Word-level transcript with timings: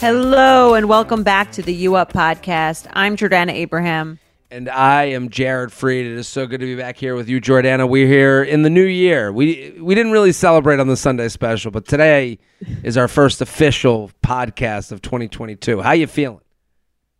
Hello 0.00 0.72
and 0.72 0.88
welcome 0.88 1.22
back 1.22 1.52
to 1.52 1.60
the 1.60 1.74
U 1.74 1.94
Up 1.94 2.10
podcast. 2.10 2.86
I'm 2.94 3.18
Jordana 3.18 3.52
Abraham. 3.52 4.18
And 4.50 4.70
I 4.70 5.04
am 5.04 5.28
Jared 5.28 5.72
Freid. 5.72 6.06
It 6.06 6.16
is 6.16 6.26
so 6.26 6.46
good 6.46 6.58
to 6.60 6.64
be 6.64 6.74
back 6.74 6.96
here 6.96 7.14
with 7.14 7.28
you, 7.28 7.38
Jordana. 7.38 7.86
We're 7.86 8.06
here 8.06 8.42
in 8.42 8.62
the 8.62 8.70
new 8.70 8.86
year. 8.86 9.30
We 9.30 9.78
we 9.78 9.94
didn't 9.94 10.12
really 10.12 10.32
celebrate 10.32 10.80
on 10.80 10.88
the 10.88 10.96
Sunday 10.96 11.28
special, 11.28 11.70
but 11.70 11.86
today 11.86 12.38
is 12.82 12.96
our 12.96 13.08
first 13.08 13.42
official 13.42 14.10
podcast 14.24 14.90
of 14.90 15.02
2022. 15.02 15.82
How 15.82 15.92
you 15.92 16.06
feeling? 16.06 16.40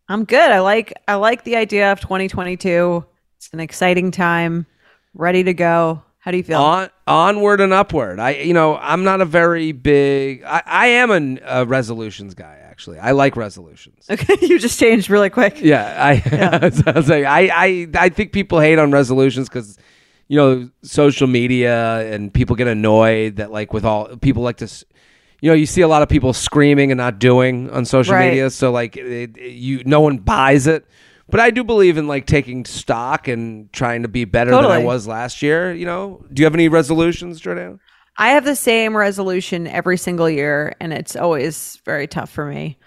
I'm 0.08 0.24
good. 0.24 0.50
I 0.50 0.60
like 0.60 0.94
I 1.06 1.16
like 1.16 1.44
the 1.44 1.56
idea 1.56 1.92
of 1.92 2.00
2022. 2.00 3.04
It's 3.36 3.50
an 3.52 3.60
exciting 3.60 4.10
time. 4.10 4.64
Ready 5.12 5.44
to 5.44 5.52
go. 5.52 6.02
How 6.20 6.30
do 6.30 6.38
you 6.38 6.42
feel? 6.42 6.58
On, 6.58 6.88
onward 7.06 7.60
and 7.60 7.74
upward. 7.74 8.20
I, 8.20 8.36
you 8.36 8.54
know, 8.54 8.76
I'm 8.76 9.04
not 9.04 9.20
a 9.20 9.26
very 9.26 9.72
big. 9.72 10.44
I, 10.44 10.62
I 10.64 10.86
am 10.86 11.10
a, 11.10 11.40
a 11.44 11.66
resolutions 11.66 12.32
guy. 12.34 12.69
Actually, 12.80 12.98
I 12.98 13.10
like 13.12 13.36
resolutions. 13.36 14.06
Okay, 14.10 14.36
you 14.40 14.58
just 14.58 14.80
changed 14.80 15.10
really 15.10 15.28
quick. 15.28 15.60
Yeah, 15.60 15.84
I, 16.02 16.12
yeah. 16.32 16.58
I 16.86 16.92
was 16.92 17.08
like, 17.10 17.24
I, 17.26 17.50
I, 17.52 17.88
I 17.94 18.08
think 18.08 18.32
people 18.32 18.58
hate 18.58 18.78
on 18.78 18.90
resolutions 18.90 19.50
because, 19.50 19.76
you 20.28 20.38
know, 20.38 20.70
social 20.82 21.26
media 21.26 22.10
and 22.10 22.32
people 22.32 22.56
get 22.56 22.68
annoyed 22.68 23.36
that 23.36 23.52
like 23.52 23.74
with 23.74 23.84
all 23.84 24.16
people 24.16 24.42
like 24.42 24.56
to, 24.58 24.84
you 25.42 25.50
know, 25.50 25.54
you 25.54 25.66
see 25.66 25.82
a 25.82 25.88
lot 25.88 26.00
of 26.00 26.08
people 26.08 26.32
screaming 26.32 26.90
and 26.90 26.96
not 26.96 27.18
doing 27.18 27.68
on 27.68 27.84
social 27.84 28.14
Right. 28.14 28.30
media. 28.30 28.48
So 28.48 28.70
like, 28.72 28.96
it, 28.96 29.36
it- 29.36 29.52
you, 29.52 29.82
no 29.84 30.00
one 30.00 30.16
buys 30.16 30.66
it. 30.66 30.86
But 31.28 31.40
I 31.40 31.50
do 31.50 31.62
believe 31.62 31.98
in 31.98 32.08
like 32.08 32.24
taking 32.26 32.64
stock 32.64 33.28
and 33.28 33.70
trying 33.74 34.02
to 34.02 34.08
be 34.08 34.24
better 34.24 34.50
than 34.52 34.64
I 34.64 34.78
was 34.78 35.06
last 35.06 35.42
year. 35.42 35.72
You 35.72 35.84
know, 35.84 36.24
do 36.32 36.40
you 36.40 36.46
have 36.46 36.54
any 36.54 36.68
resolutions, 36.68 37.40
Jordan? 37.40 37.78
I 38.16 38.30
have 38.30 38.44
the 38.44 38.56
same 38.56 38.96
resolution 38.96 39.66
every 39.66 39.96
single 39.96 40.28
year, 40.28 40.74
and 40.80 40.92
it's 40.92 41.16
always 41.16 41.80
very 41.84 42.06
tough 42.06 42.30
for 42.30 42.44
me. 42.44 42.78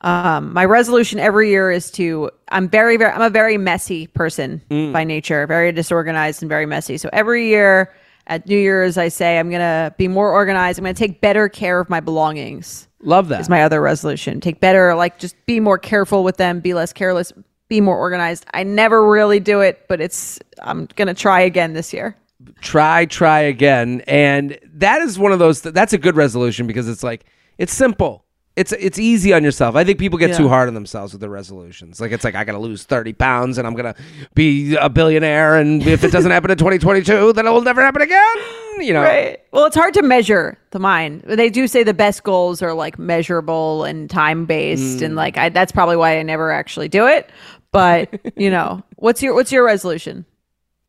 Um, 0.00 0.52
my 0.52 0.64
resolution 0.64 1.18
every 1.18 1.50
year 1.50 1.70
is 1.70 1.90
to. 1.92 2.30
I'm 2.50 2.68
very, 2.68 2.96
very. 2.96 3.12
I'm 3.12 3.20
a 3.20 3.30
very 3.30 3.58
messy 3.58 4.06
person 4.06 4.62
by 4.92 5.04
nature, 5.04 5.46
very 5.46 5.72
disorganized 5.72 6.42
and 6.42 6.48
very 6.48 6.66
messy. 6.66 6.98
So 6.98 7.10
every 7.12 7.48
year 7.48 7.92
at 8.28 8.46
New 8.46 8.58
Year's, 8.58 8.96
I 8.96 9.08
say 9.08 9.38
I'm 9.38 9.50
gonna 9.50 9.92
be 9.98 10.06
more 10.06 10.32
organized. 10.32 10.78
I'm 10.78 10.84
gonna 10.84 10.94
take 10.94 11.20
better 11.20 11.48
care 11.48 11.80
of 11.80 11.90
my 11.90 12.00
belongings. 12.00 12.86
Love 13.02 13.28
that. 13.28 13.40
Is 13.40 13.48
my 13.48 13.62
other 13.62 13.80
resolution. 13.80 14.40
Take 14.40 14.60
better, 14.60 14.94
like 14.94 15.18
just 15.18 15.34
be 15.46 15.60
more 15.60 15.78
careful 15.78 16.24
with 16.24 16.36
them. 16.36 16.60
Be 16.60 16.74
less 16.74 16.92
careless. 16.92 17.32
Be 17.68 17.80
more 17.80 17.98
organized. 17.98 18.46
I 18.54 18.62
never 18.62 19.08
really 19.08 19.40
do 19.40 19.60
it, 19.60 19.86
but 19.88 20.00
it's. 20.00 20.38
I'm 20.60 20.86
gonna 20.94 21.14
try 21.14 21.40
again 21.40 21.72
this 21.72 21.92
year. 21.92 22.16
Try 22.60 23.04
try 23.04 23.40
again 23.40 24.02
and 24.06 24.58
that 24.74 25.00
is 25.02 25.18
one 25.18 25.32
of 25.32 25.38
those 25.38 25.60
that's 25.60 25.92
a 25.92 25.98
good 25.98 26.16
resolution 26.16 26.66
because 26.66 26.88
it's 26.88 27.02
like 27.02 27.24
it's 27.58 27.72
simple 27.72 28.24
it's 28.56 28.72
it's 28.72 28.98
easy 28.98 29.32
on 29.32 29.44
yourself 29.44 29.76
i 29.76 29.84
think 29.84 29.98
people 29.98 30.18
get 30.18 30.36
too 30.36 30.48
hard 30.48 30.66
on 30.66 30.74
themselves 30.74 31.12
with 31.12 31.20
their 31.20 31.30
resolutions 31.30 32.00
like 32.00 32.10
it's 32.10 32.24
like 32.24 32.34
i 32.34 32.42
gotta 32.42 32.58
lose 32.58 32.82
30 32.82 33.12
pounds 33.12 33.58
and 33.58 33.66
i'm 33.66 33.74
gonna 33.74 33.94
be 34.34 34.74
a 34.76 34.88
billionaire 34.88 35.56
and 35.56 35.86
if 35.86 36.02
it 36.02 36.10
doesn't 36.10 36.32
happen 36.32 36.50
in 36.50 36.58
2022 36.58 37.32
then 37.34 37.46
it 37.46 37.50
will 37.50 37.62
never 37.62 37.80
happen 37.80 38.02
again 38.02 38.36
you 38.78 38.92
know 38.92 39.02
Right. 39.02 39.40
Well, 39.52 39.64
it's 39.66 39.74
hard 39.74 39.94
to 39.94 40.02
measure 40.02 40.56
the 40.70 40.78
mind. 40.78 41.22
They 41.26 41.50
do 41.50 41.66
say 41.66 41.82
the 41.82 41.94
best 41.94 42.22
goals 42.22 42.62
are 42.62 42.74
like 42.74 42.96
measurable 42.96 43.82
and 43.82 44.08
time 44.08 44.44
based, 44.44 45.02
and 45.02 45.16
like 45.16 45.36
I, 45.36 45.48
that's 45.48 45.72
probably 45.72 45.96
why 45.96 46.16
I 46.16 46.22
never 46.22 46.52
actually 46.52 46.88
do 46.88 47.04
it. 47.08 47.28
But 47.72 48.20
you 48.36 48.50
know, 48.50 48.84
what's 48.94 49.20
your 49.20 49.34
what's 49.34 49.50
your 49.50 49.64
resolution? 49.64 50.24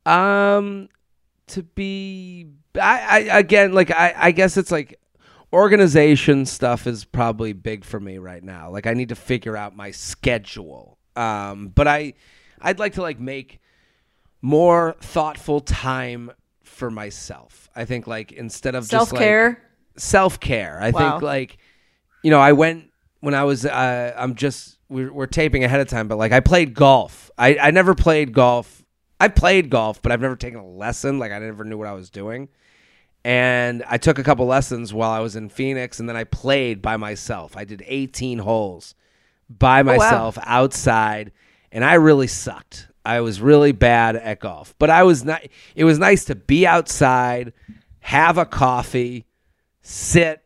Um, 0.06 0.90
to 1.50 1.64
be, 1.64 2.48
I, 2.76 3.28
I 3.32 3.38
again, 3.40 3.74
like 3.74 3.92
I, 3.92 4.14
I 4.18 4.32
guess 4.32 4.58
it's 4.58 4.72
like 4.72 5.00
organization 5.52 6.46
stuff 6.46 6.86
is 6.88 7.06
probably 7.06 7.54
big 7.54 7.84
for 7.84 8.00
me 8.00 8.18
right 8.18 8.44
now. 8.44 8.70
Like 8.70 8.88
I 8.88 8.94
need 8.94 9.10
to 9.10 9.16
figure 9.16 9.58
out 9.58 9.76
my 9.76 9.92
schedule. 9.92 10.98
Um, 11.16 11.70
but 11.70 11.88
I, 11.88 12.14
I'd 12.62 12.80
like 12.80 12.94
to 12.94 13.02
like 13.02 13.20
make 13.20 13.60
more 14.42 14.96
thoughtful 15.02 15.60
time 15.60 16.32
for 16.64 16.90
myself. 16.92 17.70
I 17.76 17.86
think 17.86 18.08
like 18.08 18.32
instead 18.32 18.76
of 18.76 18.86
Self 18.86 19.04
just 19.10 19.14
like, 19.14 19.22
care. 19.22 19.62
self 19.98 20.40
care. 20.40 20.80
I 20.82 20.92
Wow. 20.92 21.12
think 21.12 21.24
like 21.24 21.58
you 22.24 22.32
know 22.32 22.40
I 22.40 22.54
went 22.54 22.92
when 23.22 23.34
I 23.34 23.44
was 23.44 23.66
uh, 23.66 24.14
I'm 24.18 24.36
just 24.36 24.78
we're, 24.88 25.12
we're 25.12 25.26
taping 25.28 25.64
ahead 25.64 25.82
of 25.82 25.88
time, 25.88 26.08
but 26.08 26.18
like 26.18 26.32
I 26.32 26.40
played 26.40 26.74
golf. 26.74 27.30
I 27.38 27.58
I 27.58 27.72
never 27.72 27.96
played 27.96 28.34
golf. 28.34 28.79
I 29.20 29.28
played 29.28 29.70
golf, 29.70 30.02
but 30.02 30.12
I've 30.12 30.22
never 30.22 30.36
taken 30.36 30.60
a 30.60 30.68
lesson. 30.68 31.20
Like 31.20 31.32
I 31.32 31.40
never 31.40 31.64
knew 31.64 31.78
what 31.78 31.88
I 31.88 31.94
was 31.94 32.10
doing. 32.10 32.50
And 33.26 33.84
I 33.88 33.98
took 33.98 34.18
a 34.18 34.24
couple 34.24 34.46
lessons 34.46 34.94
while 34.94 35.12
I 35.12 35.20
was 35.20 35.36
in 35.36 35.50
Phoenix, 35.50 36.00
and 36.00 36.08
then 36.08 36.16
I 36.16 36.24
played 36.24 36.82
by 36.82 36.96
myself. 36.96 37.58
I 37.58 37.66
did 37.66 37.84
18 37.86 38.40
holes 38.40 38.96
by 39.50 39.82
oh, 39.82 39.84
wow. 39.84 39.98
myself 39.98 40.38
outside, 40.44 41.32
and 41.72 41.84
I 41.84 41.96
really 41.96 42.28
sucked. 42.28 42.88
I 43.06 43.22
was 43.22 43.42
really 43.42 43.72
bad 43.72 44.16
at 44.16 44.40
golf, 44.40 44.74
but 44.80 44.90
I 44.90 45.04
was 45.04 45.26
not. 45.26 45.42
It 45.76 45.84
was 45.84 46.00
nice 46.00 46.26
to 46.26 46.36
be 46.36 46.66
outside, 46.66 47.54
have 48.00 48.38
a 48.38 48.46
coffee, 48.46 49.26
sit, 49.82 50.42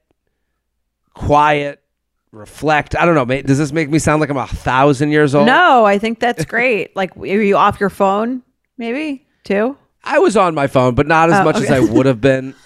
quiet, 1.14 1.84
reflect. 2.32 2.96
I 2.96 3.06
don't 3.06 3.16
know. 3.16 3.42
Does 3.42 3.58
this 3.58 3.72
make 3.72 3.90
me 3.90 4.00
sound 4.00 4.20
like 4.20 4.30
I'm 4.30 4.38
a 4.38 4.48
thousand 4.48 5.12
years 5.12 5.36
old? 5.36 5.46
No, 5.46 5.86
I 5.86 6.00
think 6.00 6.20
that's 6.20 6.46
great. 6.46 6.96
like, 6.96 7.16
are 7.18 7.26
you 7.26 7.58
off 7.58 7.80
your 7.80 7.90
phone? 7.90 8.42
Maybe 8.78 9.26
two. 9.44 9.78
I 10.04 10.20
was 10.20 10.36
on 10.36 10.54
my 10.54 10.68
phone, 10.68 10.96
but 10.96 11.08
not 11.08 11.30
as 11.32 11.40
Oh, 11.40 11.44
much 11.46 11.58
as. 11.58 11.72
I 11.72 11.80
would 11.80 12.06
have 12.06 12.20
been. 12.22 12.54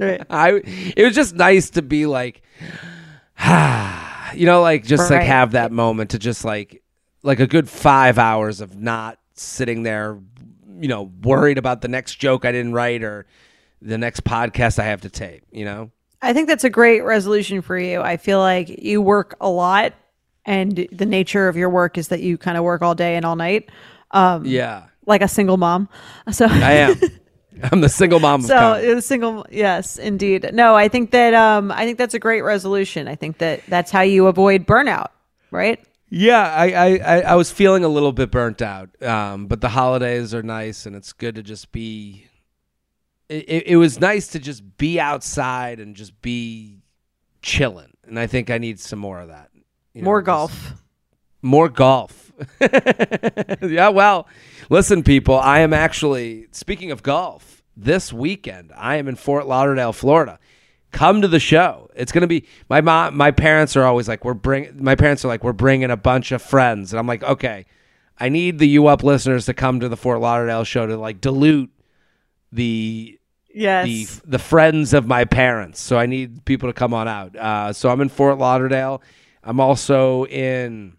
Right. 0.00 0.22
I. 0.30 0.60
It 0.96 1.04
was 1.04 1.14
just 1.14 1.34
nice 1.34 1.70
to 1.70 1.82
be 1.82 2.06
like, 2.06 2.42
you 4.34 4.46
know, 4.46 4.60
like 4.62 4.84
just 4.84 5.10
like 5.10 5.22
have 5.22 5.52
that 5.52 5.72
moment 5.72 6.10
to 6.10 6.18
just 6.18 6.44
like, 6.44 6.82
like 7.22 7.40
a 7.40 7.46
good 7.46 7.68
five 7.68 8.18
hours 8.18 8.60
of 8.60 8.76
not 8.76 9.18
sitting 9.34 9.82
there, 9.82 10.18
you 10.80 10.88
know, 10.88 11.10
worried 11.22 11.58
about 11.58 11.80
the 11.82 11.88
next 11.88 12.16
joke 12.16 12.44
I 12.44 12.52
didn't 12.52 12.72
write 12.72 13.02
or 13.02 13.26
the 13.80 13.98
next 13.98 14.24
podcast 14.24 14.78
I 14.78 14.84
have 14.84 15.02
to 15.02 15.10
tape. 15.10 15.44
You 15.52 15.64
know. 15.64 15.90
I 16.20 16.32
think 16.32 16.48
that's 16.48 16.64
a 16.64 16.70
great 16.70 17.02
resolution 17.04 17.62
for 17.62 17.78
you. 17.78 18.00
I 18.00 18.16
feel 18.16 18.40
like 18.40 18.68
you 18.68 19.00
work 19.00 19.36
a 19.40 19.48
lot, 19.48 19.94
and 20.44 20.88
the 20.90 21.06
nature 21.06 21.46
of 21.46 21.56
your 21.56 21.70
work 21.70 21.96
is 21.96 22.08
that 22.08 22.20
you 22.20 22.36
kind 22.38 22.58
of 22.58 22.64
work 22.64 22.82
all 22.82 22.96
day 22.96 23.14
and 23.14 23.24
all 23.24 23.36
night, 23.36 23.70
um, 24.10 24.44
Yeah, 24.44 24.84
like 25.06 25.22
a 25.22 25.28
single 25.28 25.56
mom. 25.56 25.88
So 26.32 26.46
I 26.46 26.72
am. 26.72 27.00
I'm 27.72 27.80
the 27.80 27.88
single 27.88 28.20
mom. 28.20 28.42
So 28.42 28.74
it 28.74 29.02
single, 29.02 29.46
yes, 29.50 29.98
indeed. 29.98 30.50
No, 30.52 30.74
I 30.74 30.88
think 30.88 31.10
that 31.10 31.34
um, 31.34 31.72
I 31.72 31.84
think 31.84 31.98
that's 31.98 32.14
a 32.14 32.18
great 32.18 32.42
resolution. 32.42 33.08
I 33.08 33.14
think 33.14 33.38
that 33.38 33.62
that's 33.66 33.90
how 33.90 34.02
you 34.02 34.26
avoid 34.26 34.66
burnout, 34.66 35.08
right? 35.50 35.82
Yeah, 36.10 36.40
I, 36.40 36.72
I, 36.72 37.20
I, 37.20 37.34
was 37.34 37.50
feeling 37.50 37.84
a 37.84 37.88
little 37.88 38.12
bit 38.12 38.30
burnt 38.30 38.62
out, 38.62 38.90
um, 39.02 39.46
but 39.46 39.60
the 39.60 39.68
holidays 39.68 40.32
are 40.32 40.42
nice, 40.42 40.86
and 40.86 40.96
it's 40.96 41.12
good 41.12 41.34
to 41.34 41.42
just 41.42 41.70
be. 41.70 42.26
It, 43.28 43.44
it, 43.46 43.66
it 43.66 43.76
was 43.76 44.00
nice 44.00 44.28
to 44.28 44.38
just 44.38 44.78
be 44.78 44.98
outside 44.98 45.80
and 45.80 45.94
just 45.94 46.20
be 46.22 46.78
chilling, 47.42 47.92
and 48.06 48.18
I 48.18 48.26
think 48.26 48.48
I 48.48 48.56
need 48.56 48.80
some 48.80 48.98
more 48.98 49.20
of 49.20 49.28
that. 49.28 49.50
you 49.92 50.00
know, 50.00 50.06
More 50.06 50.22
golf. 50.22 50.72
More 51.42 51.68
golf. 51.68 52.27
yeah, 53.62 53.88
well, 53.88 54.26
listen, 54.70 55.02
people, 55.02 55.36
I 55.36 55.60
am 55.60 55.72
actually, 55.72 56.46
speaking 56.52 56.90
of 56.90 57.02
golf, 57.02 57.62
this 57.76 58.12
weekend, 58.12 58.72
I 58.76 58.96
am 58.96 59.08
in 59.08 59.16
Fort 59.16 59.46
Lauderdale, 59.46 59.92
Florida. 59.92 60.38
Come 60.90 61.22
to 61.22 61.28
the 61.28 61.38
show. 61.40 61.90
It's 61.94 62.12
going 62.12 62.22
to 62.22 62.28
be, 62.28 62.46
my 62.68 62.80
mom, 62.80 63.16
my 63.16 63.30
parents 63.30 63.76
are 63.76 63.84
always 63.84 64.08
like, 64.08 64.24
we're 64.24 64.34
bring, 64.34 64.82
my 64.82 64.94
parents 64.94 65.24
are 65.24 65.28
like, 65.28 65.44
we're 65.44 65.52
bringing 65.52 65.90
a 65.90 65.96
bunch 65.96 66.32
of 66.32 66.40
friends. 66.40 66.92
And 66.92 66.98
I'm 66.98 67.06
like, 67.06 67.22
okay, 67.22 67.66
I 68.18 68.28
need 68.28 68.58
the 68.58 68.68
U 68.68 68.86
Up 68.86 69.02
listeners 69.04 69.46
to 69.46 69.54
come 69.54 69.80
to 69.80 69.88
the 69.88 69.96
Fort 69.96 70.20
Lauderdale 70.20 70.64
show 70.64 70.86
to 70.86 70.96
like 70.96 71.20
dilute 71.20 71.70
the 72.52 73.14
Yes. 73.54 73.86
the 73.86 74.30
the 74.32 74.38
friends 74.38 74.92
of 74.92 75.06
my 75.06 75.24
parents. 75.24 75.80
So 75.80 75.98
I 75.98 76.06
need 76.06 76.44
people 76.44 76.68
to 76.68 76.72
come 76.72 76.94
on 76.94 77.08
out. 77.08 77.34
Uh, 77.34 77.72
so 77.72 77.88
I'm 77.88 78.00
in 78.00 78.08
Fort 78.08 78.38
Lauderdale. 78.38 79.02
I'm 79.42 79.58
also 79.58 80.26
in 80.26 80.97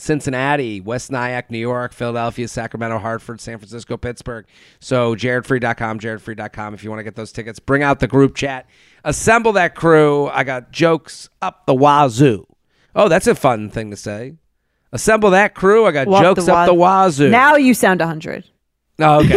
Cincinnati, 0.00 0.80
West 0.80 1.10
Nyack, 1.10 1.50
New 1.50 1.58
York, 1.58 1.92
Philadelphia, 1.92 2.48
Sacramento, 2.48 2.98
Hartford, 2.98 3.40
San 3.40 3.58
Francisco, 3.58 3.96
Pittsburgh. 3.96 4.46
So 4.80 5.14
jaredfreid.com, 5.14 6.00
jaredfreid.com 6.00 6.74
if 6.74 6.84
you 6.84 6.90
want 6.90 7.00
to 7.00 7.04
get 7.04 7.16
those 7.16 7.32
tickets. 7.32 7.58
Bring 7.58 7.82
out 7.82 8.00
the 8.00 8.06
group 8.08 8.34
chat. 8.34 8.66
Assemble 9.04 9.52
that 9.52 9.74
crew. 9.74 10.28
I 10.28 10.44
got 10.44 10.70
jokes 10.72 11.28
up 11.42 11.66
the 11.66 11.74
wazoo. 11.74 12.46
Oh, 12.94 13.08
that's 13.08 13.26
a 13.26 13.34
fun 13.34 13.70
thing 13.70 13.90
to 13.90 13.96
say. 13.96 14.34
Assemble 14.92 15.30
that 15.30 15.54
crew. 15.54 15.84
I 15.86 15.92
got 15.92 16.06
Walk 16.06 16.22
jokes 16.22 16.46
the 16.46 16.54
up 16.54 16.66
the 16.66 16.74
wa- 16.74 17.04
wazoo. 17.04 17.30
Now 17.30 17.56
you 17.56 17.74
sound 17.74 18.00
100. 18.00 18.44
oh, 19.00 19.20
okay. 19.24 19.36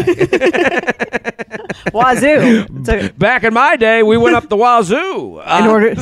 Wazoo. 1.94 2.66
A- 2.88 3.10
Back 3.14 3.44
in 3.44 3.54
my 3.54 3.76
day, 3.76 4.04
we 4.04 4.18
went 4.18 4.36
up 4.36 4.50
the 4.50 4.58
wazoo. 4.58 5.40
in 5.42 5.48
Uh, 5.48 5.68
order, 5.70 5.96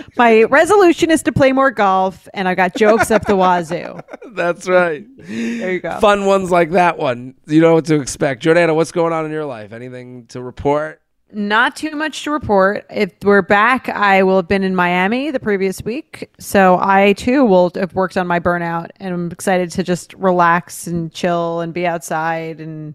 my 0.16 0.42
resolution 0.44 1.10
is 1.10 1.22
to 1.24 1.32
play 1.32 1.52
more 1.52 1.70
golf, 1.70 2.28
and 2.34 2.48
I 2.48 2.54
got 2.54 2.74
jokes 2.76 3.10
up 3.10 3.24
the 3.26 3.36
wazoo. 3.36 4.00
that's 4.34 4.68
right. 4.68 5.04
There 5.18 5.72
you 5.72 5.80
go. 5.80 5.98
Fun 6.00 6.26
ones 6.26 6.50
like 6.50 6.70
that 6.72 6.98
one. 6.98 7.34
You 7.46 7.60
know 7.60 7.74
what 7.74 7.84
to 7.86 8.00
expect. 8.00 8.42
Jordana, 8.42 8.74
what's 8.74 8.92
going 8.92 9.12
on 9.12 9.24
in 9.24 9.30
your 9.32 9.44
life? 9.46 9.72
Anything 9.72 10.26
to 10.28 10.42
report? 10.42 11.00
Not 11.32 11.74
too 11.74 11.90
much 11.96 12.22
to 12.22 12.30
report. 12.30 12.86
If 12.88 13.10
we're 13.24 13.42
back, 13.42 13.88
I 13.88 14.22
will 14.22 14.36
have 14.36 14.46
been 14.46 14.62
in 14.62 14.76
Miami 14.76 15.32
the 15.32 15.40
previous 15.40 15.82
week. 15.82 16.30
So 16.38 16.78
I 16.80 17.14
too 17.14 17.44
will 17.44 17.72
have 17.74 17.94
worked 17.94 18.16
on 18.16 18.28
my 18.28 18.38
burnout 18.38 18.90
and 19.00 19.12
I'm 19.12 19.30
excited 19.32 19.72
to 19.72 19.82
just 19.82 20.14
relax 20.14 20.86
and 20.86 21.12
chill 21.12 21.60
and 21.60 21.74
be 21.74 21.84
outside 21.84 22.60
and 22.60 22.94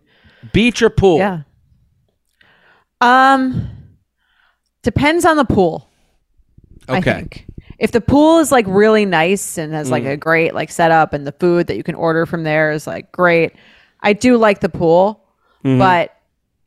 Beach 0.54 0.82
or 0.82 0.90
pool? 0.90 1.18
yeah. 1.18 1.42
Um 3.02 3.70
depends 4.84 5.26
on 5.26 5.38
the 5.38 5.46
pool. 5.46 5.88
I 6.88 6.98
Okay. 6.98 7.14
think. 7.14 7.46
If 7.80 7.92
the 7.92 8.02
pool 8.02 8.40
is 8.40 8.52
like 8.52 8.66
really 8.68 9.06
nice 9.06 9.58
and 9.58 9.74
has 9.74 9.88
Mm. 9.88 9.92
like 9.92 10.06
a 10.06 10.18
great 10.18 10.54
like 10.54 10.72
setup 10.72 11.14
and 11.14 11.26
the 11.26 11.32
food 11.34 11.68
that 11.68 11.78
you 11.78 11.84
can 11.84 11.96
order 11.96 12.26
from 12.26 12.44
there 12.44 12.72
is 12.72 12.86
like 12.88 13.12
great, 13.12 13.54
I 14.02 14.14
do 14.14 14.38
like 14.38 14.60
the 14.60 14.70
pool, 14.70 15.24
Mm-hmm. 15.64 15.78
but 15.80 16.16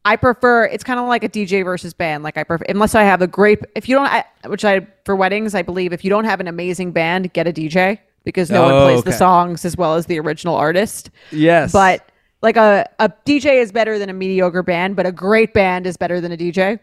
I 0.05 0.17
prefer 0.17 0.67
it's 0.67 0.85
kind 0.85 1.01
of 1.01 1.07
like 1.09 1.25
a 1.25 1.29
DJ 1.29 1.65
versus 1.65 1.95
band. 1.95 2.23
Like 2.25 2.37
I 2.37 2.45
prefer 2.45 2.65
unless 2.69 2.95
I 2.95 3.03
have 3.05 3.23
a 3.23 3.27
great 3.27 3.59
if 3.75 3.89
you 3.89 3.97
don't 3.97 4.07
I, 4.07 4.25
which 4.47 4.65
I 4.65 4.87
for 5.05 5.17
weddings 5.17 5.55
I 5.55 5.63
believe 5.63 5.93
if 5.93 6.05
you 6.05 6.11
don't 6.11 6.25
have 6.25 6.41
an 6.41 6.47
amazing 6.49 6.93
band, 6.93 7.33
get 7.33 7.47
a 7.47 7.53
DJ 7.53 7.99
because 8.25 8.51
no 8.51 8.65
Oh, 8.65 8.75
one 8.75 8.83
plays 8.85 8.99
okay. 9.01 9.11
the 9.11 9.17
songs 9.17 9.65
as 9.65 9.77
well 9.77 9.95
as 9.97 10.07
the 10.07 10.19
original 10.21 10.57
artist. 10.57 11.11
Yes. 11.31 11.73
But 11.73 12.09
like 12.45 12.57
a, 12.57 12.89
a 13.01 13.09
DJ 13.27 13.61
is 13.61 13.73
better 13.73 13.99
than 13.99 14.09
a 14.11 14.13
mediocre 14.13 14.63
band, 14.63 14.95
but 14.95 15.07
a 15.07 15.13
great 15.13 15.53
band 15.55 15.87
is 15.87 15.97
better 15.97 16.21
than 16.21 16.31
a 16.31 16.37
DJ. 16.37 16.79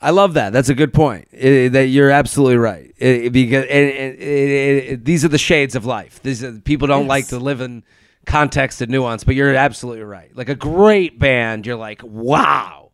I 0.00 0.10
love 0.10 0.34
that. 0.34 0.52
That's 0.52 0.68
a 0.68 0.74
good 0.74 0.92
point. 0.92 1.28
It- 1.32 1.72
that 1.72 1.86
you're 1.86 2.10
absolutely 2.10 2.58
right. 2.58 2.92
It- 2.98 3.32
because 3.32 3.64
and, 3.64 3.90
and- 3.90 4.14
it- 4.20 4.84
it- 4.92 5.04
these 5.06 5.24
are 5.24 5.28
the 5.28 5.38
shades 5.38 5.74
of 5.74 5.86
life. 5.86 6.20
These 6.22 6.44
are, 6.44 6.52
people 6.52 6.88
don't 6.88 7.02
Yes. 7.04 7.08
like 7.08 7.26
to 7.28 7.38
live 7.38 7.62
in 7.62 7.84
context 8.26 8.82
and 8.82 8.90
nuance, 8.90 9.24
but 9.24 9.34
you're 9.34 9.54
absolutely 9.54 10.02
right. 10.02 10.34
Like 10.36 10.48
a 10.50 10.54
great 10.54 11.18
band, 11.18 11.66
you're 11.66 11.76
like, 11.76 12.02
wow, 12.02 12.90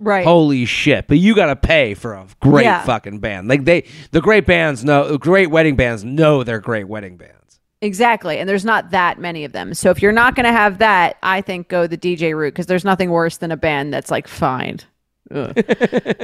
Right. 0.00 0.24
holy 0.24 0.64
shit! 0.64 1.06
But 1.08 1.18
you 1.18 1.34
got 1.34 1.46
to 1.46 1.56
pay 1.56 1.94
for 1.94 2.14
a 2.14 2.26
great 2.40 2.64
Yeah. 2.64 2.82
fucking 2.84 3.18
band. 3.18 3.48
Like 3.48 3.64
they, 3.64 3.84
the 4.12 4.20
great 4.20 4.46
bands 4.46 4.84
know, 4.84 5.18
great 5.18 5.50
wedding 5.50 5.76
bands 5.76 6.04
know 6.04 6.42
they're 6.44 6.60
great 6.60 6.88
wedding 6.88 7.16
bands. 7.16 7.34
Exactly. 7.80 8.38
And 8.38 8.48
there's 8.48 8.64
not 8.64 8.90
that 8.90 9.18
many 9.18 9.44
of 9.44 9.52
them. 9.52 9.72
So 9.72 9.90
if 9.90 10.02
you're 10.02 10.12
not 10.12 10.34
going 10.34 10.46
to 10.46 10.52
have 10.52 10.78
that, 10.78 11.16
I 11.22 11.40
think 11.40 11.68
go 11.68 11.86
the 11.86 11.96
DJ 11.96 12.36
route 12.36 12.52
because 12.52 12.66
there's 12.66 12.84
nothing 12.84 13.10
worse 13.10 13.36
than 13.36 13.52
a 13.52 13.56
band 13.56 13.92
that's 13.92 14.10
like 14.10 14.28
fine. 14.28 14.80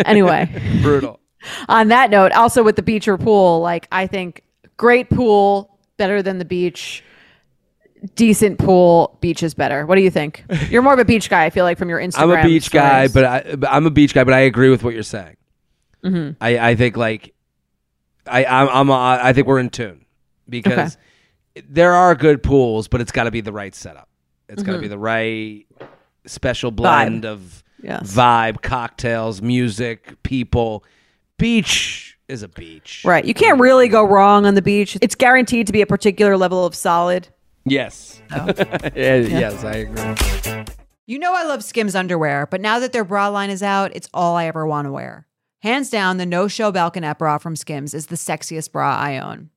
Anyway, 0.07 0.49
Brutal. 0.83 1.21
on 1.69 1.89
that 1.89 2.11
note, 2.11 2.33
also 2.33 2.63
with 2.63 2.77
the 2.77 2.83
beach 2.83 3.07
or 3.07 3.19
pool, 3.19 3.61
like 3.61 3.87
I 3.93 4.07
think 4.07 4.43
great 4.79 5.11
pool, 5.11 5.79
better 5.99 6.23
than 6.23 6.39
the 6.39 6.45
beach. 6.45 7.05
Decent 8.17 8.59
pool, 8.59 9.19
beach 9.21 9.43
is 9.43 9.55
better. 9.55 9.87
What 9.87 9.97
do 9.97 10.03
you 10.03 10.11
think? 10.11 10.45
You're 10.69 10.83
more 10.83 10.93
of 10.93 10.99
a 10.99 11.05
beach 11.05 11.31
guy, 11.31 11.45
I 11.45 11.51
feel 11.51 11.65
like, 11.65 11.79
from 11.79 11.89
your 11.89 11.99
Instagram. 11.99 12.23
I'm 12.23 12.31
a 12.31 12.43
beach 12.43 12.71
guy, 12.71 13.07
stories. 13.07 13.13
but 13.13 13.25
I, 13.25 13.57
but 13.57 13.71
I'm 13.71 13.87
a 13.87 13.91
beach 13.91 14.15
guy, 14.15 14.25
but 14.25 14.35
I 14.35 14.41
agree 14.41 14.69
with 14.71 14.83
what 14.83 14.95
you're 14.95 15.03
saying. 15.03 15.37
Mm-hmm. 16.05 16.33
I, 16.41 16.71
I 16.71 16.75
think 16.77 16.97
like 16.97 17.35
I 18.27 18.45
I'm, 18.45 18.69
I'm 18.69 18.91
a, 18.91 19.21
I 19.23 19.33
think 19.33 19.47
we're 19.47 19.59
in 19.59 19.71
tune 19.71 20.05
because 20.49 20.99
there 21.69 21.93
are 21.93 22.15
good 22.15 22.43
pools, 22.43 22.89
but 22.89 23.01
it's 23.01 23.13
got 23.13 23.25
to 23.25 23.31
be 23.31 23.41
the 23.41 23.53
right 23.53 23.75
setup. 23.75 24.09
It's 24.49 24.63
got 24.63 24.73
to 24.73 24.79
be 24.79 24.85
mm-hmm. 24.87 24.91
the 24.91 24.99
right 24.99 25.67
special 26.27 26.71
blend 26.71 27.25
of 27.25 27.63
Yes. 27.83 28.15
vibe, 28.15 28.63
cocktails, 28.63 29.43
music, 29.43 30.23
people. 30.23 30.85
Beach 31.39 32.17
is 32.29 32.43
a 32.43 32.49
beach, 32.49 33.03
Right. 33.05 33.25
You 33.25 33.35
can't 33.35 33.61
really 33.61 33.89
go 33.89 34.03
wrong 34.05 34.47
on 34.47 34.55
the 34.55 34.63
beach. 34.63 34.97
It's 35.03 35.15
guaranteed 35.15 35.67
to 35.67 35.73
be 35.73 35.83
a 35.83 35.87
particular 35.87 36.39
level 36.39 36.65
of 36.65 36.75
solid. 36.75 37.29
Yes. 37.67 38.23
Oh. 38.33 38.47
Yeah, 38.95 39.17
Yes, 39.17 39.65
I 39.65 39.75
agree. 39.75 40.65
You 41.07 41.19
know 41.19 41.35
I 41.35 41.45
love 41.45 41.63
Skims 41.63 41.95
underwear, 41.95 42.47
but 42.47 42.63
now 42.63 42.79
that 42.79 42.93
their 42.93 43.05
bra 43.05 43.29
line 43.29 43.51
is 43.51 43.63
out, 43.63 43.95
it's 43.95 44.09
all 44.15 44.37
I 44.37 44.47
ever 44.47 44.67
want 44.67 44.87
to 44.87 44.93
wear. 44.93 45.27
Hands 45.61 45.89
down, 45.91 46.17
the 46.17 46.25
No 46.25 46.49
Show 46.49 46.73
Balconette 46.73 47.19
bra 47.19 47.37
from 47.37 47.57
Skims 47.57 47.93
is 47.93 48.07
the 48.07 48.17
sexiest 48.17 48.73
bra 48.73 48.97
I 48.97 49.19
own. 49.19 49.51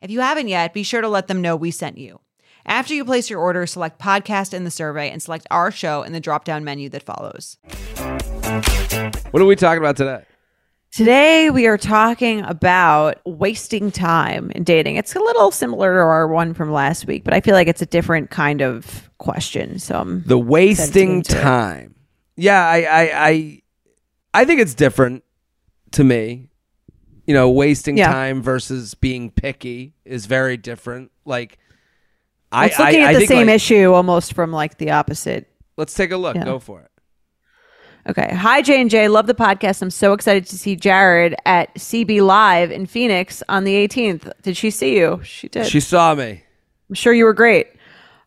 If 0.00 0.10
you 0.12 0.20
haven't 0.20 0.46
yet, 0.48 0.72
be 0.74 0.84
sure 0.84 1.00
to 1.00 1.08
let 1.08 1.26
them 1.26 1.42
know 1.42 1.56
we 1.56 1.70
sent 1.72 1.98
you. 1.98 2.20
After 2.64 2.94
you 2.94 3.04
place 3.04 3.28
your 3.30 3.40
order, 3.40 3.66
select 3.66 3.98
podcast 4.00 4.54
in 4.54 4.62
the 4.64 4.70
survey 4.70 5.10
and 5.10 5.20
select 5.22 5.46
our 5.50 5.70
show 5.72 6.02
in 6.02 6.12
the 6.12 6.20
drop 6.20 6.44
down 6.44 6.62
menu 6.64 6.88
that 6.90 7.02
follows. 7.02 7.56
What 9.32 9.42
are 9.42 9.46
we 9.46 9.56
talking 9.56 9.78
about 9.82 9.96
today? 9.96 10.24
Today 10.92 11.50
we 11.50 11.66
are 11.66 11.76
talking 11.76 12.42
about 12.42 13.20
wasting 13.26 13.90
time 13.90 14.50
in 14.52 14.62
dating. 14.64 14.96
It's 14.96 15.14
a 15.16 15.18
little 15.20 15.50
similar 15.50 15.94
to 15.94 16.00
our 16.00 16.28
one 16.28 16.54
from 16.54 16.70
last 16.70 17.06
week, 17.06 17.24
but 17.24 17.34
I 17.34 17.40
feel 17.40 17.54
like 17.54 17.68
it's 17.68 17.82
a 17.82 17.86
different 17.86 18.30
kind 18.30 18.60
of 18.62 19.10
question. 19.18 19.78
So 19.80 19.98
I'm 19.98 20.22
The 20.24 20.38
wasting 20.38 21.16
into 21.16 21.36
it. 21.36 21.42
time. 21.42 21.94
Yeah, 22.36 22.64
I, 22.66 22.76
I, 22.82 23.28
I, 23.28 23.62
I 24.32 24.44
think 24.44 24.60
it's 24.60 24.74
different 24.74 25.24
to 25.92 26.04
me. 26.04 26.50
You 27.28 27.34
know, 27.34 27.50
wasting 27.50 27.98
Yeah. 27.98 28.10
time 28.10 28.40
versus 28.42 28.94
being 28.94 29.30
picky 29.30 29.92
is 30.06 30.24
very 30.24 30.56
different. 30.56 31.10
Like, 31.26 31.58
I, 32.50 32.66
it's 32.68 32.78
looking 32.78 33.02
I, 33.02 33.04
at 33.04 33.16
I 33.16 33.18
the 33.18 33.26
same 33.26 33.46
like- 33.48 33.56
issue 33.56 33.92
almost 33.92 34.32
from 34.32 34.50
like 34.50 34.78
the 34.78 34.92
opposite. 34.92 35.46
Let's 35.76 35.92
take 35.92 36.10
a 36.10 36.16
look. 36.16 36.36
Yeah. 36.36 36.46
Go 36.46 36.58
for 36.58 36.80
it. 36.80 36.90
Okay. 38.08 38.34
Hi 38.34 38.62
J 38.62 38.80
and 38.80 38.88
J, 38.88 39.08
love 39.08 39.26
the 39.26 39.34
podcast. 39.34 39.82
I'm 39.82 39.90
so 39.90 40.14
excited 40.14 40.46
to 40.46 40.56
see 40.56 40.74
Jared 40.74 41.36
at 41.44 41.74
CB 41.74 42.22
Live 42.22 42.70
in 42.70 42.86
Phoenix 42.86 43.42
on 43.50 43.64
the 43.64 43.74
18th. 43.74 44.32
Did 44.40 44.56
she 44.56 44.70
see 44.70 44.96
you? 44.96 45.20
She 45.22 45.48
did. 45.48 45.66
She 45.66 45.80
saw 45.80 46.14
me. 46.14 46.42
I'm 46.88 46.94
sure 46.94 47.12
you 47.12 47.26
were 47.26 47.34
great. 47.34 47.66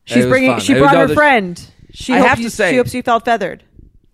She's 0.06 0.28
bringing. 0.28 0.52
fun. 0.52 0.60
She 0.60 0.76
brought 0.76 0.96
her 0.96 1.08
friend. 1.08 1.60
She 1.92 2.14
I 2.14 2.20
have 2.20 2.38
to 2.38 2.44
you, 2.44 2.50
say- 2.50 2.70
she 2.70 2.78
hopes 2.78 2.94
you 2.94 3.02
felt 3.02 3.26
feathered. 3.26 3.64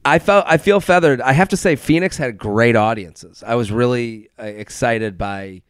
I 0.07 0.19
felt 0.19 0.45
I 0.47 0.57
feel 0.57 0.79
feathered. 0.79 1.21
I 1.21 1.33
have 1.33 1.49
to 1.49 1.57
say, 1.57 1.75
Phoenix 1.75 2.17
had 2.17 2.37
great 2.37 2.75
audiences. 2.75 3.43
I 3.45 3.55
was 3.55 3.71
really 3.71 4.29
uh, 4.39 4.43
excited 4.43 5.17
by 5.17 5.61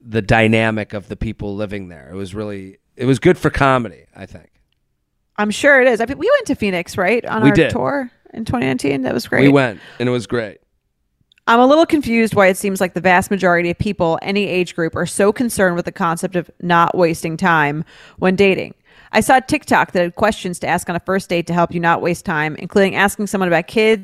the 0.00 0.22
dynamic 0.22 0.92
of 0.92 1.08
the 1.08 1.16
people 1.16 1.54
living 1.54 1.88
there. 1.88 2.08
It 2.10 2.14
was 2.14 2.34
really 2.34 2.78
it 2.96 3.04
was 3.06 3.18
good 3.18 3.38
for 3.38 3.50
comedy. 3.50 4.06
I 4.14 4.26
think 4.26 4.50
I'm 5.36 5.50
sure 5.50 5.80
it 5.80 5.88
is. 5.88 6.00
I 6.00 6.06
mean, 6.06 6.18
we 6.18 6.30
went 6.34 6.46
to 6.46 6.54
Phoenix, 6.54 6.96
right, 6.96 7.24
on 7.26 7.42
We 7.42 7.50
our 7.50 7.54
did. 7.54 7.70
tour 7.70 8.10
in 8.32 8.44
2019. 8.44 9.02
That 9.02 9.14
was 9.14 9.28
great. 9.28 9.42
we 9.42 9.48
went 9.48 9.80
and 9.98 10.08
it 10.08 10.12
was 10.12 10.26
great. 10.26 10.58
I'm 11.48 11.60
a 11.60 11.66
little 11.66 11.86
confused 11.86 12.34
why 12.34 12.48
it 12.48 12.56
seems 12.56 12.80
like 12.80 12.94
the 12.94 13.00
vast 13.00 13.30
majority 13.30 13.70
of 13.70 13.78
people, 13.78 14.18
any 14.20 14.48
age 14.48 14.74
group, 14.74 14.96
are 14.96 15.06
so 15.06 15.32
concerned 15.32 15.76
with 15.76 15.84
the 15.84 15.92
concept 15.92 16.34
of 16.34 16.50
not 16.60 16.96
wasting 16.96 17.36
time 17.36 17.84
when 18.18 18.34
dating. 18.34 18.74
I 19.12 19.20
saw 19.20 19.40
TikTok 19.40 19.92
that 19.92 20.02
had 20.02 20.14
questions 20.14 20.58
to 20.60 20.66
ask 20.66 20.88
on 20.88 20.96
a 20.96 21.00
first 21.00 21.28
date 21.28 21.46
to 21.48 21.54
help 21.54 21.72
you 21.72 21.80
not 21.80 22.02
waste 22.02 22.24
time, 22.24 22.56
including 22.56 22.94
asking 22.94 23.28
someone 23.28 23.48
about 23.48 23.66
kids, 23.66 24.02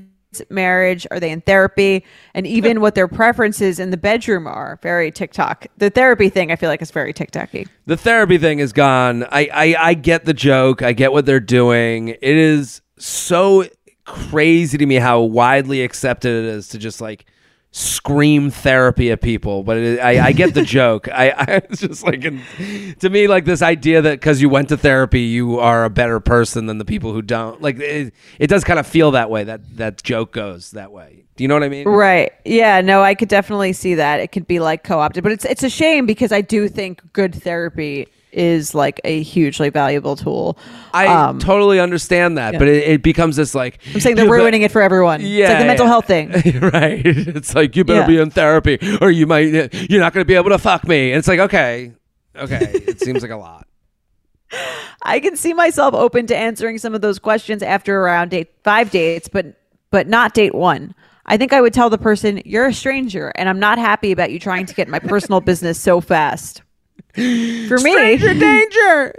marriage, 0.49 1.07
are 1.11 1.21
they 1.21 1.31
in 1.31 1.41
therapy, 1.43 2.05
and 2.35 2.47
even 2.47 2.81
what 2.81 2.95
their 2.95 3.09
preferences 3.09 3.79
in 3.79 3.91
the 3.91 3.97
bedroom 3.97 4.47
are. 4.47 4.79
Very 4.83 5.11
TikTok. 5.11 5.67
The 5.77 5.91
therapy 5.91 6.29
thing, 6.29 6.51
I 6.51 6.57
feel 6.57 6.71
like, 6.71 6.81
is 6.81 6.91
very 6.91 7.13
TikToky. 7.13 7.69
The 7.87 7.97
therapy 7.97 8.39
thing 8.39 8.59
is 8.59 8.73
gone. 8.73 9.25
I, 9.25 9.49
I 9.53 9.77
I 9.79 9.95
get 9.95 10.25
the 10.25 10.35
joke. 10.35 10.83
I 10.83 10.93
get 10.93 11.13
what 11.13 11.27
they're 11.27 11.41
doing. 11.41 12.09
It 12.09 12.23
is 12.23 12.81
so 12.99 13.67
crazy 14.05 14.79
to 14.79 14.87
me 14.87 14.97
how 14.97 15.21
widely 15.21 15.83
accepted 15.83 16.45
it 16.45 16.49
is 16.49 16.69
to 16.69 16.79
just 16.79 17.01
like 17.01 17.27
scream 17.73 18.51
therapy 18.51 19.11
at 19.11 19.21
people. 19.21 19.65
But 19.65 19.79
it, 19.79 19.99
I 19.99 20.29
I 20.29 20.33
get 20.33 20.55
the 20.55 20.63
joke. 20.79 21.09
I 21.09 21.31
I 21.31 21.45
it's 21.69 21.81
just 21.81 22.05
like 22.05 22.21
to 22.21 23.11
me 23.11 23.27
like 23.27 23.45
this 23.45 23.63
idea 23.63 24.01
that 24.03 24.21
because 24.21 24.41
you 24.41 24.49
went 24.49 24.69
to 24.69 24.77
therapy 24.77 25.23
you 25.23 25.59
are 25.59 25.85
a 25.85 25.91
better 25.91 26.21
person 26.21 26.67
than 26.67 26.79
the 26.79 26.85
people 26.85 27.13
who 27.13 27.23
don't. 27.23 27.61
Like 27.61 27.81
it, 27.81 28.15
it 28.39 28.47
does 28.47 28.63
kind 28.63 28.79
of 28.79 28.87
feel 28.87 29.11
that 29.13 29.31
way. 29.31 29.45
That 29.45 29.77
that 29.77 30.03
joke 30.03 30.33
goes 30.33 30.71
that 30.73 30.93
way. 30.93 31.25
Do 31.35 31.45
you 31.45 31.49
know 31.49 31.55
what 31.55 31.63
I 31.63 31.71
mean? 31.71 31.89
Right. 31.89 32.31
Yeah, 32.45 32.83
no, 32.83 33.03
I 33.03 33.15
could 33.15 33.29
definitely 33.29 33.73
see 33.73 33.95
that. 33.95 34.21
It 34.21 34.33
could 34.33 34.47
be 34.47 34.61
like 34.61 34.85
co-opted, 34.85 35.23
but 35.25 35.33
it's 35.33 35.45
it's 35.47 35.63
a 35.63 35.71
shame 35.71 36.07
because 36.07 36.31
I 36.31 36.43
do 36.43 36.69
think 36.69 37.03
good 37.13 37.35
therapy 37.35 38.07
is 38.33 38.75
like 38.75 39.01
a 39.05 39.23
hugely 39.23 39.69
valuable 39.69 40.17
tool. 40.17 40.59
I 40.95 41.07
Um, 41.07 41.39
totally 41.39 41.79
understand 41.81 42.39
that, 42.39 42.59
but 42.59 42.67
it, 42.69 42.83
it 42.89 43.03
becomes 43.03 43.37
this 43.37 43.55
like 43.55 43.79
I'm 43.95 44.01
saying 44.01 44.17
they're 44.17 44.25
you 44.25 44.31
be- 44.31 44.37
ruining 44.39 44.63
it 44.63 44.71
for 44.73 44.81
everyone. 44.83 45.21
Yeah, 45.21 45.45
it's 45.45 45.51
like 45.51 45.59
the 45.59 45.65
mental 45.67 45.87
health 45.87 46.07
thing. 46.07 46.31
right. 46.61 47.03
It's 47.05 47.55
like 47.55 47.77
you 47.77 47.85
better 47.85 48.01
Yeah. 48.01 48.07
be 48.07 48.19
in 48.19 48.31
therapy, 48.31 48.79
or 49.01 49.11
you 49.11 49.27
might 49.27 49.73
you're 49.91 50.01
not 50.01 50.13
going 50.13 50.23
to 50.25 50.29
be 50.29 50.35
able 50.35 50.51
to 50.51 50.59
fuck 50.59 50.87
me. 50.89 51.11
And 51.13 51.19
it's 51.19 51.29
like 51.29 51.41
okay, 51.41 51.93
okay. 52.37 52.71
it 52.73 53.01
seems 53.01 53.23
like 53.23 53.31
a 53.31 53.37
lot. 53.37 53.67
I 55.03 55.21
can 55.21 55.37
see 55.37 55.53
myself 55.53 55.95
open 55.95 56.27
to 56.29 56.37
answering 56.37 56.79
some 56.79 56.95
of 56.95 57.01
those 57.01 57.19
questions 57.19 57.63
after 57.63 58.01
around 58.01 58.31
date 58.31 58.51
five 58.65 58.91
dates, 58.91 59.29
but 59.29 59.57
but 59.91 60.09
not 60.09 60.35
date 60.35 60.55
one. 60.55 60.95
I 61.27 61.37
think 61.37 61.53
I 61.53 61.61
would 61.61 61.73
tell 61.73 61.91
the 61.91 61.99
person, 61.99 62.43
"You're 62.45 62.67
a 62.67 62.75
stranger, 62.75 63.33
and 63.37 63.49
I'm 63.49 63.59
not 63.61 63.79
happy 63.79 64.13
about 64.13 64.31
you 64.31 64.39
trying 64.39 64.67
to 64.67 64.75
get 64.75 64.89
my 64.89 64.99
personal 64.99 65.41
business 65.51 65.79
so 65.81 66.01
fast." 66.01 66.63
For 67.15 67.79
me, 67.79 67.93
stranger 67.93 68.35
danger. 68.39 69.15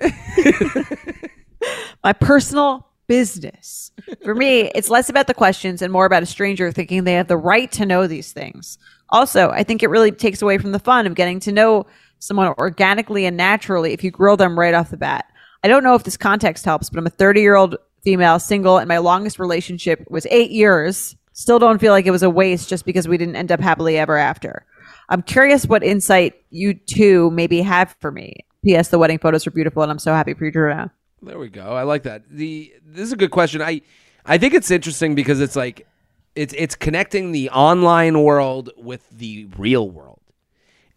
my 2.04 2.14
personal 2.14 2.88
business. 3.08 3.92
For 4.24 4.34
me, 4.34 4.72
it's 4.74 4.90
less 4.90 5.10
about 5.10 5.28
the 5.28 5.34
questions 5.34 5.82
and 5.82 5.92
more 5.92 6.06
about 6.06 6.24
a 6.24 6.28
stranger 6.28 6.72
thinking 6.72 7.04
they 7.04 7.14
have 7.14 7.28
the 7.28 7.38
right 7.38 7.72
to 7.74 7.86
know 7.86 8.08
these 8.08 8.32
things. 8.32 8.78
Also, 9.10 9.50
I 9.50 9.64
think 9.64 9.84
it 9.84 9.90
really 9.90 10.12
takes 10.12 10.42
away 10.42 10.58
from 10.58 10.72
the 10.72 10.80
fun 10.80 11.06
of 11.06 11.16
getting 11.16 11.40
to 11.42 11.52
know 11.52 11.86
someone 12.20 12.48
organically 12.58 13.26
and 13.26 13.38
naturally 13.38 13.94
if 13.94 14.04
you 14.04 14.10
grill 14.12 14.38
them 14.38 14.58
right 14.58 14.74
off 14.74 14.90
the 14.90 14.98
bat. 14.98 15.26
I 15.64 15.68
don't 15.68 15.84
know 15.84 15.96
if 15.96 16.04
this 16.04 16.18
context 16.18 16.66
helps, 16.66 16.90
but 16.90 16.98
I'm 16.98 17.08
a 17.08 17.12
30 17.12 17.42
year 17.42 17.56
old 17.56 17.76
female, 18.04 18.40
single, 18.40 18.78
and 18.78 18.88
my 18.88 18.98
longest 18.98 19.40
relationship 19.40 20.04
was 20.10 20.26
eight 20.30 20.52
years. 20.52 21.16
Still 21.34 21.60
don't 21.60 21.80
feel 21.80 21.92
like 21.92 22.06
it 22.06 22.12
was 22.12 22.24
a 22.24 22.30
waste 22.30 22.70
just 22.70 22.86
because 22.86 23.08
we 23.08 23.18
didn't 23.18 23.36
end 23.36 23.52
up 23.52 23.60
happily 23.60 23.98
ever 23.98 24.18
after. 24.18 24.66
I'm 25.10 25.22
curious 25.22 25.66
what 25.66 25.84
insight 25.84 26.34
you 26.50 26.74
two 26.74 27.30
maybe 27.32 27.62
have 27.62 27.96
for 28.00 28.12
me. 28.12 28.36
P.S. 28.64 28.88
The 28.88 28.98
wedding 29.00 29.20
photos 29.20 29.46
are 29.46 29.52
beautiful, 29.52 29.84
and 29.84 29.92
I'm 29.92 30.00
so 30.00 30.14
happy 30.14 30.34
for 30.34 30.46
you, 30.46 30.52
Drew. 30.52 30.74
There 31.22 31.40
we 31.40 31.50
go. 31.50 31.74
I 31.74 31.84
like 31.84 32.04
that. 32.04 32.24
The 32.30 32.74
this 32.86 33.04
is 33.04 33.12
a 33.12 33.18
good 33.18 33.32
question. 33.32 33.62
I 33.62 33.82
I 34.26 34.38
think 34.38 34.54
it's 34.54 34.72
interesting 34.72 35.16
because 35.16 35.42
it's 35.42 35.56
like 35.56 35.88
it's 36.36 36.54
it's 36.58 36.76
connecting 36.76 37.32
the 37.32 37.50
online 37.50 38.24
world 38.24 38.72
with 38.78 39.08
the 39.10 39.48
real 39.58 39.90
world. 39.90 40.20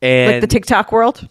And 0.03 0.33
Like 0.35 0.41
the 0.41 0.47
TikTok 0.47 0.93
world. 0.93 1.29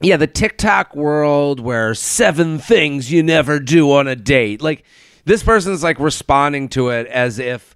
yeah, 0.00 0.16
the 0.16 0.26
TikTok 0.26 0.94
world 0.94 1.60
where 1.60 1.94
seven 1.94 2.58
things 2.58 3.10
you 3.10 3.22
never 3.22 3.58
do 3.60 3.92
on 3.92 4.06
a 4.08 4.16
date. 4.16 4.60
Like 4.60 4.84
this 5.24 5.42
person's 5.42 5.82
like 5.82 5.98
responding 5.98 6.68
to 6.70 6.88
it 6.90 7.06
as 7.06 7.38
if 7.38 7.74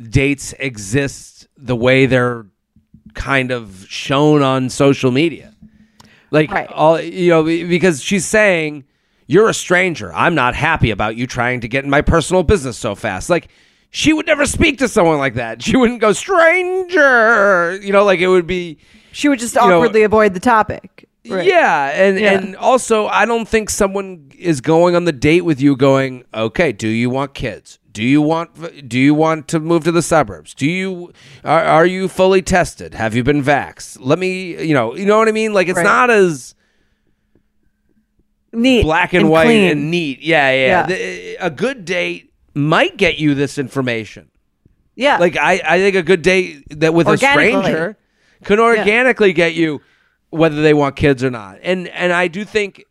dates 0.00 0.54
exist 0.58 1.46
the 1.56 1.76
way 1.76 2.06
they're 2.06 2.46
kind 3.14 3.50
of 3.50 3.86
shown 3.88 4.42
on 4.42 4.68
social 4.70 5.10
media. 5.10 5.54
Like 6.30 6.50
Right. 6.50 6.68
all 6.70 7.00
you 7.00 7.30
know 7.30 7.42
because 7.44 8.02
she's 8.02 8.24
saying 8.24 8.84
you're 9.26 9.48
a 9.48 9.54
stranger. 9.54 10.12
I'm 10.14 10.34
not 10.34 10.54
happy 10.54 10.90
about 10.90 11.16
you 11.16 11.26
trying 11.26 11.60
to 11.60 11.68
get 11.68 11.84
in 11.84 11.90
my 11.90 12.02
personal 12.02 12.42
business 12.42 12.76
so 12.78 12.94
fast. 12.94 13.28
Like 13.30 13.48
she 13.90 14.12
would 14.12 14.26
never 14.26 14.46
speak 14.46 14.78
to 14.78 14.88
someone 14.88 15.18
like 15.18 15.34
that. 15.34 15.62
She 15.62 15.76
wouldn't 15.76 16.00
go 16.00 16.12
stranger. 16.12 17.78
You 17.82 17.92
know, 17.92 18.04
like 18.04 18.20
it 18.20 18.28
would 18.28 18.46
be 18.46 18.78
She 19.12 19.28
would 19.28 19.40
just 19.40 19.56
You 19.56 19.60
know- 19.66 19.78
awkwardly 19.78 20.04
avoid 20.04 20.34
the 20.34 20.40
topic. 20.40 21.08
Right. 21.28 21.44
yeah, 21.46 21.90
and 21.92 22.18
Yeah. 22.18 22.32
and 22.34 22.54
also 22.56 23.06
I 23.08 23.26
don't 23.26 23.46
think 23.48 23.68
someone 23.70 24.30
is 24.38 24.60
going 24.60 24.94
on 24.94 25.04
the 25.04 25.12
date 25.12 25.40
with 25.44 25.60
you 25.60 25.74
going, 25.76 26.22
"Okay, 26.32 26.70
do 26.72 26.86
you 26.88 27.10
want 27.10 27.34
kids? 27.34 27.79
Do 28.00 28.06
you 28.06 28.22
want 28.22 28.88
do 28.88 28.98
you 28.98 29.12
want 29.14 29.46
to 29.48 29.60
move 29.60 29.84
to 29.84 29.92
the 29.92 30.00
suburbs? 30.00 30.54
Do 30.54 30.66
you 30.66 31.12
are, 31.44 31.62
are 31.62 31.84
you 31.86 32.08
fully 32.08 32.40
tested? 32.40 32.94
Have 32.94 33.14
you 33.14 33.22
been 33.22 33.42
vaxxed? 33.42 33.98
Let 34.00 34.18
me, 34.18 34.64
you 34.66 34.72
know, 34.72 34.94
you 34.96 35.04
know 35.04 35.18
what 35.18 35.28
I 35.28 35.32
mean? 35.32 35.52
Like 35.52 35.68
it's 35.68 35.76
Right. 35.76 35.84
not 35.84 36.08
as 36.10 36.54
Neat. 38.52 38.82
black 38.82 39.12
and, 39.12 39.28
white 39.28 39.44
clean. 39.44 39.70
and 39.70 39.90
neat. 39.90 40.20
Yeah, 40.22 40.50
yeah. 40.50 40.88
Yeah. 40.88 41.36
A 41.40 41.50
good 41.50 41.84
date 41.84 42.32
might 42.54 42.96
get 42.96 43.18
you 43.18 43.34
this 43.34 43.58
information. 43.58 44.30
yeah. 44.96 45.18
Like 45.18 45.36
I, 45.36 45.60
I 45.64 45.78
think 45.78 45.94
a 45.94 46.02
good 46.02 46.22
date 46.22 46.64
that 46.80 46.94
with 46.94 47.06
a 47.06 47.18
stranger 47.18 47.96
can 48.44 48.58
organically 48.58 49.32
get 49.34 49.54
you 49.54 49.82
whether 50.30 50.62
they 50.62 50.72
want 50.72 50.96
kids 50.96 51.22
or 51.22 51.30
not. 51.30 51.58
And 51.62 51.86
and 51.88 52.12
I 52.14 52.28
do 52.28 52.46
think 52.46 52.82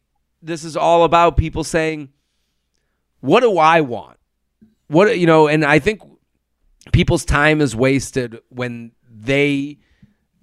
this 0.41 0.63
is 0.63 0.77
all 0.77 1.03
about 1.03 1.35
people 1.35 1.63
saying, 1.63 2.09
"What 3.21 3.39
do 3.39 3.57
I 3.57 3.81
want?" 3.81 4.17
What 4.89 5.17
you 5.17 5.25
know, 5.25 5.47
and 5.47 5.63
I 5.63 5.79
think 5.79 6.01
people's 6.91 7.23
time 7.25 7.61
is 7.61 7.75
wasted 7.75 8.39
when 8.49 8.91
they 9.09 9.77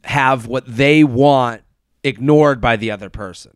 have 0.04 0.46
what 0.46 0.64
they 0.66 1.04
want 1.04 1.62
ignored 2.04 2.60
by 2.60 2.76
the 2.76 2.90
other 2.92 3.10
person. 3.10 3.52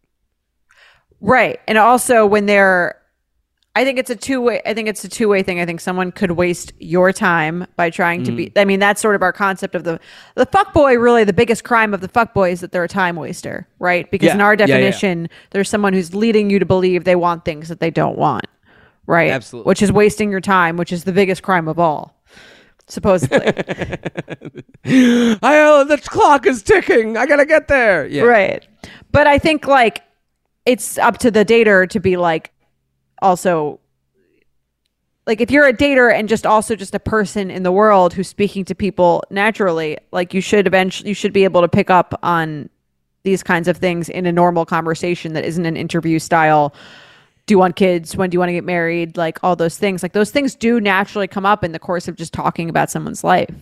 Right. 1.21 1.61
And 1.69 1.79
also 1.79 2.27
when 2.27 2.47
they're 2.47 2.97
I 3.77 3.85
think 3.85 4.01
it's 4.01 4.11
a 4.11 4.17
two 4.17 4.41
way 4.41 4.61
I 4.67 4.75
think 4.75 4.89
it's 4.89 5.05
a 5.05 5.09
two 5.09 5.29
way 5.29 5.45
thing. 5.45 5.61
I 5.61 5.67
think 5.67 5.81
someone 5.81 6.11
could 6.11 6.33
waste 6.33 6.73
your 6.81 7.13
time 7.13 7.67
by 7.77 7.91
trying 7.91 8.25
to 8.25 8.33
Mm. 8.33 8.37
be 8.37 8.53
I 8.57 8.65
mean, 8.65 8.81
that's 8.81 9.01
sort 9.01 9.15
of 9.15 9.23
our 9.23 9.33
concept 9.33 9.75
of 9.77 9.85
the 9.85 10.01
the 10.35 10.47
fuck 10.47 10.73
boy 10.73 10.97
really 10.99 11.23
the 11.23 11.33
biggest 11.33 11.63
crime 11.63 11.95
of 11.95 12.01
the 12.01 12.09
fuck 12.09 12.35
boy 12.35 12.51
is 12.51 12.61
that 12.63 12.73
they're 12.73 12.83
a 12.85 12.89
time 12.89 13.15
waster, 13.17 13.69
right? 13.79 14.11
Because 14.11 14.29
Yeah. 14.29 14.35
in 14.35 14.41
our 14.41 14.55
Yeah, 14.55 14.63
yeah. 14.67 14.67
definition, 14.67 15.29
there's 15.51 15.69
someone 15.69 15.93
who's 15.93 16.15
leading 16.15 16.51
you 16.51 16.59
to 16.59 16.67
believe 16.67 17.05
they 17.05 17.17
want 17.17 17.45
things 17.45 17.69
that 17.69 17.79
they 17.79 17.91
don't 17.91 18.19
want. 18.19 18.47
Right? 19.11 19.33
Absolutely. 19.33 19.69
Which 19.69 19.83
is 19.83 19.91
wasting 19.91 20.31
your 20.31 20.41
time, 20.41 20.77
which 20.77 20.93
is 20.93 21.03
the 21.03 21.13
biggest 21.13 21.43
crime 21.43 21.67
of 21.67 21.81
all. 21.81 22.23
Supposedly. 22.87 23.39
I 24.85 25.39
oh, 25.43 25.85
the 25.85 26.01
clock 26.05 26.47
is 26.47 26.63
ticking. 26.63 27.17
I 27.17 27.27
gotta 27.27 27.45
get 27.45 27.67
there. 27.67 28.07
Yeah. 28.07 28.23
Right. 28.23 28.65
But 29.11 29.27
I 29.27 29.37
think 29.39 29.67
like 29.67 30.05
it's 30.65 30.97
up 30.97 31.19
to 31.19 31.31
the 31.33 31.45
dater 31.45 31.91
to 31.91 31.99
be 31.99 32.17
like 32.17 32.53
also 33.21 33.81
like 35.27 35.41
if 35.41 35.51
you're 35.51 35.67
a 35.67 35.73
dater 35.73 36.17
and 36.17 36.29
just 36.29 36.47
also 36.47 36.77
just 36.77 36.95
a 36.95 37.01
person 37.01 37.51
in 37.51 37.65
the 37.65 37.73
world 37.73 38.13
who's 38.13 38.29
speaking 38.29 38.65
to 38.67 38.77
people 38.77 39.25
naturally, 39.29 39.99
like 40.13 40.33
you 40.33 40.41
should 40.41 40.69
eventually 40.69 41.09
you 41.09 41.17
should 41.17 41.33
be 41.33 41.43
able 41.43 41.63
to 41.63 41.69
pick 41.69 41.91
up 41.91 42.17
on 42.23 42.71
these 43.25 43.43
kinds 43.43 43.67
of 43.67 43.77
things 43.77 44.09
in 44.09 44.25
a 44.25 44.31
normal 44.31 44.65
conversation 44.65 45.33
that 45.33 45.45
isn't 45.45 45.67
an 45.67 45.77
interview 45.77 46.21
style. 46.21 46.73
Do 47.51 47.55
you 47.55 47.59
want 47.59 47.75
kids? 47.75 48.15
When 48.15 48.31
do 48.31 48.37
you 48.37 48.39
want 48.39 48.51
to 48.51 48.53
get 48.53 48.63
married? 48.63 49.17
Like 49.17 49.41
all 49.43 49.57
those 49.57 49.77
things. 49.77 50.05
Like 50.05 50.13
those 50.13 50.31
things 50.31 50.55
do 50.55 50.81
naturally 50.81 51.27
come 51.27 51.45
up 51.45 51.65
in 51.65 51.73
the 51.73 51.81
course 51.81 52.07
of 52.07 52.15
just 52.15 52.33
talking 52.33 52.71
about 52.71 52.93
someone's 52.93 53.25
life. 53.25 53.53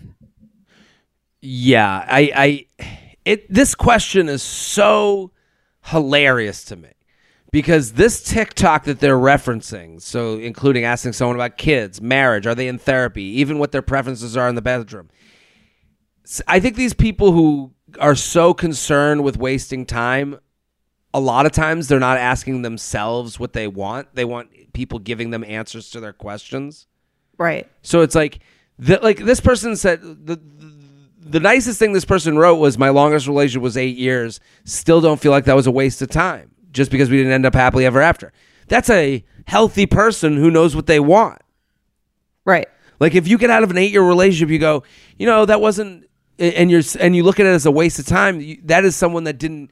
Yeah, 1.41 2.05
I, 2.07 2.31
I, 2.37 2.67
it. 3.25 3.51
This 3.51 3.75
question 3.75 4.29
is 4.29 4.43
so 4.43 5.31
hilarious 5.85 6.65
to 6.65 6.77
me 6.77 6.91
because 7.51 7.95
this 7.95 8.23
TikTok 8.23 8.85
that 8.85 9.01
they're 9.01 9.17
referencing, 9.17 10.03
so 10.03 10.35
including 10.35 10.85
asking 10.85 11.15
someone 11.15 11.37
about 11.37 11.57
kids, 11.57 11.99
marriage, 12.03 12.47
are 12.47 12.55
they 12.55 12.69
in 12.69 12.77
therapy, 12.77 13.23
even 13.41 13.59
what 13.59 13.73
their 13.73 13.81
preferences 13.81 14.37
are 14.37 14.51
in 14.51 14.55
the 14.55 14.61
bedroom. 14.61 15.09
I 16.47 16.61
think 16.61 16.77
these 16.77 16.93
people 16.93 17.33
who 17.33 17.73
are 17.99 18.15
so 18.15 18.53
concerned 18.53 19.25
with 19.25 19.39
wasting 19.39 19.87
time, 19.87 20.41
a 21.15 21.21
lot 21.21 21.47
of 21.47 21.53
times 21.53 21.89
they're 21.89 21.99
not 22.01 22.19
asking 22.19 22.63
themselves 22.63 23.39
what 23.41 23.53
they 23.53 23.67
want. 23.69 24.15
They 24.15 24.25
want 24.25 24.73
people 24.73 24.99
giving 24.99 25.31
them 25.31 25.43
answers 25.45 25.91
to 25.91 26.01
their 26.01 26.13
questions. 26.13 26.87
Right. 27.39 27.67
So 27.83 28.03
it's 28.03 28.15
like, 28.15 28.41
the, 28.79 28.99
like 29.03 29.19
this 29.19 29.41
person 29.41 29.75
said 29.77 30.03
the, 30.03 30.37
the 30.37 30.75
the 31.21 31.41
nicest 31.41 31.79
thing 31.79 31.93
this 31.93 32.05
person 32.07 32.39
wrote 32.39 32.55
was 32.57 32.79
my 32.79 32.89
longest 32.91 33.27
relationship 33.27 33.63
was 33.63 33.77
eight 33.77 33.97
years. 33.97 34.41
Still 34.65 35.01
don't 35.01 35.21
feel 35.21 35.33
like 35.33 35.45
that 35.45 35.57
was 35.57 35.67
a 35.67 35.71
waste 35.71 36.01
of 36.01 36.09
time 36.11 36.51
just 36.71 36.91
because 36.91 37.11
we 37.11 37.17
didn't 37.19 37.33
end 37.33 37.45
up 37.45 37.55
happily 37.55 37.85
ever 37.85 38.01
after. 38.01 38.33
That's 38.69 38.89
a 38.89 39.25
healthy 39.47 39.85
person 39.87 40.37
who 40.37 40.51
knows 40.51 40.75
what 40.77 40.87
they 40.87 41.01
want. 41.01 41.41
Right. 42.45 42.69
Like 43.01 43.15
if 43.15 43.29
you 43.29 43.37
get 43.39 43.51
out 43.51 43.63
of 43.63 43.71
an 43.71 43.79
eight 43.79 43.93
year 43.93 44.03
relationship, 44.03 44.49
you 44.51 44.59
go, 44.59 44.85
you 45.19 45.27
know, 45.27 45.45
that 45.45 45.61
wasn't, 45.61 46.09
and 46.39 46.71
you're 46.71 46.83
and 47.01 47.15
you 47.17 47.23
look 47.25 47.41
at 47.41 47.47
it 47.47 47.51
as 47.51 47.67
a 47.67 47.71
waste 47.71 47.99
of 47.99 48.07
time. 48.07 48.41
you- 48.41 48.61
That 48.65 48.85
is 48.85 48.97
someone 48.97 49.25
that 49.25 49.39
didn't 49.39 49.71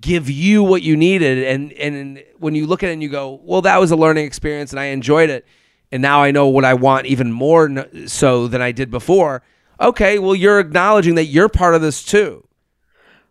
give 0.00 0.28
you 0.28 0.62
what 0.62 0.82
you 0.82 0.96
needed 0.96 1.44
and 1.44 1.72
and 1.74 2.22
when 2.38 2.54
you 2.54 2.66
look 2.66 2.82
at 2.82 2.90
it 2.90 2.94
and 2.94 3.02
you 3.02 3.08
go 3.08 3.40
well 3.44 3.62
that 3.62 3.78
was 3.78 3.90
a 3.90 3.96
learning 3.96 4.26
experience 4.26 4.72
and 4.72 4.80
i 4.80 4.86
enjoyed 4.86 5.30
it 5.30 5.46
and 5.92 6.02
now 6.02 6.22
i 6.22 6.30
know 6.30 6.48
what 6.48 6.64
i 6.64 6.74
want 6.74 7.06
even 7.06 7.30
more 7.30 7.86
so 8.06 8.48
than 8.48 8.60
i 8.60 8.72
did 8.72 8.90
before 8.90 9.42
okay 9.80 10.18
well 10.18 10.34
you're 10.34 10.58
acknowledging 10.58 11.14
that 11.14 11.26
you're 11.26 11.48
part 11.48 11.74
of 11.74 11.82
this 11.82 12.02
too 12.02 12.44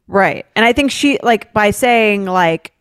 Right. 0.07 0.45
And 0.55 0.65
I 0.65 0.73
think 0.73 0.91
she 0.91 1.19
like 1.23 1.53
by 1.53 1.71
saying 1.71 2.25
like 2.25 2.73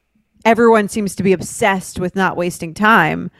everyone 0.44 0.88
seems 0.88 1.14
to 1.16 1.22
be 1.22 1.32
obsessed 1.32 1.98
with 1.98 2.16
not 2.16 2.36
wasting 2.36 2.74
time, 2.74 3.30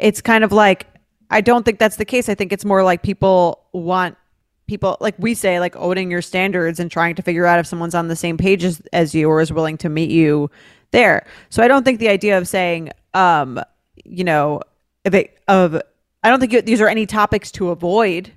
it's 0.00 0.20
kind 0.20 0.44
of 0.44 0.52
like 0.52 0.86
I 1.30 1.40
don't 1.40 1.64
think 1.64 1.78
that's 1.78 1.96
the 1.96 2.04
case. 2.04 2.28
I 2.28 2.34
think 2.34 2.52
it's 2.52 2.64
more 2.64 2.82
like 2.82 3.02
people 3.02 3.64
want 3.72 4.16
people 4.66 4.96
like 5.00 5.14
we 5.18 5.34
say 5.34 5.60
like 5.60 5.76
owning 5.76 6.10
your 6.10 6.22
standards 6.22 6.80
and 6.80 6.90
trying 6.90 7.14
to 7.14 7.22
figure 7.22 7.46
out 7.46 7.58
if 7.58 7.66
someone's 7.66 7.94
on 7.94 8.08
the 8.08 8.16
same 8.16 8.36
page 8.36 8.64
as, 8.64 8.80
as 8.92 9.14
you 9.14 9.28
or 9.28 9.40
is 9.40 9.52
willing 9.52 9.78
to 9.78 9.88
meet 9.88 10.10
you 10.10 10.50
there. 10.90 11.26
So 11.50 11.62
I 11.62 11.68
don't 11.68 11.84
think 11.84 12.00
the 12.00 12.08
idea 12.08 12.38
of 12.38 12.48
saying 12.48 12.90
um 13.14 13.60
you 14.04 14.24
know 14.24 14.60
if 15.04 15.14
it 15.14 15.38
of 15.48 15.80
I 16.22 16.30
don't 16.30 16.40
think 16.40 16.52
you, 16.52 16.62
these 16.62 16.80
are 16.80 16.88
any 16.88 17.06
topics 17.06 17.52
to 17.52 17.70
avoid. 17.70 18.32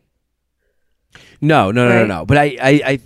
No, 1.41 1.71
no, 1.71 1.87
no, 1.87 1.95
Right. 1.95 2.07
no, 2.07 2.19
no. 2.19 2.25
But 2.25 2.37
I, 2.37 2.43
I, 2.61 2.69
I, 2.85 2.99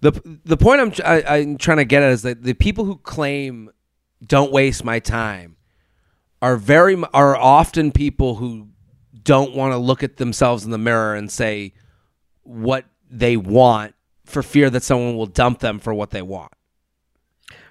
the 0.00 0.38
the 0.44 0.56
point 0.56 0.80
I'm 0.80 0.92
I, 1.04 1.22
I'm 1.38 1.58
trying 1.58 1.76
to 1.78 1.84
get 1.84 2.02
at 2.02 2.10
is 2.10 2.22
that 2.22 2.42
the 2.42 2.54
people 2.54 2.84
who 2.84 2.96
claim 2.96 3.70
don't 4.26 4.50
waste 4.50 4.84
my 4.84 4.98
time 4.98 5.56
are 6.42 6.56
very 6.56 7.00
are 7.12 7.36
often 7.36 7.92
people 7.92 8.36
who 8.36 8.68
don't 9.22 9.54
want 9.54 9.72
to 9.72 9.78
look 9.78 10.02
at 10.02 10.16
themselves 10.16 10.64
in 10.64 10.70
the 10.70 10.78
mirror 10.78 11.14
and 11.14 11.30
say 11.30 11.72
what 12.44 12.84
they 13.10 13.36
want 13.36 13.94
for 14.24 14.42
fear 14.42 14.70
that 14.70 14.82
someone 14.82 15.16
will 15.16 15.26
dump 15.26 15.58
them 15.60 15.78
for 15.78 15.92
what 15.92 16.10
they 16.10 16.22
want. 16.22 16.52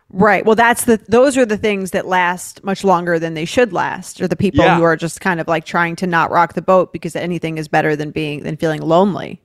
Right. 0.10 0.46
Well, 0.46 0.56
that's 0.56 0.86
the 0.86 0.98
those 1.08 1.38
are 1.38 1.46
the 1.46 1.58
things 1.58 1.92
that 1.92 2.06
last 2.06 2.63
much 2.63 2.84
longer 2.84 3.18
than 3.18 3.34
they 3.34 3.46
should 3.46 3.74
last. 3.74 4.22
Or 4.22 4.27
the 4.27 4.36
people 4.36 4.63
Yeah. 4.63 4.77
who 4.77 4.84
are 4.84 4.96
just 4.96 5.22
kind 5.22 5.39
of 5.39 5.48
like 5.48 5.65
trying 5.65 5.96
to 5.98 6.08
not 6.08 6.30
rock 6.30 6.53
the 6.53 6.62
boat 6.62 6.94
because 6.94 7.15
anything 7.15 7.58
is 7.58 7.68
better 7.68 7.96
than 7.96 8.12
being 8.12 8.44
than 8.44 8.56
feeling 8.58 8.82
lonely. 8.82 9.42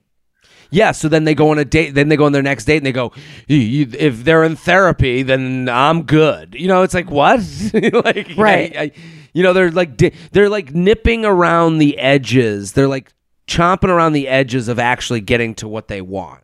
Yeah, 0.71 0.91
so 0.91 1.09
then 1.09 1.23
they 1.23 1.33
go 1.33 1.49
on 1.49 1.57
a 1.57 1.65
date. 1.65 1.95
Then 1.95 2.09
they 2.09 2.15
go 2.17 2.25
on 2.25 2.31
their 2.31 2.43
next 2.43 2.65
date, 2.65 2.77
and 2.77 2.85
they 2.85 2.91
go, 2.91 3.11
"You- 3.47 3.57
you- 3.57 3.87
"If 3.97 4.23
they're 4.23 4.43
in 4.43 4.55
therapy, 4.55 5.23
then 5.23 5.67
I'm 5.67 6.03
good." 6.03 6.53
You 6.55 6.67
know, 6.67 6.83
it's 6.83 6.93
like 6.93 7.09
what? 7.09 7.39
like, 7.73 8.27
Right. 8.37 8.77
I- 8.77 8.81
I- 8.81 8.91
you 9.33 9.41
know, 9.41 9.53
they're 9.53 9.71
like 9.71 9.97
they're 10.31 10.49
like 10.49 10.75
nipping 10.75 11.25
around 11.25 11.79
the 11.79 11.97
edges. 11.97 12.73
They're 12.73 12.87
like 12.87 13.11
chomping 13.49 13.89
around 13.89 14.13
the 14.13 14.27
edges 14.27 14.67
of 14.67 14.79
actually 14.79 15.21
getting 15.21 15.55
to 15.55 15.67
what 15.67 15.87
they 15.87 16.01
want. 16.01 16.43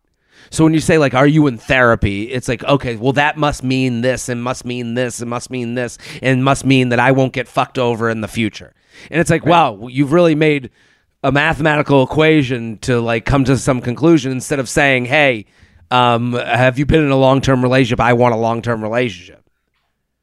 So 0.50 0.64
when 0.64 0.74
you 0.74 0.80
say 0.80 0.98
like, 0.98 1.14
"Are 1.14 1.28
you 1.28 1.48
in 1.48 1.58
therapy?" 1.58 2.32
It's 2.32 2.48
like, 2.48 2.64
okay, 2.64 2.96
well 2.96 3.14
that 3.14 3.38
must 3.38 3.64
mean 3.64 4.02
this, 4.02 4.28
and 4.30 4.44
must 4.44 4.66
mean 4.66 4.96
this, 4.96 5.22
and 5.22 5.30
must 5.30 5.50
mean 5.50 5.76
this, 5.76 5.98
and 6.22 6.44
must 6.44 6.66
mean 6.66 6.90
that 6.90 7.00
I 7.00 7.12
won't 7.12 7.34
get 7.34 7.48
fucked 7.48 7.78
over 7.78 8.10
in 8.10 8.22
the 8.22 8.28
future. 8.28 8.74
And 9.10 9.22
it's 9.22 9.30
like, 9.30 9.46
wow, 9.46 9.88
you've 9.88 10.12
really 10.12 10.36
made 10.36 10.70
a 11.24 11.32
mathematical 11.32 12.04
equation 12.04 12.78
to 12.80 13.00
like 13.00 13.26
come 13.26 13.44
to 13.46 13.58
some 13.58 13.82
conclusion 13.82 14.32
instead 14.32 14.60
of 14.60 14.70
saying, 14.70 15.06
"Hey, 15.06 15.46
um, 15.92 16.34
have 16.34 16.78
you 16.80 16.86
been 16.86 17.04
in 17.04 17.12
a 17.12 17.18
long 17.18 17.42
term 17.42 17.62
relationship? 17.64 18.00
I 18.00 18.14
want 18.14 18.34
a 18.34 18.38
long 18.38 18.62
term 18.62 18.84
relationship." 18.84 19.44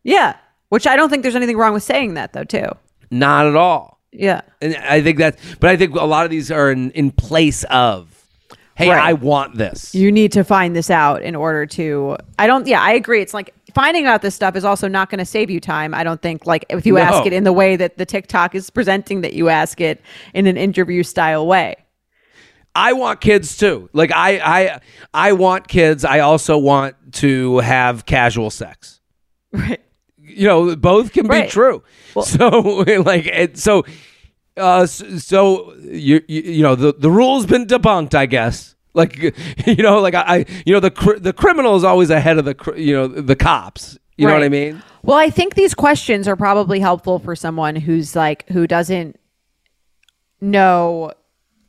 Yeah. 0.04 0.36
Which 0.68 0.86
I 0.86 0.96
don't 0.96 1.10
think 1.10 1.22
there's 1.22 1.36
anything 1.36 1.58
wrong 1.58 1.74
with 1.74 1.82
saying 1.82 2.14
that 2.14 2.32
though, 2.32 2.44
too. 2.44 2.68
Not 3.10 3.46
at 3.46 3.56
all. 3.56 4.00
Yeah. 4.12 4.42
And 4.60 4.76
I 4.76 5.00
think 5.02 5.18
that, 5.18 5.38
but 5.60 5.70
I 5.70 5.76
think 5.76 5.94
a 5.94 6.04
lot 6.04 6.24
of 6.24 6.30
these 6.30 6.50
are 6.50 6.70
in, 6.70 6.90
in 6.92 7.10
place 7.10 7.64
of, 7.70 8.08
"Hey, 8.74 8.90
Right. 8.90 9.02
I 9.02 9.12
want 9.14 9.56
this." 9.56 9.94
You 9.94 10.12
need 10.12 10.32
to 10.32 10.44
find 10.44 10.76
this 10.76 10.90
out 10.90 11.22
in 11.22 11.34
order 11.34 11.64
to 11.66 12.16
I 12.38 12.46
don't 12.46 12.66
yeah, 12.66 12.80
I 12.82 12.92
agree. 12.92 13.22
It's 13.22 13.32
like 13.34 13.54
finding 13.74 14.04
out 14.06 14.20
this 14.20 14.34
stuff 14.34 14.54
is 14.54 14.64
also 14.66 14.86
not 14.86 15.08
going 15.08 15.18
to 15.18 15.24
save 15.24 15.48
you 15.50 15.60
time. 15.60 15.94
I 15.94 16.04
don't 16.04 16.20
think 16.20 16.46
like 16.46 16.66
if 16.68 16.84
you 16.84 16.94
No. 16.96 17.00
ask 17.00 17.26
it 17.26 17.32
in 17.32 17.44
the 17.44 17.52
way 17.54 17.74
that 17.76 17.96
the 17.96 18.04
TikTok 18.04 18.54
is 18.54 18.68
presenting 18.68 19.22
that 19.22 19.32
you 19.32 19.48
ask 19.48 19.80
it 19.80 20.02
in 20.34 20.46
an 20.46 20.58
interview 20.58 21.02
style 21.02 21.46
way. 21.46 21.76
I 22.74 22.92
want 22.94 23.20
kids 23.20 23.56
too. 23.56 23.88
Like 23.92 24.12
I, 24.12 24.38
I, 24.38 24.80
I 25.12 25.32
want 25.32 25.68
kids. 25.68 26.04
I 26.06 26.20
also 26.20 26.56
want 26.58 26.96
to 27.14 27.58
have 27.58 28.04
casual 28.06 28.50
sex. 28.50 29.00
Right. 29.52 29.80
You 30.36 30.46
know 30.46 30.74
both 30.76 31.12
can 31.12 31.24
be 31.26 31.30
Right. 31.30 31.50
true. 31.50 31.82
So 32.22 32.48
like 33.06 33.56
so 33.56 33.84
uh 34.56 34.86
so 34.86 35.74
you, 35.80 36.22
you 36.28 36.42
you 36.42 36.62
know 36.62 36.74
the 36.74 36.92
the 36.92 37.10
rule's 37.10 37.46
been 37.46 37.66
debunked 37.66 38.14
i 38.14 38.26
guess. 38.26 38.74
Like 38.94 39.16
you 39.66 39.82
know 39.82 39.98
like 40.00 40.14
i, 40.14 40.44
you 40.66 40.72
know 40.74 40.80
the 40.80 40.90
cr- 40.90 41.18
the 41.18 41.32
criminal 41.32 41.74
is 41.76 41.84
always 41.84 42.10
ahead 42.10 42.36
of 42.38 42.44
the 42.44 42.54
cr- 42.54 42.76
you 42.76 42.94
know 42.94 43.06
the 43.08 43.36
cops. 43.36 43.98
You 44.18 44.26
know 44.26 44.34
what 44.34 44.42
i 44.44 44.48
mean? 44.50 44.82
Well, 45.02 45.16
I 45.16 45.30
think 45.30 45.54
these 45.56 45.74
questions 45.74 46.28
are 46.28 46.36
probably 46.36 46.78
helpful 46.78 47.18
for 47.18 47.34
someone 47.34 47.74
who's 47.74 48.14
like 48.14 48.46
who 48.50 48.66
doesn't 48.66 49.18
know 50.40 51.12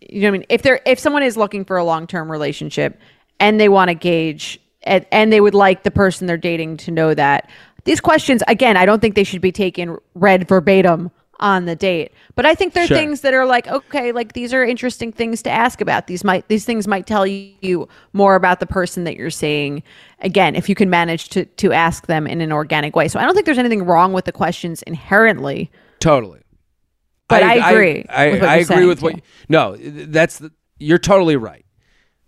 you 0.02 0.22
know 0.22 0.28
what 0.28 0.36
I 0.36 0.38
mean? 0.40 0.46
If 0.50 0.62
they're 0.62 0.82
if 0.86 1.00
someone 1.00 1.24
is 1.24 1.38
looking 1.38 1.64
for 1.64 1.78
a 1.78 1.84
long-term 1.84 2.30
relationship 2.30 3.00
and 3.40 3.60
they 3.60 3.70
want 3.70 3.88
to 3.90 3.96
gauge 3.96 4.60
and, 4.84 5.06
and 5.12 5.32
they 5.32 5.40
would 5.40 5.54
like 5.56 5.84
the 5.84 5.92
person 5.92 6.28
they're 6.28 6.36
dating 6.38 6.78
to 6.78 6.92
know 6.92 7.14
that 7.14 7.50
these 7.86 8.00
questions 8.02 8.44
again 8.48 8.78
I 8.78 8.86
don't 8.86 9.00
think 9.02 9.16
they 9.16 9.24
should 9.24 9.42
be 9.42 9.52
taken 9.52 9.98
read 10.16 10.48
verbatim 10.48 11.12
on 11.40 11.66
the 11.66 11.76
date. 11.76 12.14
But 12.36 12.46
I 12.46 12.56
think 12.56 12.74
they're 12.74 12.88
Sure. 12.88 12.96
things 12.96 13.22
that 13.22 13.34
are 13.34 13.46
like 13.46 13.68
okay 13.68 14.12
like 14.12 14.34
these 14.34 14.54
are 14.54 14.64
interesting 14.64 15.12
things 15.12 15.42
to 15.44 15.50
ask 15.50 15.82
about. 15.82 16.08
These 16.08 16.24
might 16.24 16.48
these 16.48 16.64
things 16.64 16.88
might 16.88 17.06
tell 17.06 17.26
you 17.28 17.88
more 18.14 18.36
about 18.36 18.60
the 18.60 18.66
person 18.66 19.04
that 19.04 19.16
you're 19.16 19.30
seeing 19.30 19.84
again 20.20 20.56
if 20.56 20.70
you 20.70 20.76
can 20.76 20.90
manage 20.90 21.30
to 21.30 21.46
to 21.46 21.74
ask 21.74 22.08
them 22.08 22.28
in 22.28 22.40
an 22.40 22.52
organic 22.52 22.96
way. 22.96 23.08
So 23.08 23.20
I 23.20 23.26
don't 23.26 23.34
think 23.34 23.46
there's 23.46 23.58
anything 23.58 23.84
wrong 23.84 24.14
with 24.14 24.26
the 24.26 24.32
questions 24.32 24.82
inherently. 24.84 25.70
Totally. 26.00 26.40
But 27.28 27.44
I 27.44 27.72
agree 27.72 28.06
i, 28.10 28.30
with 28.30 28.42
what 28.42 28.50
I 28.50 28.56
agree 28.58 28.64
saying, 28.76 28.88
with 28.88 29.02
what 29.02 29.16
too. 29.16 29.22
no 29.50 29.76
that's 29.78 30.40
the, 30.40 30.52
you're 30.78 30.98
totally 31.00 31.36
right. 31.36 31.66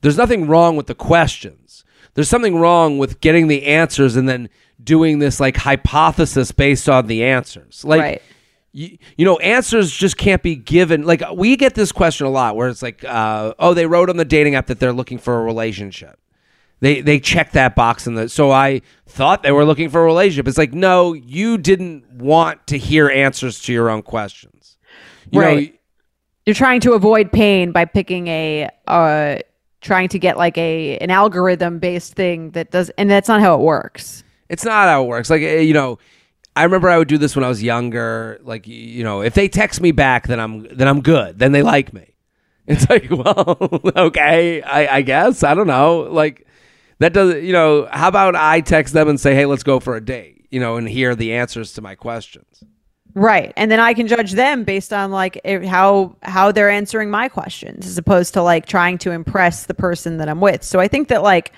There's 0.01 0.17
nothing 0.17 0.47
wrong 0.47 0.75
with 0.75 0.87
the 0.87 0.95
questions. 0.95 1.83
There's 2.15 2.29
something 2.29 2.57
wrong 2.57 2.97
with 2.97 3.21
getting 3.21 3.47
the 3.47 3.65
answers 3.65 4.15
and 4.15 4.27
then 4.27 4.49
doing 4.83 5.19
this 5.19 5.39
like 5.39 5.57
hypothesis 5.57 6.51
based 6.51 6.87
on 6.89 7.07
the 7.07 7.23
answers. 7.23 7.83
Like 7.85 8.01
Right. 8.01 8.21
you, 8.71 8.97
you 9.17 9.25
know 9.25 9.37
answers 9.37 9.91
just 9.91 10.17
can't 10.17 10.43
be 10.43 10.55
given. 10.55 11.03
Like 11.05 11.23
we 11.33 11.55
get 11.55 11.75
this 11.75 11.91
question 11.91 12.27
a 12.27 12.29
lot 12.29 12.55
where 12.55 12.67
it's 12.69 12.81
like 12.81 13.03
uh, 13.03 13.53
oh 13.59 13.73
they 13.73 13.85
wrote 13.85 14.09
on 14.09 14.17
the 14.17 14.25
dating 14.25 14.55
app 14.55 14.67
that 14.67 14.79
they're 14.79 14.93
looking 14.93 15.17
for 15.17 15.39
a 15.39 15.43
relationship. 15.43 16.19
They 16.81 16.99
they 17.01 17.19
check 17.19 17.53
that 17.53 17.73
box 17.73 18.05
in 18.05 18.15
the 18.15 18.27
so 18.27 18.51
i 18.51 18.81
thought 19.07 19.43
they 19.43 19.51
were 19.53 19.63
looking 19.65 19.89
for 19.89 20.01
a 20.01 20.05
relationship. 20.05 20.47
It's 20.47 20.57
like 20.57 20.73
no 20.73 21.13
you 21.13 21.57
didn't 21.57 22.11
want 22.11 22.67
to 22.67 22.77
hear 22.77 23.09
answers 23.09 23.61
to 23.61 23.73
your 23.73 23.89
own 23.89 24.01
questions. 24.01 24.77
You 25.31 25.39
know, 25.39 25.47
Right. 25.47 25.79
you're 26.45 26.53
trying 26.53 26.81
to 26.81 26.91
avoid 26.93 27.31
pain 27.31 27.71
by 27.71 27.85
picking 27.85 28.27
a 28.27 28.69
uh 28.87 29.37
trying 29.79 30.09
to 30.09 30.19
get 30.19 30.37
like 30.37 30.57
a 30.57 30.97
an 30.97 31.11
algorithm 31.11 31.79
based 31.79 32.13
thing 32.13 32.51
that 32.51 32.71
does 32.71 32.89
and 32.97 33.09
that's 33.09 33.29
not 33.29 33.39
how 33.39 33.55
it 33.55 33.61
works 33.61 34.23
It's 34.49 34.63
not 34.65 34.87
how 34.87 35.03
it 35.03 35.07
works. 35.07 35.29
Like 35.29 35.41
eh, 35.41 35.59
you 35.61 35.73
know, 35.73 35.99
I 36.55 36.63
remember 36.63 36.89
I 36.89 36.97
would 36.97 37.07
do 37.07 37.17
this 37.17 37.35
when 37.35 37.43
I 37.43 37.49
was 37.49 37.61
younger. 37.63 38.39
Like 38.43 38.67
you 38.67 39.03
know, 39.03 39.21
if 39.21 39.33
they 39.33 39.47
text 39.47 39.81
me 39.81 39.91
back, 39.91 40.27
then 40.27 40.39
I'm 40.39 40.63
then 40.75 40.87
I'm 40.87 41.01
good. 41.01 41.39
Then 41.39 41.51
they 41.51 41.63
like 41.63 41.93
me. 41.93 42.11
It's 42.67 42.89
like, 42.89 43.11
well, 43.11 43.57
okay, 43.95 44.63
I, 44.63 44.97
I 44.97 45.01
guess 45.03 45.43
I 45.43 45.53
don't 45.53 45.67
know. 45.67 45.99
Like 46.11 46.47
that 46.97 47.13
doesn't. 47.13 47.43
You 47.43 47.53
know, 47.53 47.87
how 47.91 48.07
about 48.07 48.35
I 48.35 48.61
text 48.61 48.93
them 48.93 49.07
and 49.07 49.19
say, 49.19 49.35
hey, 49.35 49.45
let's 49.45 49.61
go 49.61 49.79
for 49.79 49.95
a 49.95 50.01
date. 50.03 50.47
You 50.49 50.59
know, 50.59 50.75
and 50.77 50.89
hear 50.89 51.13
the 51.15 51.33
answers 51.33 51.73
to 51.73 51.81
my 51.81 51.93
questions. 51.93 52.63
right 53.13 53.53
and 53.55 53.71
then 53.71 53.79
i 53.79 53.93
can 53.93 54.07
judge 54.07 54.31
them 54.33 54.63
based 54.65 54.91
on 54.91 55.09
like 55.11 55.39
if- 55.45 55.63
how 55.63 56.15
how 56.23 56.51
they're 56.51 56.69
answering 56.69 57.09
my 57.09 57.29
questions 57.29 57.85
as 57.87 57.97
opposed 57.97 58.33
to 58.33 58.41
like 58.41 58.65
trying 58.65 58.97
to 58.97 59.11
impress 59.11 59.67
the 59.67 59.73
person 59.73 60.17
that 60.17 60.27
i'm 60.27 60.41
with 60.41 60.63
so 60.63 60.79
i 60.81 60.87
think 60.87 61.07
that 61.07 61.23
like 61.23 61.53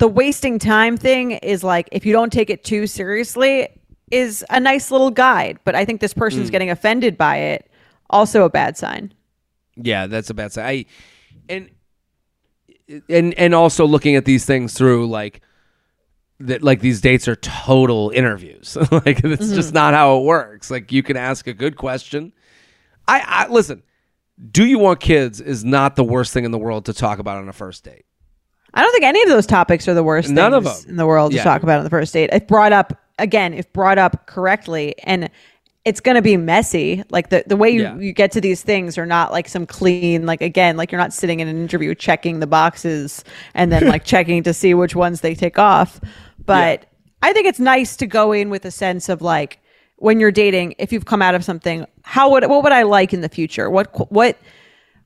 the 0.00 0.08
wasting 0.08 0.58
time 0.58 0.96
thing 0.96 1.30
is 1.30 1.62
like 1.62 1.88
if 1.92 2.04
you 2.04 2.12
don't 2.12 2.32
take 2.32 2.50
it 2.50 2.64
too 2.64 2.86
seriously 2.86 3.68
is 4.10 4.44
a 4.50 4.58
nice 4.58 4.90
little 4.90 5.10
guide 5.10 5.58
but 5.64 5.74
i 5.76 5.84
think 5.84 6.00
this 6.00 6.12
person's 6.14 6.48
Mm. 6.48 6.52
getting 6.52 6.70
offended 6.70 7.16
by 7.16 7.36
it 7.36 7.70
also 8.10 8.44
a 8.44 8.50
bad 8.50 8.76
sign 8.76 9.12
Yeah, 9.76 10.08
that's 10.08 10.28
a 10.30 10.34
bad 10.34 10.52
sign. 10.52 10.64
I 10.66 10.84
and 11.48 11.70
and 13.08 13.34
and 13.34 13.54
also 13.54 13.86
looking 13.86 14.16
at 14.16 14.24
these 14.24 14.44
things 14.44 14.74
through 14.74 15.08
like 15.08 15.40
that 16.40 16.62
like 16.62 16.80
these 16.80 17.00
dates 17.00 17.28
are 17.28 17.36
total 17.36 18.10
interviews. 18.14 18.76
like 18.90 19.22
it's 19.24 19.52
just 19.52 19.72
not 19.72 19.94
how 19.94 20.18
it 20.18 20.24
works. 20.24 20.70
Like 20.70 20.90
you 20.90 21.02
can 21.02 21.16
ask 21.16 21.46
a 21.46 21.54
good 21.54 21.76
question. 21.76 22.32
I, 23.06 23.22
I 23.26 23.48
listen, 23.48 23.82
do 24.50 24.64
you 24.66 24.78
want 24.78 25.00
kids 25.00 25.40
is 25.40 25.64
not 25.64 25.94
the 25.96 26.04
worst 26.04 26.32
thing 26.32 26.44
in 26.44 26.50
the 26.50 26.58
world 26.58 26.86
to 26.86 26.92
talk 26.92 27.18
about 27.20 27.36
on 27.38 27.48
a 27.48 27.52
first 27.52 27.84
date. 27.84 28.04
I 28.74 28.82
don't 28.82 28.92
think 28.92 29.04
any 29.04 29.22
of 29.22 29.28
those 29.28 29.46
topics 29.46 29.88
are 29.88 29.94
the 29.94 30.02
worst 30.04 30.30
None 30.30 30.54
of 30.54 30.64
them. 30.64 30.74
in 30.88 30.96
the 30.96 31.06
world 31.06 31.32
to 31.32 31.38
talk 31.38 31.62
about 31.62 31.78
on 31.78 31.84
the 31.84 31.90
first 31.90 32.12
date. 32.12 32.30
If 32.32 32.46
brought 32.46 32.72
up 32.72 32.98
again, 33.18 33.52
if 33.54 33.72
brought 33.72 33.98
up 33.98 34.26
correctly, 34.26 34.94
and 35.02 35.28
it's 35.84 36.00
going 36.00 36.14
to 36.14 36.22
be 36.22 36.36
messy. 36.36 37.02
Like 37.10 37.30
the 37.30 37.42
the 37.46 37.56
way 37.56 37.70
you, 37.70 37.82
Yeah. 37.82 37.96
you 37.96 38.12
get 38.12 38.32
to 38.32 38.40
these 38.40 38.62
things 38.62 38.98
are 38.98 39.06
not 39.06 39.32
like 39.32 39.48
some 39.48 39.66
clean. 39.66 40.26
Like 40.26 40.42
again, 40.42 40.76
like 40.76 40.92
you're 40.92 41.00
not 41.00 41.12
sitting 41.12 41.40
in 41.40 41.48
an 41.48 41.56
interview 41.56 41.94
checking 41.94 42.40
the 42.40 42.46
boxes 42.46 43.24
and 43.54 43.72
then 43.72 43.88
like 43.88 44.04
checking 44.14 44.42
to 44.44 44.52
see 44.54 44.74
which 44.74 44.94
ones 44.94 45.22
they 45.22 45.34
take 45.34 45.58
off. 45.58 46.00
But 46.44 46.86
I 47.22 47.32
think 47.32 47.46
it's 47.46 47.60
nice 47.60 47.96
to 47.96 48.06
go 48.06 48.32
in 48.32 48.50
with 48.50 48.64
a 48.64 48.70
sense 48.70 49.08
of 49.08 49.22
like 49.22 49.58
when 49.96 50.20
you're 50.20 50.30
dating, 50.32 50.74
if 50.78 50.92
you've 50.92 51.04
come 51.04 51.20
out 51.22 51.34
of 51.34 51.44
something, 51.44 51.86
how 52.02 52.30
would 52.30 52.46
what 52.46 52.62
would 52.62 52.72
I 52.72 52.82
like 52.84 53.12
in 53.12 53.20
the 53.22 53.28
future? 53.28 53.68
What 53.70 54.10
what 54.12 54.36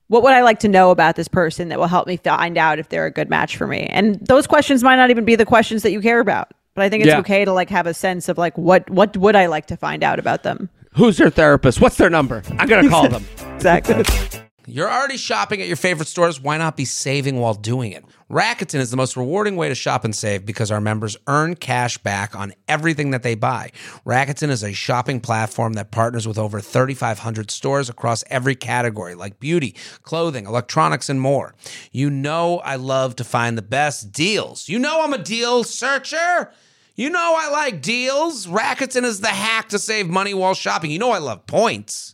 what 0.09 0.23
would 0.23 0.33
I 0.33 0.43
like 0.43 0.59
to 0.61 0.69
know 0.69 0.91
about 0.91 1.17
this 1.17 1.29
person 1.29 1.69
that 1.69 1.79
will 1.79 1.87
help 1.87 2.07
me 2.07 2.17
find 2.19 2.59
out 2.59 2.79
if 2.79 2.89
they're 2.89 3.07
a 3.07 3.11
good 3.11 3.31
match 3.31 3.57
for 3.57 3.67
me? 3.67 3.87
And 3.91 4.19
those 4.27 4.47
questions 4.47 4.83
might 4.83 4.97
not 4.97 5.11
even 5.11 5.25
be 5.25 5.37
the 5.37 5.47
questions 5.47 5.83
that 5.83 5.93
you 5.93 6.01
care 6.01 6.21
about. 6.21 6.49
But 6.75 6.85
I 6.85 6.89
think 6.89 7.05
it's 7.05 7.09
Yeah. 7.13 7.19
okay 7.21 7.45
to 7.45 7.53
like 7.53 7.71
have 7.71 7.87
a 7.87 7.95
sense 7.95 8.29
of 8.29 8.37
like 8.37 8.57
what 8.59 8.89
what 8.91 9.17
would 9.17 9.37
I 9.37 9.47
like 9.47 9.67
to 9.67 9.77
find 9.77 10.03
out 10.03 10.19
about 10.19 10.43
them? 10.43 10.69
Who's 10.95 11.17
their 11.17 11.31
therapist? 11.31 11.81
What's 11.81 11.97
their 11.97 12.11
number? 12.11 12.43
I'm 12.59 12.69
gonna 12.69 12.89
call 12.89 13.09
them. 13.09 13.25
Exactly. 13.55 14.05
You're 14.67 14.91
already 14.91 15.19
shopping 15.19 15.61
at 15.61 15.67
your 15.67 15.77
favorite 15.77 16.09
stores. 16.09 16.41
Why 16.41 16.57
not 16.57 16.75
be 16.75 16.87
saving 16.87 17.39
while 17.39 17.53
doing 17.53 17.93
it? 17.93 18.03
Rakuten 18.31 18.81
is 18.81 18.91
the 18.91 18.97
most 18.97 19.15
rewarding 19.15 19.57
way 19.57 19.69
to 19.69 19.75
shop 19.75 20.05
and 20.05 20.17
save 20.17 20.47
because 20.47 20.71
our 20.71 20.81
members 20.81 21.19
earn 21.27 21.55
cash 21.55 21.99
back 21.99 22.35
on 22.35 22.55
everything 22.67 23.11
that 23.11 23.23
they 23.23 23.35
buy. 23.35 23.73
Rakuten 24.07 24.49
is 24.49 24.63
a 24.63 24.73
shopping 24.73 25.21
platform 25.21 25.75
that 25.75 25.91
partners 25.91 26.27
with 26.27 26.39
over 26.39 26.61
3,500 26.61 27.51
stores 27.51 27.91
across 27.91 28.25
every 28.31 28.55
category 28.55 29.15
like 29.15 29.39
beauty, 29.39 29.77
clothing, 30.03 30.47
electronics, 30.47 31.11
and 31.11 31.21
more. 31.21 31.55
You 31.93 32.09
know, 32.09 32.61
I 32.61 32.77
love 32.77 33.17
to 33.17 33.25
find 33.25 33.59
the 33.59 33.63
best 33.63 34.13
deals. 34.13 34.67
You 34.67 34.79
know, 34.79 35.03
I'm 35.03 35.13
a 35.13 35.19
deal 35.19 35.65
searcher. 35.65 36.51
You 36.97 37.11
know, 37.11 37.35
I 37.37 37.51
like 37.51 37.83
deals. 37.83 38.47
Rakuten 38.47 39.05
is 39.05 39.21
the 39.21 39.29
hack 39.29 39.69
to 39.71 39.79
save 39.79 40.09
money 40.09 40.33
while 40.33 40.55
shopping. 40.55 40.91
You 40.91 41.01
know, 41.01 41.11
I 41.11 41.19
love 41.19 41.47
points. 41.47 42.14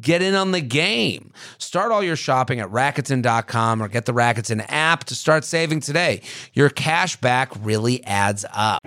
Get 0.00 0.22
in 0.22 0.34
on 0.34 0.52
the 0.52 0.60
game. 0.60 1.32
Start 1.58 1.92
all 1.92 2.02
your 2.02 2.16
shopping 2.16 2.60
at 2.60 2.68
Rakuten.com 2.70 3.82
or 3.82 3.88
get 3.88 4.06
the 4.06 4.12
Rakuten 4.12 4.64
app 4.68 5.04
to 5.04 5.14
start 5.14 5.44
saving 5.44 5.80
today. 5.80 6.22
Your 6.54 6.70
cash 6.70 7.16
back 7.16 7.52
really 7.60 8.02
adds 8.04 8.46
up. 8.52 8.80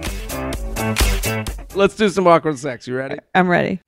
Let's 1.75 1.95
do 1.95 2.09
some 2.09 2.25
awkward 2.27 2.57
sex. 2.57 2.87
You 2.87 2.95
ready? 2.95 3.19
I'm 3.35 3.47
ready. 3.47 3.79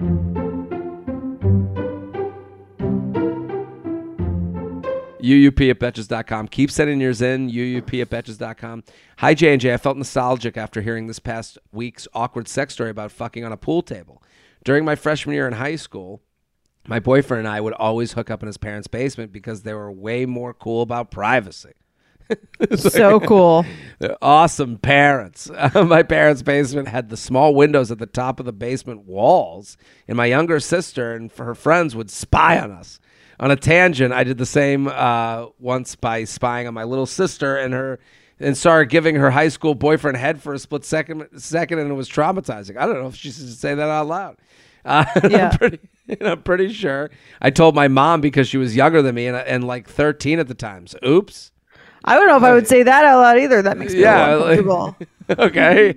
UUP 5.25 5.71
at 5.71 5.79
Betches.com. 5.79 6.49
Keep 6.49 6.69
sending 6.69 7.01
yours 7.01 7.21
in. 7.21 7.49
UUP 7.49 8.01
at 8.01 8.09
Betches.com. 8.09 8.83
Hi, 9.17 9.33
J&J. 9.33 9.73
I 9.73 9.77
felt 9.77 9.97
nostalgic 9.97 10.55
after 10.55 10.81
hearing 10.81 11.07
this 11.07 11.17
past 11.17 11.57
week's 11.71 12.07
awkward 12.13 12.47
sex 12.47 12.73
story 12.73 12.91
about 12.91 13.11
fucking 13.11 13.43
on 13.43 13.51
a 13.51 13.57
pool 13.57 13.81
table. 13.81 14.21
During 14.63 14.85
my 14.85 14.93
freshman 14.95 15.33
year 15.33 15.47
in 15.47 15.53
high 15.53 15.77
school, 15.77 16.21
my 16.87 16.99
boyfriend 16.99 17.39
and 17.45 17.47
I 17.47 17.61
would 17.61 17.73
always 17.73 18.13
hook 18.13 18.29
up 18.29 18.43
in 18.43 18.47
his 18.47 18.57
parents' 18.57 18.87
basement 18.87 19.31
because 19.31 19.61
they 19.63 19.73
were 19.73 19.91
way 19.91 20.25
more 20.25 20.53
cool 20.53 20.81
about 20.81 21.11
privacy. 21.11 21.73
So 22.75 23.19
cool. 23.19 23.65
They're 23.99 24.17
awesome 24.21 24.77
parents. 24.77 25.49
my 25.75 26.01
parents' 26.01 26.41
basement 26.41 26.87
had 26.87 27.09
the 27.09 27.17
small 27.17 27.53
windows 27.53 27.91
at 27.91 27.99
the 27.99 28.05
top 28.07 28.39
of 28.39 28.47
the 28.47 28.53
basement 28.53 29.05
walls, 29.05 29.77
and 30.07 30.17
my 30.17 30.25
younger 30.25 30.59
sister 30.59 31.13
and 31.13 31.31
her 31.33 31.53
friends 31.53 31.95
would 31.95 32.09
spy 32.09 32.57
on 32.59 32.71
us. 32.71 32.99
On 33.39 33.51
a 33.51 33.55
tangent, 33.55 34.13
I 34.13 34.23
did 34.23 34.37
the 34.39 34.45
same 34.45 34.87
uh, 34.87 35.47
once 35.59 35.95
by 35.95 36.23
spying 36.23 36.67
on 36.67 36.73
my 36.73 36.83
little 36.83 37.05
sister 37.05 37.57
and 37.57 37.73
her, 37.73 37.99
and 38.39 38.57
started 38.57 38.89
giving 38.89 39.15
her 39.17 39.29
high 39.29 39.49
school 39.49 39.75
boyfriend 39.75 40.17
head 40.17 40.41
for 40.41 40.53
a 40.53 40.59
split 40.59 40.83
second, 40.85 41.27
second, 41.37 41.79
and 41.79 41.91
it 41.91 41.95
was 41.95 42.09
traumatizing. 42.09 42.77
I 42.77 42.85
don't 42.87 42.95
know 42.95 43.07
if 43.07 43.15
she 43.15 43.29
should 43.31 43.49
say 43.55 43.75
that 43.75 43.89
out 43.89 44.07
loud. 44.07 44.37
Uh, 44.83 45.05
Yeah. 45.29 45.55
Pretty, 45.57 45.79
and 46.19 46.27
I'm 46.27 46.41
pretty 46.43 46.71
sure 46.71 47.09
I 47.41 47.49
told 47.49 47.75
my 47.75 47.87
mom 47.87 48.21
because 48.21 48.47
she 48.47 48.57
was 48.57 48.75
younger 48.75 49.01
than 49.01 49.15
me 49.15 49.27
and, 49.27 49.35
and 49.37 49.65
like 49.65 49.87
13 49.89 50.39
at 50.39 50.47
the 50.47 50.53
time. 50.53 50.87
So, 50.87 50.97
oops. 51.05 51.51
I 52.03 52.15
don't 52.15 52.27
know 52.27 52.37
if 52.37 52.43
I 52.43 52.53
would 52.53 52.67
say 52.67 52.83
that 52.83 53.03
out 53.05 53.19
loud 53.19 53.39
either. 53.39 53.61
That 53.63 53.77
makes 53.77 53.93
me 53.93 54.01
Yeah, 54.01 54.27
yeah, 54.29 54.35
like- 54.35 54.59
uncomfortable. 54.59 54.95
okay. 55.45 55.95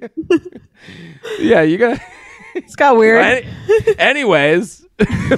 yeah, 1.39 1.63
you 1.63 1.77
got. 1.79 2.01
it's 2.55 2.77
got 2.77 2.97
weird. 2.97 3.23
Any- 3.23 3.47
anyways, 3.99 4.87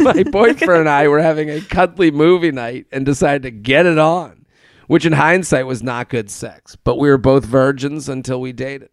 my 0.00 0.22
boyfriend 0.24 0.80
and 0.80 0.88
I 0.88 1.08
were 1.08 1.20
having 1.20 1.50
a 1.50 1.60
cuddly 1.60 2.10
movie 2.10 2.52
night 2.52 2.86
and 2.92 3.04
decided 3.04 3.42
to 3.42 3.50
get 3.50 3.86
it 3.86 3.98
on, 3.98 4.46
which 4.86 5.04
in 5.04 5.12
hindsight 5.12 5.66
was 5.66 5.82
not 5.82 6.08
good 6.08 6.30
sex. 6.30 6.76
But 6.76 6.96
we 6.98 7.08
were 7.08 7.18
both 7.18 7.44
virgins 7.44 8.08
until 8.08 8.40
we 8.40 8.52
dated. 8.52 8.90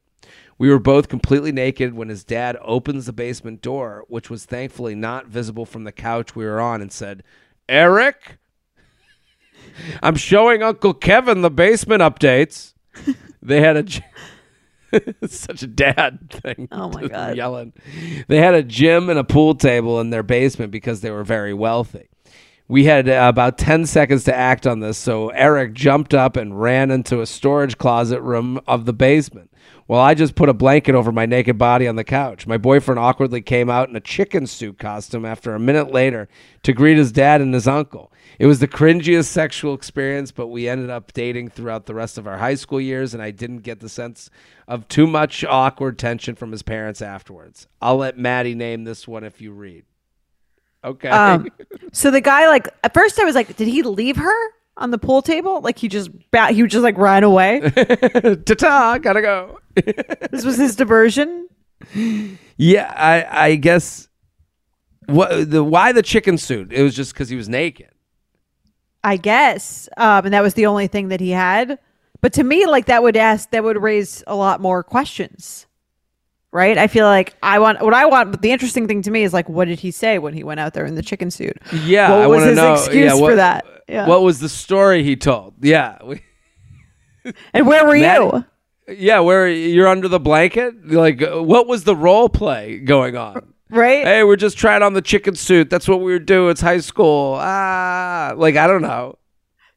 We 0.58 0.70
were 0.70 0.80
both 0.80 1.08
completely 1.08 1.52
naked 1.52 1.94
when 1.94 2.10
his 2.10 2.24
dad 2.24 2.58
opens 2.62 3.06
the 3.06 3.14
basement 3.14 3.62
door, 3.62 4.06
which 4.08 4.30
was 4.30 4.46
thankfully 4.46 4.96
not 4.96 5.28
visible 5.28 5.66
from 5.66 5.84
the 5.84 5.92
couch 5.92 6.36
we 6.36 6.46
were 6.46 6.60
on, 6.60 6.82
and 6.82 6.92
said, 6.92 7.24
Eric, 7.70 8.38
I'm 10.02 10.16
showing 10.16 10.64
Uncle 10.64 10.94
Kevin 10.94 11.42
the 11.42 11.52
basement 11.52 12.02
updates. 12.02 12.74
They 13.40 13.62
had 13.62 13.78
a. 13.78 15.28
Such 15.28 15.64
a 15.64 15.68
dad 15.68 16.30
thing. 16.30 16.68
Oh 16.72 16.90
my 16.90 17.08
God. 17.08 17.38
Yelling. 17.38 17.72
They 18.28 18.38
had 18.38 18.56
a 18.56 18.64
gym 18.64 19.10
and 19.10 19.18
a 19.18 19.24
pool 19.24 19.56
table 19.56 20.02
in 20.02 20.10
their 20.10 20.24
basement 20.24 20.72
because 20.72 21.00
they 21.00 21.12
were 21.12 21.24
very 21.24 21.54
wealthy. 21.54 22.10
We 22.68 22.84
had 22.84 23.08
uh, 23.08 23.28
about 23.30 23.58
10 23.58 23.86
seconds 23.86 24.26
to 24.26 24.36
act 24.36 24.68
on 24.68 24.82
this, 24.82 24.98
so 24.98 25.30
Eric 25.30 25.74
jumped 25.74 26.14
up 26.14 26.36
and 26.36 26.60
ran 26.60 26.92
into 26.92 27.22
a 27.22 27.26
storage 27.26 27.78
closet 27.78 28.20
room 28.20 28.60
of 28.68 28.84
the 28.86 28.92
basement. 28.92 29.52
While 29.88 30.02
I 30.02 30.14
just 30.14 30.36
put 30.36 30.50
a 30.50 30.54
blanket 30.54 30.96
over 30.96 31.14
my 31.14 31.26
naked 31.26 31.58
body 31.58 31.88
on 31.88 31.96
the 31.96 32.04
couch. 32.04 32.46
My 32.46 32.58
boyfriend 32.58 33.00
awkwardly 33.00 33.42
came 33.42 33.70
out 33.70 33.88
in 33.88 33.96
a 33.96 34.02
chicken 34.02 34.46
suit 34.46 34.78
costume 34.78 35.26
after 35.26 35.56
a 35.56 35.60
minute 35.60 35.92
later 35.92 36.28
to 36.64 36.74
greet 36.74 36.98
his 36.98 37.14
dad 37.14 37.40
and 37.40 37.54
his 37.54 37.70
uncle. 37.70 38.12
It 38.38 38.48
was 38.48 38.60
the 38.60 38.68
cringiest 38.68 39.26
sexual 39.26 39.74
experience, 39.74 40.32
but 40.32 40.48
we 40.48 40.68
ended 40.68 40.90
up 40.90 41.14
dating 41.14 41.50
throughout 41.50 41.86
the 41.86 41.96
rest 41.96 42.18
of 42.18 42.28
our 42.28 42.38
high 42.38 42.56
school 42.56 42.82
years, 42.82 43.14
and 43.14 43.24
I 43.24 43.32
didn't 43.32 43.60
get 43.60 43.80
the 43.80 43.88
sense 43.88 44.30
of 44.68 44.88
too 44.90 45.08
much 45.08 45.46
awkward 45.46 45.98
tension 45.98 46.36
from 46.36 46.52
his 46.52 46.64
parents 46.64 47.02
afterwards. 47.02 47.68
I'll 47.82 47.98
let 47.98 48.18
Maddie 48.18 48.56
name 48.56 48.84
this 48.84 49.08
one 49.08 49.24
if 49.24 49.42
you 49.42 49.54
read. 49.54 49.86
Okay. 50.84 51.10
Um, 51.10 51.48
so 51.94 52.12
the 52.12 52.22
guy, 52.22 52.48
like, 52.48 52.68
at 52.84 52.94
first 52.94 53.20
I 53.20 53.24
was 53.24 53.36
like, 53.36 53.56
did 53.56 53.68
he 53.70 53.82
leave 53.84 54.18
her 54.18 54.52
on 54.78 54.92
the 54.92 54.98
pool 54.98 55.22
table? 55.22 55.62
Like 55.62 55.78
he 55.78 55.88
just, 55.88 56.10
bat, 56.32 56.52
he 56.52 56.62
would 56.62 56.72
just 56.72 56.84
like 56.84 56.98
ran 56.98 57.24
away. 57.24 57.60
Ta 58.46 58.54
ta, 58.56 58.98
gotta 58.98 59.22
go. 59.22 59.60
this 60.32 60.46
was 60.46 60.58
his 60.58 60.76
diversion. 60.76 61.48
Yeah, 62.58 62.92
I 62.96 63.46
I 63.50 63.56
guess 63.56 64.08
what 65.08 65.50
the 65.52 65.64
why 65.64 65.92
the 65.92 66.02
chicken 66.02 66.38
suit? 66.38 66.74
It 66.74 66.82
was 66.84 66.96
just 66.96 67.14
because 67.14 67.30
he 67.30 67.36
was 67.36 67.48
naked. 67.48 67.90
I 69.04 69.18
guess. 69.18 69.88
Um, 69.98 70.26
and 70.26 70.34
that 70.34 70.42
was 70.42 70.56
the 70.56 70.66
only 70.66 70.88
thing 70.88 71.10
that 71.10 71.22
he 71.22 71.32
had. 71.32 71.80
But 72.20 72.34
to 72.34 72.44
me, 72.44 72.66
like 72.66 72.88
that 72.88 73.04
would 73.04 73.16
ask, 73.16 73.52
that 73.52 73.64
would 73.64 73.82
raise 73.82 74.24
a 74.28 74.36
lot 74.36 74.60
more 74.60 74.84
questions. 74.84 75.67
Right? 76.58 76.76
I 76.76 76.88
feel 76.88 77.06
like 77.06 77.36
I 77.44 77.60
want 77.60 77.84
what 77.84 77.94
I 77.94 78.08
want, 78.08 78.32
but 78.32 78.42
the 78.42 78.52
interesting 78.52 78.88
thing 78.88 79.04
to 79.04 79.12
me 79.12 79.22
is 79.22 79.32
like, 79.32 79.48
what 79.48 79.66
did 79.68 79.80
he 79.80 79.92
say 79.92 80.18
when 80.18 80.34
he 80.34 80.44
went 80.44 80.60
out 80.60 80.74
there 80.74 80.88
in 80.88 80.96
the 80.96 81.04
chicken 81.04 81.30
suit? 81.30 81.56
Yeah, 81.86 82.10
What 82.10 82.22
I 82.22 82.28
was 82.28 82.44
his 82.46 82.56
know. 82.56 82.74
excuse 82.74 82.96
yeah, 82.96 83.14
what, 83.14 83.30
for 83.30 83.36
that? 83.36 83.66
Yeah. 83.88 84.08
What 84.08 84.24
was 84.24 84.40
the 84.40 84.50
story 84.50 85.04
he 85.04 85.16
told? 85.16 85.54
Yeah, 85.62 86.00
and 87.54 87.68
where 87.68 87.86
were 87.86 87.96
you? 87.96 88.44
yeah. 88.88 89.20
Where 89.20 89.48
you're 89.48 89.88
under 89.88 90.08
the 90.08 90.20
blanket? 90.20 90.88
Like, 90.92 91.22
uh, 91.22 91.44
what 91.44 91.68
was 91.68 91.84
the 91.84 91.96
role 91.96 92.28
play 92.28 92.80
going 92.80 93.16
on? 93.16 93.54
Right? 93.70 94.04
hey, 94.04 94.24
we're 94.24 94.38
just 94.38 94.58
trying 94.58 94.82
on 94.82 94.94
the 94.94 95.02
chicken 95.02 95.36
suit. 95.36 95.70
That's 95.70 95.88
what 95.88 96.00
we 96.02 96.12
were 96.12 96.20
doing. 96.20 96.52
It's 96.52 96.62
high 96.62 96.80
school. 96.80 97.38
Ah, 97.40 98.34
like 98.36 98.56
I 98.56 98.66
don't 98.66 98.82
know. 98.82 99.20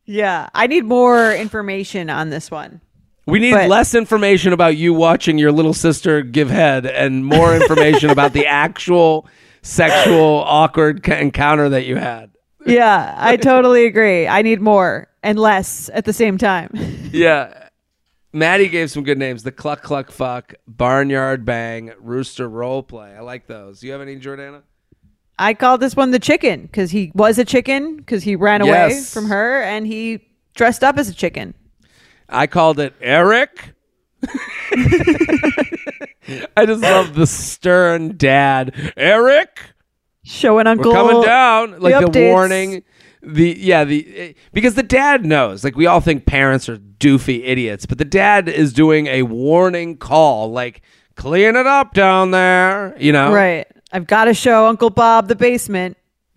yeah. 0.07 0.49
I 0.55 0.67
need 0.67 0.85
more 0.85 1.31
information 1.35 2.09
on 2.09 2.31
this 2.31 2.51
one. 2.51 2.81
We 3.27 3.39
need 3.39 3.53
But- 3.53 3.69
less 3.69 3.95
information 3.95 4.53
about 4.53 4.77
you 4.77 4.93
watching 4.95 5.39
your 5.39 5.53
little 5.53 5.75
sister 5.75 6.23
give 6.23 6.51
head 6.51 6.87
and 6.87 7.25
more 7.25 7.55
information 7.55 8.11
about 8.11 8.33
the 8.33 8.47
actual 8.47 9.27
sexual 9.63 10.43
awkward 10.47 11.05
c- 11.05 11.13
encounter 11.13 11.69
that 11.69 11.85
you 11.87 11.97
had. 11.97 12.31
Yeah, 12.67 13.15
I 13.19 13.37
totally 13.39 13.85
agree. 13.87 14.27
I 14.27 14.43
need 14.43 14.61
more 14.61 15.09
and 15.23 15.39
less 15.39 15.91
at 15.93 16.05
the 16.05 16.13
same 16.13 16.39
time. 16.39 16.71
Yeah. 17.13 17.67
Maddie 18.33 18.69
gave 18.69 18.93
some 18.93 19.03
good 19.03 19.19
names. 19.19 19.43
The 19.43 19.51
Cluck 19.51 19.83
Cluck 19.83 20.13
Fuck, 20.13 20.55
Barnyard 20.69 21.45
Bang, 21.45 21.91
Rooster 21.99 22.49
Role 22.49 22.85
Play. 22.85 23.13
I 23.17 23.21
like 23.21 23.49
those. 23.49 23.81
Do 23.81 23.89
You 23.89 23.93
have 23.95 24.01
any, 24.01 24.17
Jordana? 24.21 24.63
I 25.37 25.55
called 25.55 25.81
this 25.81 25.97
one 25.97 26.13
the 26.13 26.21
chicken 26.21 26.63
because 26.63 26.93
he 26.93 27.11
was 27.17 27.39
a 27.41 27.45
chicken 27.45 27.97
because 27.97 28.23
he 28.23 28.37
ran 28.37 28.61
away 28.61 28.71
Yes. 28.91 29.13
from 29.13 29.27
her 29.27 29.61
and 29.63 29.85
he 29.89 30.21
dressed 30.55 30.85
up 30.85 30.99
as 30.99 31.09
a 31.09 31.15
chicken. 31.15 31.55
I 32.31 32.47
called 32.47 32.79
it 32.81 32.95
Eric. 33.01 33.75
I 36.57 36.67
just 36.67 36.83
love 36.83 37.15
the 37.15 37.27
stern 37.27 38.17
dad. 38.17 38.93
Eric, 38.97 39.59
Showing 40.23 40.67
Uncle 40.67 40.93
we're 40.93 40.97
coming 40.97 41.23
down. 41.23 41.81
Like 41.81 41.99
the, 41.99 42.07
updates. 42.07 42.31
warning. 42.31 42.83
The 43.23 43.57
yeah 43.59 43.85
the 43.85 44.17
eh, 44.17 44.33
because 44.53 44.75
the 44.75 44.83
dad 44.83 45.25
knows. 45.25 45.65
Like 45.65 45.77
we 45.77 45.87
all 45.87 46.01
think 46.01 46.27
parents 46.27 46.69
are 46.69 46.77
doofy 46.77 47.43
idiots, 47.45 47.87
but 47.87 47.99
the 47.99 48.05
dad 48.05 48.49
is 48.49 48.73
doing 48.73 49.07
a 49.07 49.23
warning 49.23 49.97
call. 49.97 50.53
Like 50.53 50.83
clean 51.17 51.57
it 51.57 51.67
up 51.67 51.95
down 51.95 52.31
there. 52.31 52.97
You 52.99 53.13
know. 53.13 53.33
Right. 53.33 53.67
I've 53.93 54.07
got 54.07 54.27
to 54.27 54.35
show 54.35 54.67
Uncle 54.67 54.91
Bob 54.91 55.27
the 55.27 55.35
basement. 55.35 55.97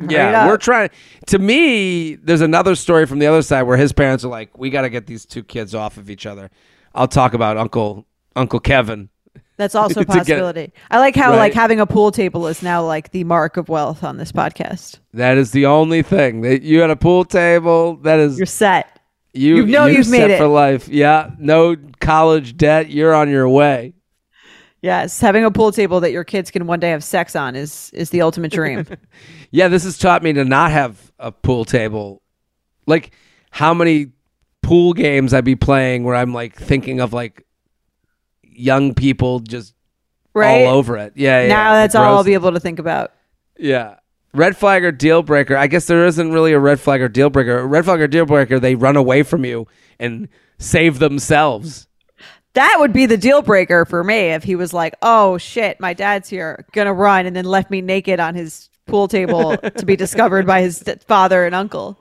Yeah, 0.09 0.47
we're 0.47 0.57
trying. 0.57 0.89
To 1.27 1.39
me, 1.39 2.15
there's 2.15 2.41
another 2.41 2.75
story 2.75 3.05
from 3.05 3.19
the 3.19 3.27
other 3.27 3.41
side 3.41 3.63
where 3.63 3.77
his 3.77 3.91
parents 3.93 4.23
are 4.25 4.29
like, 4.29 4.57
"We 4.57 4.69
got 4.69 4.81
to 4.83 4.89
get 4.89 5.05
these 5.07 5.25
two 5.25 5.43
kids 5.43 5.73
off 5.75 5.97
of 5.97 6.09
each 6.09 6.25
other." 6.25 6.49
I'll 6.95 7.07
talk 7.07 7.33
about 7.33 7.57
Uncle 7.57 8.05
Uncle 8.35 8.59
Kevin. 8.59 9.09
That's 9.57 9.75
also 9.75 10.01
a 10.01 10.05
to 10.05 10.09
get- 10.09 10.17
possibility. 10.17 10.73
I 10.91 10.99
like 10.99 11.15
how 11.15 11.31
Right. 11.31 11.37
like 11.37 11.53
having 11.53 11.79
a 11.79 11.85
pool 11.85 12.11
table 12.11 12.47
is 12.47 12.61
now 12.63 12.83
like 12.85 13.11
the 13.11 13.23
mark 13.23 13.57
of 13.57 13.69
wealth 13.69 14.03
on 14.03 14.17
this 14.17 14.31
podcast. 14.31 14.99
That 15.13 15.37
is 15.37 15.51
the 15.51 15.65
only 15.67 16.01
thing 16.01 16.41
that 16.41 16.61
you 16.63 16.81
had 16.81 16.89
a 16.89 16.95
pool 16.95 17.25
table. 17.25 17.97
That 17.97 18.19
is 18.19 18.37
You're 18.37 18.45
set. 18.45 18.99
you. 19.33 19.57
you 19.57 19.65
know 19.67 19.85
you've 19.85 20.09
made 20.09 20.17
set 20.19 20.31
it. 20.31 20.37
for 20.39 20.47
life. 20.47 20.87
Yeah, 20.87 21.31
no 21.39 21.75
college 21.99 22.57
debt. 22.57 22.89
You're 22.89 23.13
on 23.13 23.29
your 23.29 23.47
way. 23.49 23.93
Yes, 24.83 25.21
having 25.21 25.45
a 25.45 25.49
pool 25.49 25.71
table 25.71 26.01
that 26.01 26.11
your 26.11 26.25
kids 26.25 26.51
can 26.51 26.67
one 26.67 26.81
day 26.81 26.89
have 26.89 27.05
sex 27.05 27.37
on 27.37 27.55
is 27.55 27.89
is 27.93 28.09
the 28.09 28.21
ultimate 28.21 28.51
dream. 28.51 28.85
Yeah, 29.49 29.67
this 29.67 29.83
has 29.83 29.99
taught 29.99 30.23
me 30.23 30.33
to 30.33 30.43
not 30.43 30.71
have 30.71 31.11
a 31.19 31.31
pool 31.31 31.63
table. 31.63 32.23
Like 32.87 33.11
how 33.51 33.75
many 33.75 34.07
pool 34.63 34.93
games 34.93 35.31
I'd 35.31 35.45
be 35.45 35.55
playing 35.55 36.05
where 36.05 36.15
I'm 36.15 36.33
like 36.33 36.55
thinking 36.55 36.99
of 36.99 37.13
like 37.13 37.45
young 38.41 38.95
people 38.95 39.41
just 39.41 39.75
right? 40.33 40.65
all 40.65 40.73
over 40.73 40.97
it. 40.97 41.13
Yeah, 41.15 41.43
yeah. 41.43 41.47
now 41.49 41.73
that's 41.73 41.93
all 41.93 42.17
I'll 42.17 42.23
be 42.23 42.33
able 42.33 42.51
to 42.51 42.59
think 42.59 42.79
about. 42.79 43.13
Yeah. 43.59 43.97
Red 44.33 44.57
flag 44.57 44.83
or 44.83 44.91
deal 44.91 45.21
breaker. 45.21 45.55
I 45.55 45.67
guess 45.67 45.85
there 45.85 46.03
isn't 46.07 46.31
really 46.31 46.53
a 46.53 46.59
red 46.59 46.79
flag 46.79 47.01
or 47.01 47.07
deal 47.07 47.29
breaker. 47.29 47.59
A 47.59 47.65
red 47.67 47.85
flag 47.85 48.01
or 48.01 48.07
deal 48.07 48.25
breaker, 48.25 48.59
they 48.59 48.73
run 48.73 48.97
away 48.97 49.21
from 49.21 49.45
you 49.45 49.67
and 49.99 50.27
save 50.57 50.97
themselves. 50.97 51.87
That 52.53 52.77
would 52.79 52.93
be 52.93 53.05
the 53.05 53.17
deal 53.17 53.41
breaker 53.41 53.85
for 53.85 54.03
me 54.03 54.29
if 54.31 54.43
he 54.43 54.55
was 54.55 54.73
like, 54.73 54.95
"Oh 55.01 55.37
shit, 55.37 55.79
my 55.79 55.93
dad's 55.93 56.29
here, 56.29 56.65
gonna 56.71 56.93
run," 56.93 57.25
and 57.25 57.35
then 57.35 57.45
left 57.45 57.71
me 57.71 57.81
naked 57.81 58.19
on 58.19 58.35
his 58.35 58.69
pool 58.85 59.07
table 59.07 59.57
to 59.77 59.85
be 59.85 59.95
discovered 59.95 60.45
by 60.45 60.61
his 60.61 60.83
father 61.07 61.45
and 61.45 61.55
uncle. 61.55 61.97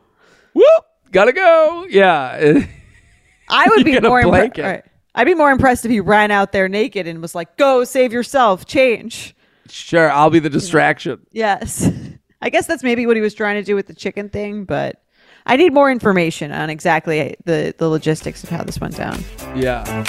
Whoop! 0.54 0.84
Gotta 1.10 1.32
go. 1.32 1.86
Yeah. 1.88 2.60
I 3.48 3.68
would 3.68 3.84
be 3.84 3.98
more 4.00 4.22
blanket. 4.22 4.58
impressed. 4.58 4.88
I'd 5.14 5.24
be 5.24 5.34
more 5.34 5.50
impressed 5.50 5.84
if 5.84 5.90
he 5.90 6.00
ran 6.00 6.30
out 6.30 6.52
there 6.52 6.68
naked 6.68 7.06
and 7.06 7.20
was 7.20 7.34
like, 7.34 7.56
"Go 7.56 7.84
save 7.84 8.12
yourself, 8.12 8.66
change." 8.66 9.34
sure, 9.68 10.10
I'll 10.10 10.30
be 10.30 10.38
the 10.38 10.50
distraction. 10.50 11.24
Yes, 11.32 11.88
I 12.42 12.50
guess 12.50 12.66
that's 12.66 12.82
maybe 12.82 13.06
what 13.06 13.16
he 13.16 13.22
was 13.22 13.34
trying 13.34 13.56
to 13.56 13.62
do 13.64 13.74
with 13.74 13.86
the 13.86 13.94
chicken 13.94 14.28
thing, 14.28 14.64
but 14.64 15.02
I 15.46 15.56
need 15.56 15.72
more 15.72 15.90
information 15.90 16.52
on 16.52 16.70
exactly 16.70 17.36
the 17.44 17.74
the 17.76 17.88
logistics 17.88 18.42
of 18.42 18.50
how 18.50 18.62
this 18.62 18.80
went 18.80 18.96
down. 18.96 19.22
Yeah. 19.54 20.04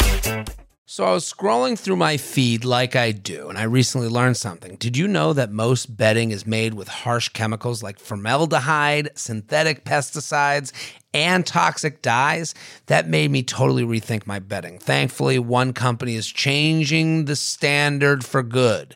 So 0.85 1.05
I 1.05 1.11
was 1.13 1.31
scrolling 1.33 1.79
through 1.79 1.95
my 1.95 2.17
feed 2.17 2.65
like 2.65 2.95
I 2.95 3.13
do, 3.13 3.49
and 3.49 3.57
I 3.57 3.63
recently 3.63 4.07
learned 4.07 4.37
something. 4.37 4.75
Did 4.75 4.95
you 4.95 5.07
know 5.07 5.33
that 5.33 5.51
most 5.51 5.97
bedding 5.97 6.29
is 6.29 6.45
made 6.45 6.75
with 6.75 6.87
harsh 6.87 7.29
chemicals 7.29 7.81
like 7.81 7.97
formaldehyde, 7.97 9.09
synthetic 9.15 9.85
pesticides, 9.85 10.71
and 11.11 11.47
toxic 11.47 12.03
dyes? 12.03 12.53
That 12.85 13.07
made 13.07 13.31
me 13.31 13.41
totally 13.41 13.81
rethink 13.83 14.27
my 14.27 14.37
bedding. 14.37 14.77
Thankfully, 14.77 15.39
one 15.39 15.73
company 15.73 16.13
is 16.13 16.27
changing 16.27 17.25
the 17.25 17.35
standard 17.35 18.23
for 18.23 18.43
good. 18.43 18.95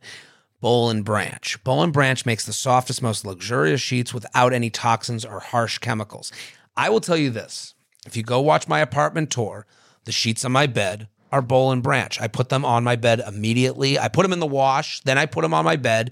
Boll 0.59 0.89
and 0.89 1.05
Branch. 1.05 1.63
Boll 1.63 1.83
and 1.83 1.93
Branch 1.93 2.25
makes 2.25 2.45
the 2.45 2.53
softest, 2.53 3.01
most 3.01 3.25
luxurious 3.25 3.81
sheets 3.81 4.13
without 4.13 4.53
any 4.53 4.69
toxins 4.69 5.23
or 5.23 5.39
harsh 5.39 5.77
chemicals. 5.77 6.31
I 6.75 6.89
will 6.89 7.01
tell 7.01 7.17
you 7.17 7.29
this 7.29 7.75
if 8.05 8.17
you 8.17 8.23
go 8.23 8.41
watch 8.41 8.67
my 8.67 8.79
apartment 8.79 9.29
tour, 9.29 9.67
the 10.05 10.11
sheets 10.11 10.43
on 10.45 10.51
my 10.51 10.65
bed 10.65 11.09
are 11.31 11.41
Boll 11.41 11.71
and 11.71 11.83
Branch. 11.83 12.19
I 12.19 12.27
put 12.27 12.49
them 12.49 12.65
on 12.65 12.83
my 12.83 12.95
bed 12.95 13.21
immediately. 13.27 13.99
I 13.99 14.07
put 14.07 14.23
them 14.23 14.33
in 14.33 14.39
the 14.39 14.47
wash, 14.47 15.01
then 15.01 15.17
I 15.17 15.25
put 15.25 15.41
them 15.41 15.53
on 15.53 15.65
my 15.65 15.75
bed. 15.75 16.11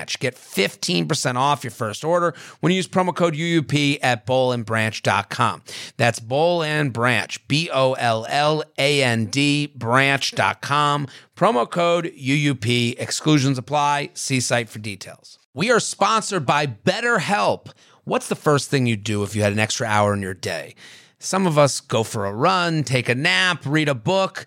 Branch. 0.00 0.18
Get 0.18 0.34
15% 0.34 1.36
off 1.36 1.64
your 1.64 1.70
first 1.70 2.04
order 2.04 2.34
when 2.60 2.72
you 2.72 2.76
use 2.76 2.88
promo 2.88 3.14
code 3.14 3.34
UUP 3.34 3.98
at 4.02 4.26
bollandbranch.com. 4.26 5.62
That's 5.96 6.20
Boll 6.20 6.62
and 6.62 6.92
Branch, 6.92 7.48
B 7.48 7.68
O 7.72 7.92
L 7.94 8.26
L 8.28 8.64
A 8.78 9.02
N 9.02 9.26
D, 9.26 9.66
branch.com. 9.66 11.06
Promo 11.36 11.70
code 11.70 12.12
UUP. 12.16 12.98
Exclusions 12.98 13.58
apply. 13.58 14.10
See 14.14 14.40
site 14.40 14.68
for 14.68 14.78
details. 14.78 15.38
We 15.52 15.70
are 15.70 15.80
sponsored 15.80 16.46
by 16.46 16.66
BetterHelp. 16.66 17.72
What's 18.04 18.28
the 18.28 18.36
first 18.36 18.70
thing 18.70 18.86
you 18.86 18.96
do 18.96 19.22
if 19.22 19.36
you 19.36 19.42
had 19.42 19.52
an 19.52 19.58
extra 19.58 19.86
hour 19.86 20.14
in 20.14 20.22
your 20.22 20.34
day? 20.34 20.74
Some 21.18 21.46
of 21.46 21.58
us 21.58 21.80
go 21.80 22.02
for 22.02 22.24
a 22.24 22.32
run, 22.32 22.82
take 22.82 23.10
a 23.10 23.14
nap, 23.14 23.66
read 23.66 23.88
a 23.88 23.94
book. 23.94 24.46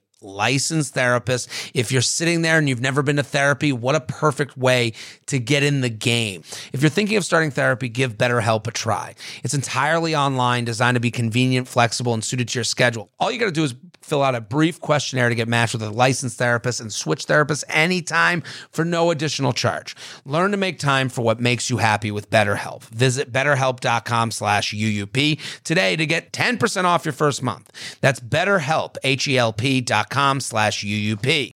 licensed 0.21 0.93
therapist. 0.93 1.49
If 1.73 1.91
you're 1.91 2.01
sitting 2.01 2.41
there 2.41 2.57
and 2.57 2.69
you've 2.69 2.81
never 2.81 3.01
been 3.01 3.15
to 3.17 3.23
therapy, 3.23 3.71
what 3.71 3.95
a 3.95 3.99
perfect 3.99 4.57
way 4.57 4.93
to 5.27 5.39
get 5.39 5.63
in 5.63 5.81
the 5.81 5.89
game. 5.89 6.43
If 6.73 6.81
you're 6.81 6.89
thinking 6.89 7.17
of 7.17 7.25
starting 7.25 7.51
therapy, 7.51 7.89
give 7.89 8.17
BetterHelp 8.17 8.67
a 8.67 8.71
try. 8.71 9.15
It's 9.43 9.53
entirely 9.53 10.15
online, 10.15 10.65
designed 10.65 10.95
to 10.95 11.01
be 11.01 11.11
convenient, 11.11 11.67
flexible, 11.67 12.13
and 12.13 12.23
suited 12.23 12.47
to 12.49 12.59
your 12.59 12.63
schedule. 12.63 13.09
All 13.19 13.31
you 13.31 13.39
got 13.39 13.45
to 13.45 13.51
do 13.51 13.63
is 13.63 13.73
fill 14.11 14.23
out 14.23 14.35
a 14.35 14.41
brief 14.41 14.81
questionnaire 14.81 15.29
to 15.29 15.35
get 15.35 15.47
matched 15.47 15.71
with 15.73 15.81
a 15.81 15.89
licensed 15.89 16.37
therapist 16.37 16.81
and 16.81 16.91
switch 16.91 17.27
therapists 17.27 17.63
anytime 17.69 18.43
for 18.69 18.83
no 18.83 19.09
additional 19.09 19.53
charge. 19.53 19.95
Learn 20.25 20.51
to 20.51 20.57
make 20.57 20.79
time 20.79 21.07
for 21.07 21.21
what 21.21 21.39
makes 21.39 21.69
you 21.69 21.77
happy 21.77 22.11
with 22.11 22.29
BetterHelp. 22.29 22.83
Visit 22.83 23.31
betterhelp.com 23.31 24.31
slash 24.31 24.73
UUP 24.73 25.39
today 25.63 25.95
to 25.95 26.05
get 26.05 26.33
10% 26.33 26.83
off 26.83 27.05
your 27.05 27.13
first 27.13 27.41
month. 27.41 27.71
That's 28.01 28.19
betterhelp, 28.19 28.97
H-E-L-P 29.01 29.79
dot 29.79 30.09
com 30.09 30.41
slash 30.41 30.83
UUP. 30.83 31.53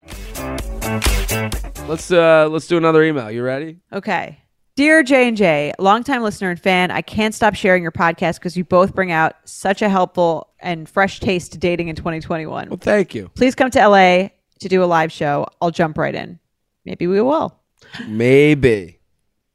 Let's 1.89 2.09
uh 2.09 2.47
let's 2.49 2.67
do 2.67 2.77
another 2.77 3.03
email. 3.03 3.29
You 3.29 3.43
ready? 3.43 3.79
Okay. 3.91 4.39
Dear 4.75 5.03
J 5.03 5.29
and 5.29 5.37
J, 5.37 5.71
longtime 5.79 6.21
listener 6.21 6.49
and 6.49 6.59
fan, 6.59 6.91
I 6.91 7.01
can't 7.01 7.33
stop 7.33 7.55
sharing 7.55 7.81
your 7.81 7.93
podcast 7.93 8.39
because 8.39 8.57
you 8.57 8.65
both 8.65 8.93
bring 8.93 9.09
out 9.09 9.35
such 9.45 9.81
a 9.81 9.87
helpful 9.87 10.49
and 10.59 10.89
fresh 10.89 11.21
taste 11.21 11.53
to 11.53 11.57
dating 11.57 11.87
in 11.87 11.95
2021. 11.95 12.67
Well, 12.67 12.77
thank 12.77 13.15
you. 13.15 13.31
Please 13.35 13.55
come 13.55 13.71
to 13.71 13.87
LA 13.87 14.31
to 14.59 14.67
do 14.67 14.83
a 14.83 14.85
live 14.85 15.13
show. 15.13 15.45
I'll 15.61 15.71
jump 15.71 15.97
right 15.97 16.13
in. 16.13 16.39
Maybe 16.83 17.07
we 17.07 17.21
will. 17.21 17.57
Maybe. 18.05 18.99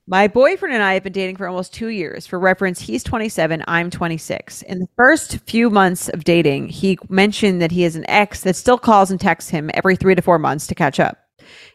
My 0.06 0.26
boyfriend 0.26 0.74
and 0.74 0.83
I 0.83 0.94
have 0.94 1.02
been 1.02 1.12
dating 1.12 1.37
for 1.37 1.46
almost 1.46 1.74
two 1.74 1.88
years. 1.88 2.26
For 2.26 2.38
reference, 2.38 2.80
he's 2.80 3.04
27, 3.04 3.62
I'm 3.68 3.90
26. 3.90 4.62
In 4.62 4.78
the 4.78 4.88
first 4.96 5.37
few 5.40 5.68
months 5.68 6.09
of 6.09 6.24
dating, 6.24 6.70
he 6.70 6.98
mentioned 7.11 7.61
that 7.61 7.72
he 7.72 7.83
has 7.83 7.94
an 7.94 8.09
ex 8.09 8.40
that 8.40 8.56
still 8.56 8.78
calls 8.78 9.11
and 9.11 9.20
texts 9.20 9.50
him 9.50 9.70
every 9.74 9.96
three 9.96 10.14
to 10.14 10.22
four 10.22 10.38
months 10.38 10.66
to 10.68 10.74
catch 10.74 10.98
up. 10.98 11.18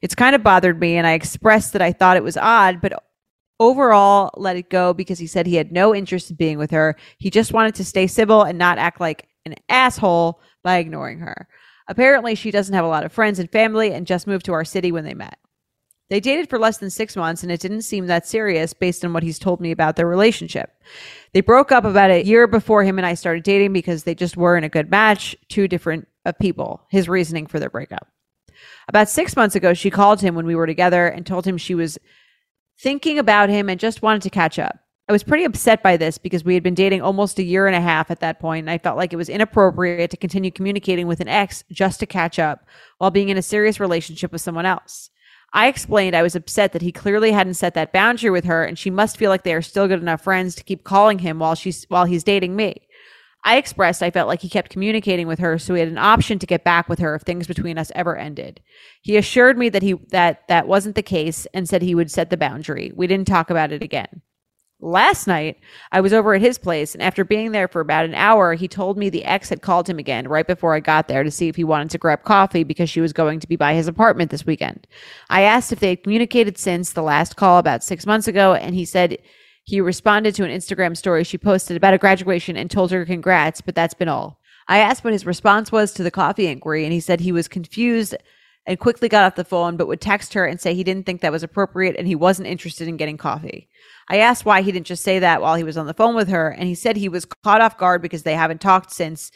It's 0.02 0.16
kind 0.16 0.36
of 0.36 0.42
bothered 0.42 0.80
me, 0.80 0.98
and 0.98 1.06
I 1.06 1.14
expressed 1.14 1.74
that 1.74 1.82
I 1.84 1.92
thought 1.92 2.18
it 2.18 2.24
was 2.24 2.38
odd, 2.38 2.82
but 2.82 2.94
overall 3.60 4.32
let 4.38 4.58
it 4.58 4.70
go 4.70 4.94
because 4.94 5.20
he 5.20 5.28
said 5.28 5.48
he 5.48 5.56
had 5.56 5.72
no 5.72 5.96
interest 5.96 6.30
in 6.30 6.36
being 6.36 6.58
with 6.58 6.72
her. 6.72 6.96
He 7.18 7.30
just 7.30 7.54
wanted 7.54 7.76
to 7.76 7.86
stay 7.86 8.08
civil 8.08 8.44
and 8.44 8.58
not 8.58 8.78
act 8.78 9.00
like 9.00 9.28
an 9.46 9.56
asshole 9.70 10.42
by 10.64 10.78
ignoring 10.78 11.20
her. 11.20 11.48
Apparently, 11.88 12.36
she 12.36 12.52
doesn't 12.52 12.74
have 12.74 12.86
a 12.86 12.90
lot 12.90 13.06
of 13.06 13.12
friends 13.12 13.40
and 13.40 13.52
family 13.52 13.94
and 13.94 14.08
just 14.08 14.28
moved 14.28 14.46
to 14.46 14.54
our 14.54 14.66
city 14.66 14.92
when 14.92 15.04
they 15.04 15.14
met. 15.14 15.38
They 16.10 16.20
dated 16.20 16.50
for 16.50 16.60
less 16.60 16.78
than 16.78 16.92
six 16.92 17.16
months, 17.16 17.42
and 17.42 17.52
it 17.52 17.60
didn't 17.60 17.82
seem 17.82 18.06
that 18.08 18.28
serious 18.28 18.74
based 18.74 19.04
on 19.04 19.12
what 19.12 19.24
he's 19.24 19.40
told 19.40 19.60
me 19.60 19.72
about 19.72 19.96
their 19.96 20.08
relationship. 20.08 20.72
They 21.34 21.42
broke 21.42 21.72
up 21.72 21.84
about 21.84 22.12
a 22.12 22.24
year 22.24 22.46
before 22.48 22.84
him 22.84 23.00
and 23.00 23.06
I 23.06 23.16
started 23.16 23.44
dating 23.44 23.74
because 23.74 24.04
they 24.04 24.14
just 24.14 24.38
weren't 24.38 24.66
a 24.66 24.70
good 24.70 24.90
match, 24.90 25.36
two 25.50 25.68
different 25.68 26.08
uh, 26.26 26.32
people, 26.34 26.86
his 26.90 27.10
reasoning 27.10 27.48
for 27.48 27.60
their 27.60 27.72
breakup. 27.72 28.08
About 28.88 29.10
six 29.10 29.36
months 29.36 29.56
ago, 29.56 29.74
she 29.74 29.90
called 29.90 30.22
him 30.22 30.36
when 30.36 30.46
we 30.46 30.56
were 30.56 30.68
together 30.68 31.08
and 31.08 31.26
told 31.26 31.46
him 31.46 31.58
she 31.58 31.76
was 31.76 31.98
thinking 32.80 33.20
about 33.20 33.50
him 33.50 33.70
and 33.70 33.80
just 33.80 34.02
wanted 34.02 34.22
to 34.24 34.30
catch 34.30 34.60
up. 34.60 34.80
I 35.08 35.12
was 35.12 35.24
pretty 35.24 35.44
upset 35.44 35.84
by 35.84 35.98
this 35.98 36.18
because 36.18 36.44
we 36.44 36.56
had 36.56 36.64
been 36.64 36.74
dating 36.74 37.04
almost 37.04 37.38
a 37.38 37.44
year 37.44 37.68
and 37.68 37.76
a 37.76 37.82
half 37.82 38.10
at 38.10 38.22
that 38.22 38.40
point, 38.40 38.64
and 38.64 38.72
I 38.72 38.80
felt 38.80 38.98
like 38.98 39.14
it 39.14 39.18
was 39.18 39.30
inappropriate 39.30 40.10
to 40.10 40.18
continue 40.18 40.50
communicating 40.50 41.06
with 41.06 41.20
an 41.20 41.28
ex 41.28 41.64
just 41.72 42.00
to 42.00 42.08
catch 42.08 42.40
up 42.40 42.66
while 42.98 43.12
being 43.12 43.30
in 43.30 43.38
a 43.38 43.44
serious 43.44 43.80
relationship 43.80 44.32
with 44.32 44.42
someone 44.42 44.66
else. 44.66 45.12
I 45.54 45.68
explained 45.68 46.16
I 46.16 46.24
was 46.24 46.36
upset 46.36 46.74
that 46.74 46.82
he 46.82 46.92
clearly 46.92 47.32
hadn't 47.32 47.54
set 47.54 47.76
that 47.76 47.94
boundary 47.94 48.32
with 48.32 48.46
her, 48.46 48.64
and 48.64 48.80
she 48.80 48.90
must 48.90 49.16
feel 49.16 49.30
like 49.30 49.44
they 49.44 49.54
are 49.54 49.62
still 49.62 49.88
good 49.88 50.02
enough 50.02 50.24
friends 50.24 50.56
to 50.56 50.64
keep 50.64 50.84
calling 50.84 51.20
him 51.20 51.38
while 51.38 51.56
she's 51.56 51.86
while 51.88 52.06
he's 52.06 52.24
dating 52.24 52.56
me. 52.56 52.88
I 53.46 53.58
expressed 53.58 54.02
I 54.02 54.10
felt 54.10 54.28
like 54.28 54.42
he 54.42 54.50
kept 54.50 54.72
communicating 54.72 55.28
with 55.28 55.38
her, 55.38 55.60
so 55.60 55.76
he 55.76 55.80
had 55.80 55.90
an 55.90 56.00
option 56.00 56.40
to 56.40 56.48
get 56.48 56.64
back 56.64 56.90
with 56.90 56.98
her 56.98 57.14
if 57.14 57.22
things 57.22 57.46
between 57.46 57.78
us 57.78 57.92
ever 57.94 58.18
ended. 58.18 58.60
He 59.04 59.18
assured 59.18 59.56
me 59.56 59.70
that 59.70 59.84
he 59.84 59.94
that 60.10 60.48
that 60.48 60.68
wasn't 60.68 60.96
the 60.96 61.04
case 61.04 61.46
and 61.54 61.70
said 61.70 61.84
he 61.84 61.94
would 61.94 62.10
set 62.10 62.32
the 62.32 62.38
boundary. 62.38 62.92
We 62.96 63.06
didn't 63.06 63.28
talk 63.28 63.52
about 63.52 63.72
it 63.72 63.84
again. 63.84 64.24
Last 64.82 65.26
night, 65.26 65.58
I 65.92 66.02
was 66.02 66.12
over 66.12 66.34
at 66.34 66.42
his 66.42 66.58
place, 66.58 66.94
and 66.94 67.04
after 67.04 67.24
being 67.24 67.52
there 67.52 67.68
for 67.68 67.80
about 67.82 68.06
an 68.06 68.16
hour, 68.16 68.56
he 68.56 68.68
told 68.68 68.98
me 68.98 69.10
the 69.10 69.24
ex 69.24 69.48
had 69.50 69.62
called 69.62 69.88
him 69.88 70.00
again 70.00 70.28
right 70.28 70.46
before 70.46 70.74
I 70.74 70.80
got 70.80 71.08
there 71.08 71.24
to 71.24 71.32
see 71.32 71.48
if 71.48 71.56
he 71.56 71.64
wanted 71.64 71.92
to 71.92 71.98
grab 71.98 72.24
coffee 72.24 72.64
because 72.64 72.90
she 72.90 73.00
was 73.00 73.14
going 73.14 73.40
to 73.40 73.48
be 73.48 73.56
by 73.56 73.76
his 73.76 73.88
apartment 73.88 74.32
this 74.32 74.46
weekend. 74.46 74.86
I 75.30 75.42
asked 75.42 75.72
if 75.72 75.80
they 75.80 75.90
had 75.90 76.04
communicated 76.04 76.58
since 76.58 76.92
the 76.92 77.04
last 77.04 77.36
call 77.36 77.60
about 77.60 77.84
six 77.84 78.08
months 78.08 78.28
ago, 78.28 78.56
and 78.56 78.74
he 78.74 78.86
said 78.86 79.20
he 79.66 79.82
responded 79.82 80.36
to 80.36 80.46
an 80.46 80.52
Instagram 80.52 80.96
story 80.96 81.24
she 81.24 81.38
posted 81.40 81.76
about 81.76 81.96
a 81.96 81.98
graduation 81.98 82.56
and 82.56 82.70
told 82.70 82.92
her 82.92 83.06
congrats, 83.06 83.62
but 83.62 83.76
that's 83.76 83.96
been 83.96 84.08
all. 84.08 84.40
I 84.68 84.78
asked 84.78 85.04
what 85.04 85.14
his 85.14 85.26
response 85.26 85.72
was 85.72 85.92
to 85.94 86.04
the 86.04 86.12
coffee 86.12 86.48
inquiry, 86.48 86.84
and 86.84 86.94
he 86.94 87.00
said 87.00 87.20
he 87.20 87.32
was 87.32 87.48
confused 87.48 88.16
and 88.68 88.80
quickly 88.80 89.10
got 89.10 89.24
off 89.24 89.36
the 89.36 89.44
phone, 89.44 89.76
but 89.76 89.88
would 89.88 90.02
text 90.02 90.34
her 90.34 90.46
and 90.46 90.60
say 90.62 90.74
he 90.74 90.84
didn't 90.84 91.06
think 91.06 91.22
that 91.22 91.32
was 91.32 91.44
appropriate 91.44 91.96
and 91.98 92.08
he 92.08 92.16
wasn't 92.16 92.48
interested 92.48 92.88
in 92.88 92.98
getting 92.98 93.18
coffee. 93.18 93.68
I 94.10 94.18
asked 94.18 94.46
why 94.46 94.62
he 94.62 94.72
didn't 94.72 94.88
just 94.88 95.04
say 95.04 95.20
that 95.20 95.42
while 95.42 95.56
he 95.56 95.64
was 95.64 95.78
on 95.78 95.88
the 95.88 95.94
phone 95.94 96.16
with 96.16 96.30
her, 96.30 96.50
and 96.50 96.68
he 96.68 96.76
said 96.76 96.96
he 96.96 97.10
was 97.10 97.26
caught 97.44 97.62
off 97.62 97.78
guard 97.78 98.02
because 98.02 98.24
they 98.24 98.36
haven't 98.36 98.62
talked 98.62 98.92
since 98.92 99.32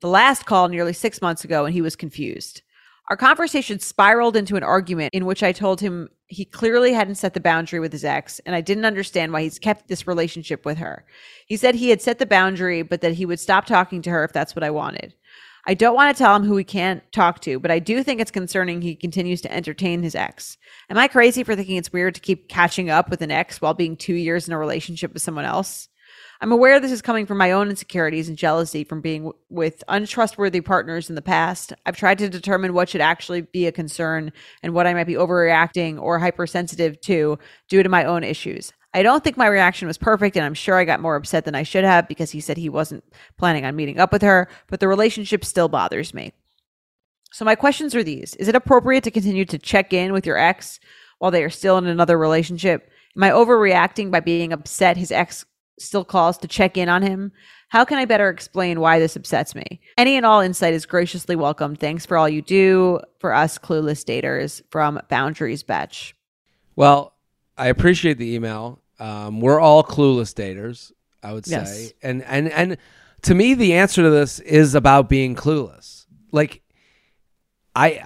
the 0.00 0.08
last 0.08 0.46
call 0.46 0.68
nearly 0.68 0.92
six 0.92 1.22
months 1.22 1.44
ago 1.44 1.64
and 1.64 1.72
he 1.72 1.80
was 1.80 1.96
confused. 1.96 2.62
Our 3.10 3.16
conversation 3.16 3.78
spiraled 3.80 4.36
into 4.36 4.56
an 4.56 4.62
argument 4.62 5.10
in 5.12 5.26
which 5.26 5.42
I 5.42 5.52
told 5.52 5.80
him 5.80 6.08
he 6.28 6.44
clearly 6.44 6.92
hadn't 6.92 7.16
set 7.16 7.34
the 7.34 7.40
boundary 7.40 7.80
with 7.80 7.92
his 7.92 8.04
ex, 8.04 8.40
and 8.46 8.54
I 8.54 8.60
didn't 8.60 8.84
understand 8.84 9.32
why 9.32 9.42
he's 9.42 9.58
kept 9.58 9.88
this 9.88 10.06
relationship 10.06 10.64
with 10.64 10.78
her. 10.78 11.04
He 11.46 11.56
said 11.56 11.74
he 11.74 11.90
had 11.90 12.00
set 12.00 12.18
the 12.18 12.26
boundary, 12.26 12.82
but 12.82 13.00
that 13.00 13.14
he 13.14 13.26
would 13.26 13.40
stop 13.40 13.66
talking 13.66 14.02
to 14.02 14.10
her 14.10 14.24
if 14.24 14.32
that's 14.32 14.54
what 14.54 14.64
I 14.64 14.70
wanted. 14.70 15.14
I 15.66 15.74
don't 15.74 15.94
want 15.94 16.16
to 16.16 16.20
tell 16.20 16.34
him 16.34 16.44
who 16.44 16.56
he 16.56 16.64
can't 16.64 17.02
talk 17.12 17.40
to, 17.40 17.60
but 17.60 17.70
I 17.70 17.78
do 17.78 18.02
think 18.02 18.20
it's 18.20 18.32
concerning 18.32 18.82
he 18.82 18.96
continues 18.96 19.40
to 19.42 19.52
entertain 19.52 20.02
his 20.02 20.14
ex. 20.16 20.56
Am 20.90 20.98
I 20.98 21.06
crazy 21.06 21.44
for 21.44 21.54
thinking 21.54 21.76
it's 21.76 21.92
weird 21.92 22.16
to 22.16 22.20
keep 22.20 22.48
catching 22.48 22.90
up 22.90 23.10
with 23.10 23.22
an 23.22 23.30
ex 23.30 23.60
while 23.60 23.74
being 23.74 23.96
two 23.96 24.14
years 24.14 24.48
in 24.48 24.54
a 24.54 24.58
relationship 24.58 25.12
with 25.12 25.22
someone 25.22 25.44
else? 25.44 25.88
I'm 26.42 26.50
aware 26.50 26.80
this 26.80 26.90
is 26.90 27.02
coming 27.02 27.24
from 27.24 27.38
my 27.38 27.52
own 27.52 27.70
insecurities 27.70 28.28
and 28.28 28.36
jealousy 28.36 28.82
from 28.82 29.00
being 29.00 29.22
w- 29.22 29.38
with 29.48 29.84
untrustworthy 29.86 30.60
partners 30.60 31.08
in 31.08 31.14
the 31.14 31.22
past. 31.22 31.72
I've 31.86 31.96
tried 31.96 32.18
to 32.18 32.28
determine 32.28 32.74
what 32.74 32.88
should 32.88 33.00
actually 33.00 33.42
be 33.42 33.68
a 33.68 33.72
concern 33.72 34.32
and 34.60 34.74
what 34.74 34.88
I 34.88 34.92
might 34.92 35.06
be 35.06 35.14
overreacting 35.14 36.02
or 36.02 36.18
hypersensitive 36.18 37.00
to 37.02 37.38
due 37.68 37.84
to 37.84 37.88
my 37.88 38.04
own 38.04 38.24
issues. 38.24 38.72
I 38.92 39.04
don't 39.04 39.22
think 39.22 39.36
my 39.36 39.46
reaction 39.46 39.86
was 39.86 39.96
perfect, 39.96 40.36
and 40.36 40.44
I'm 40.44 40.52
sure 40.52 40.74
I 40.74 40.84
got 40.84 40.98
more 40.98 41.14
upset 41.14 41.44
than 41.44 41.54
I 41.54 41.62
should 41.62 41.84
have 41.84 42.08
because 42.08 42.32
he 42.32 42.40
said 42.40 42.56
he 42.56 42.68
wasn't 42.68 43.04
planning 43.38 43.64
on 43.64 43.76
meeting 43.76 44.00
up 44.00 44.10
with 44.10 44.22
her, 44.22 44.48
but 44.66 44.80
the 44.80 44.88
relationship 44.88 45.44
still 45.44 45.68
bothers 45.68 46.12
me. 46.12 46.32
So, 47.30 47.44
my 47.44 47.54
questions 47.54 47.94
are 47.94 48.02
these 48.02 48.34
Is 48.34 48.48
it 48.48 48.56
appropriate 48.56 49.04
to 49.04 49.12
continue 49.12 49.44
to 49.44 49.58
check 49.58 49.92
in 49.92 50.12
with 50.12 50.26
your 50.26 50.38
ex 50.38 50.80
while 51.20 51.30
they 51.30 51.44
are 51.44 51.50
still 51.50 51.78
in 51.78 51.86
another 51.86 52.18
relationship? 52.18 52.90
Am 53.16 53.22
I 53.22 53.30
overreacting 53.30 54.10
by 54.10 54.20
being 54.20 54.52
upset 54.52 54.96
his 54.96 55.12
ex 55.12 55.44
still 55.78 56.04
calls 56.04 56.38
to 56.38 56.48
check 56.48 56.76
in 56.76 56.88
on 56.88 57.02
him? 57.02 57.32
How 57.68 57.84
can 57.84 57.98
I 57.98 58.04
better 58.04 58.28
explain 58.28 58.80
why 58.80 58.98
this 58.98 59.16
upsets 59.16 59.54
me? 59.54 59.80
Any 59.96 60.16
and 60.16 60.26
all 60.26 60.40
insight 60.40 60.74
is 60.74 60.84
graciously 60.86 61.36
welcome. 61.36 61.74
Thanks 61.74 62.04
for 62.04 62.16
all 62.18 62.28
you 62.28 62.42
do 62.42 63.00
for 63.18 63.32
us 63.32 63.58
clueless 63.58 64.04
daters 64.04 64.60
from 64.70 65.00
Boundaries 65.08 65.62
Batch. 65.62 66.14
Well, 66.76 67.14
I 67.56 67.68
appreciate 67.68 68.18
the 68.18 68.34
email. 68.34 68.80
Um, 68.98 69.40
we're 69.40 69.58
all 69.60 69.82
clueless 69.82 70.34
daters, 70.34 70.92
I 71.22 71.32
would 71.32 71.46
say, 71.46 71.52
Yes. 71.56 71.92
and 72.02 72.22
and 72.24 72.48
and 72.50 72.76
to 73.22 73.34
me, 73.34 73.54
the 73.54 73.74
answer 73.74 74.02
to 74.02 74.10
this 74.10 74.38
is 74.40 74.74
about 74.74 75.08
being 75.08 75.34
clueless. 75.34 76.06
Like, 76.32 76.62
I, 77.74 78.02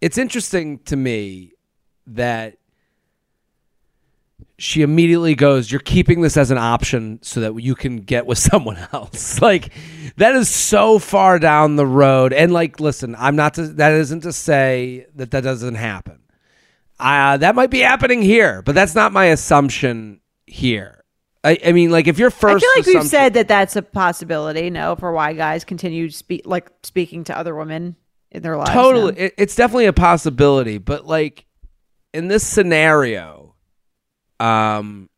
it's 0.00 0.18
interesting 0.18 0.78
to 0.84 0.96
me 0.96 1.52
that 2.06 2.56
she 4.58 4.82
immediately 4.82 5.34
goes, 5.34 5.70
"You're 5.70 5.80
keeping 5.80 6.20
this 6.20 6.36
as 6.36 6.50
an 6.50 6.58
option 6.58 7.18
so 7.22 7.40
that 7.40 7.60
you 7.60 7.74
can 7.74 7.98
get 7.98 8.26
with 8.26 8.38
someone 8.50 8.78
else." 8.92 9.40
like 9.40 9.72
that 10.16 10.34
is 10.34 10.48
so 10.48 10.98
far 10.98 11.38
down 11.38 11.76
the 11.76 11.86
road. 11.86 12.32
And 12.32 12.52
like, 12.52 12.80
listen, 12.80 13.16
I'm 13.18 13.36
not 13.36 13.54
to, 13.54 13.66
that 13.68 13.92
isn't 13.92 14.20
to 14.20 14.32
say 14.32 15.06
that 15.14 15.30
that 15.32 15.42
doesn't 15.42 15.74
happen. 15.74 16.20
Uh, 16.98 17.36
that 17.38 17.54
might 17.54 17.70
be 17.70 17.80
happening 17.80 18.22
here, 18.22 18.62
but 18.62 18.74
that's 18.74 18.94
not 18.94 19.12
my 19.12 19.26
assumption 19.26 20.20
here. 20.46 21.04
I, 21.42 21.58
I 21.66 21.72
mean, 21.72 21.90
like 21.90 22.06
if 22.06 22.18
your 22.18 22.28
I 22.28 22.32
first, 22.32 22.64
I 22.64 22.82
feel 22.82 22.94
like 22.94 23.02
we've 23.02 23.10
said 23.10 23.34
that 23.34 23.48
that's 23.48 23.76
a 23.76 23.82
possibility, 23.82 24.70
no, 24.70 24.96
for 24.96 25.12
why 25.12 25.34
guys 25.34 25.64
continue 25.64 26.08
speak 26.10 26.42
like 26.46 26.70
speaking 26.82 27.24
to 27.24 27.36
other 27.36 27.54
women 27.54 27.96
in 28.30 28.42
their 28.42 28.56
lives. 28.56 28.70
totally, 28.70 29.18
it, 29.18 29.34
it's 29.36 29.54
definitely 29.54 29.86
a 29.86 29.92
possibility. 29.92 30.78
But 30.78 31.06
like 31.06 31.44
in 32.14 32.28
this 32.28 32.46
scenario, 32.46 33.53
um, 34.40 35.08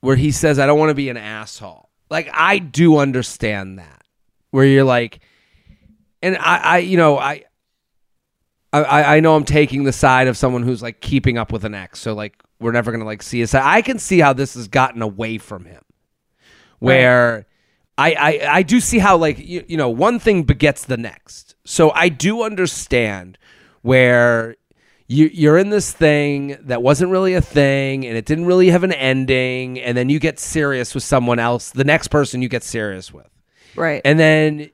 where 0.00 0.16
he 0.16 0.30
says, 0.30 0.58
"I 0.58 0.66
don't 0.66 0.78
want 0.78 0.90
to 0.90 0.94
be 0.94 1.08
an 1.08 1.16
asshole," 1.16 1.88
like 2.10 2.30
I 2.32 2.58
do 2.58 2.98
understand 2.98 3.78
that. 3.78 4.02
Where 4.50 4.66
you're 4.66 4.84
like, 4.84 5.20
and 6.22 6.36
I, 6.36 6.56
I, 6.56 6.78
you 6.78 6.96
know, 6.96 7.18
I. 7.18 7.44
I, 8.74 9.16
I 9.16 9.20
know 9.20 9.36
I'm 9.36 9.44
taking 9.44 9.84
the 9.84 9.92
side 9.92 10.28
of 10.28 10.36
someone 10.38 10.62
who's 10.62 10.80
like 10.80 11.02
keeping 11.02 11.36
up 11.36 11.52
with 11.52 11.66
an 11.66 11.74
ex, 11.74 11.98
so 11.98 12.14
like 12.14 12.42
we're 12.58 12.72
never 12.72 12.90
gonna 12.90 13.04
like 13.04 13.22
see 13.22 13.40
his 13.40 13.50
side. 13.50 13.64
I 13.64 13.82
can 13.82 13.98
see 13.98 14.18
how 14.18 14.32
this 14.32 14.54
has 14.54 14.66
gotten 14.66 15.02
away 15.02 15.36
from 15.36 15.66
him, 15.66 15.82
where 16.78 17.44
I, 17.98 18.14
I 18.14 18.56
I 18.58 18.62
do 18.62 18.80
see 18.80 18.98
how 18.98 19.18
like 19.18 19.38
you, 19.38 19.62
you 19.68 19.76
know 19.76 19.90
one 19.90 20.18
thing 20.18 20.44
begets 20.44 20.86
the 20.86 20.96
next. 20.96 21.54
So 21.66 21.90
I 21.90 22.08
do 22.08 22.42
understand 22.42 23.36
where 23.82 24.56
you 25.06 25.30
you're 25.32 25.58
in 25.58 25.70
this 25.70 25.92
thing 25.92 26.56
that 26.62 26.82
wasn't 26.82 27.10
really 27.10 27.34
a 27.34 27.40
thing 27.40 28.06
and 28.06 28.16
it 28.16 28.24
didn't 28.24 28.46
really 28.46 28.70
have 28.70 28.84
an 28.84 28.92
ending, 28.92 29.80
and 29.80 29.96
then 29.96 30.08
you 30.08 30.18
get 30.18 30.38
serious 30.38 30.94
with 30.94 31.04
someone 31.04 31.38
else, 31.38 31.70
the 31.70 31.84
next 31.84 32.08
person 32.08 32.42
you 32.42 32.48
get 32.48 32.62
serious 32.62 33.12
with 33.12 33.28
right. 33.76 34.02
and 34.04 34.18
then 34.18 34.70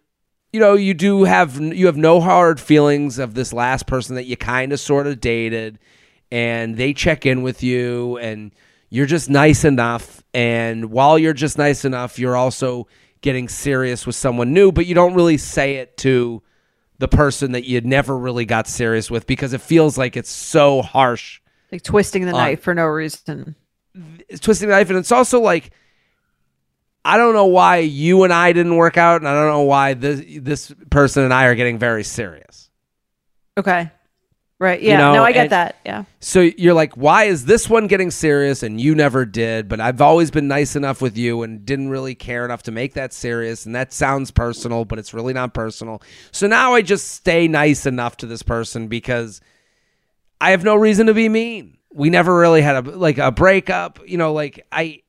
you 0.53 0.61
know 0.61 0.75
you 0.75 0.95
do 0.95 1.25
have 1.25 1.61
you 1.61 1.87
have 1.87 1.97
no 1.97 2.21
hard 2.21 2.61
feelings 2.61 3.19
of 3.19 3.35
this 3.35 3.53
last 3.53 3.87
person 3.87 4.15
that 4.17 4.25
you 4.25 4.37
kind 4.37 4.73
of 4.73 4.81
sort 4.81 5.07
of 5.07 5.21
dated 5.21 5.79
and 6.31 6.77
they 6.77 6.93
check 6.93 7.27
in 7.27 7.43
with 7.43 7.63
you 7.63 8.17
and 8.19 8.53
you're 8.91 9.07
just 9.07 9.29
nice 9.29 9.65
enough 9.65 10.23
and 10.35 10.91
while 10.91 11.19
you're 11.19 11.33
just 11.33 11.59
nice 11.59 11.85
enough 11.85 12.19
you're 12.19 12.37
also 12.37 12.87
getting 13.21 13.49
serious 13.49 14.07
with 14.07 14.17
someone 14.17 14.53
new 14.53 14.73
but 14.73 14.87
you 14.87 14.95
don't 14.95 15.15
really 15.15 15.37
say 15.37 15.77
it 15.77 15.97
to 15.97 16.43
the 16.99 17.09
person 17.09 17.53
that 17.53 17.65
you 17.65 17.81
never 17.81 18.17
really 18.17 18.45
got 18.45 18.67
serious 18.67 19.11
with 19.11 19.27
because 19.27 19.53
it 19.53 19.61
feels 19.61 19.97
like 19.97 20.17
it's 20.17 20.31
so 20.31 20.83
harsh 20.83 21.41
like 21.71 21.83
twisting 21.83 22.23
the 22.25 22.33
on- 22.33 22.39
knife 22.39 22.61
for 22.63 22.75
no 22.75 22.87
reason. 22.87 23.55
it's 24.29 24.41
twisting 24.41 24.69
the 24.69 24.75
knife, 24.75 24.89
and 24.91 24.99
it's 24.99 25.13
also 25.13 25.41
like 25.41 25.71
I 27.05 27.17
don't 27.17 27.35
know 27.35 27.47
why 27.47 27.79
you 27.79 28.25
and 28.25 28.33
I 28.33 28.53
didn't 28.53 28.77
work 28.77 28.97
out, 28.97 29.21
and 29.21 29.29
I 29.29 29.35
don't 29.35 29.49
know 29.51 29.63
why 29.63 29.95
this 29.95 30.23
this 30.41 30.75
person 30.91 31.23
and 31.25 31.33
I 31.33 31.45
are 31.45 31.55
getting 31.55 31.79
very 31.79 32.05
serious. 32.05 32.71
Okay. 33.57 33.91
Right. 34.61 34.83
Yeah. 34.83 34.99
know, 34.99 35.13
no, 35.15 35.25
I 35.25 35.31
get 35.31 35.43
and- 35.43 35.51
that. 35.51 35.77
Yeah. 35.87 36.05
So 36.19 36.41
you're 36.41 36.75
like, 36.75 36.97
why 36.97 37.25
is 37.25 37.45
this 37.45 37.71
one 37.71 37.87
getting 37.87 38.11
serious 38.11 38.65
and 38.65 38.81
you 38.81 38.95
never 38.95 39.25
did? 39.25 39.69
But 39.69 39.81
I've 39.81 40.01
always 40.01 40.33
been 40.33 40.49
nice 40.49 40.75
enough 40.75 41.01
with 41.01 41.17
you 41.17 41.43
and 41.43 41.65
didn't 41.65 41.91
really 41.91 42.17
care 42.17 42.45
enough 42.45 42.65
to 42.65 42.73
make 42.73 42.95
that 42.95 43.13
serious. 43.13 43.67
And 43.67 43.75
that 43.77 43.93
sounds 43.93 44.33
personal, 44.33 44.85
but 44.85 44.99
it's 44.99 45.15
really 45.15 45.33
not 45.33 45.55
personal. 45.55 46.03
So 46.33 46.49
now 46.49 46.75
I 46.75 46.83
just 46.83 47.09
stay 47.13 47.47
nice 47.47 47.87
enough 47.87 48.17
to 48.19 48.27
this 48.27 48.43
person 48.43 48.89
because 48.89 49.41
I 50.41 50.51
have 50.51 50.65
no 50.65 50.75
reason 50.75 51.07
to 51.07 51.15
be 51.15 51.29
mean. 51.29 51.79
We 51.93 52.11
never 52.11 52.37
really 52.37 52.61
had 52.61 52.85
a 52.87 52.91
like 52.91 53.19
a 53.19 53.31
breakup, 53.31 54.01
you 54.07 54.19
know, 54.19 54.33
like 54.33 54.67
I 54.73 55.03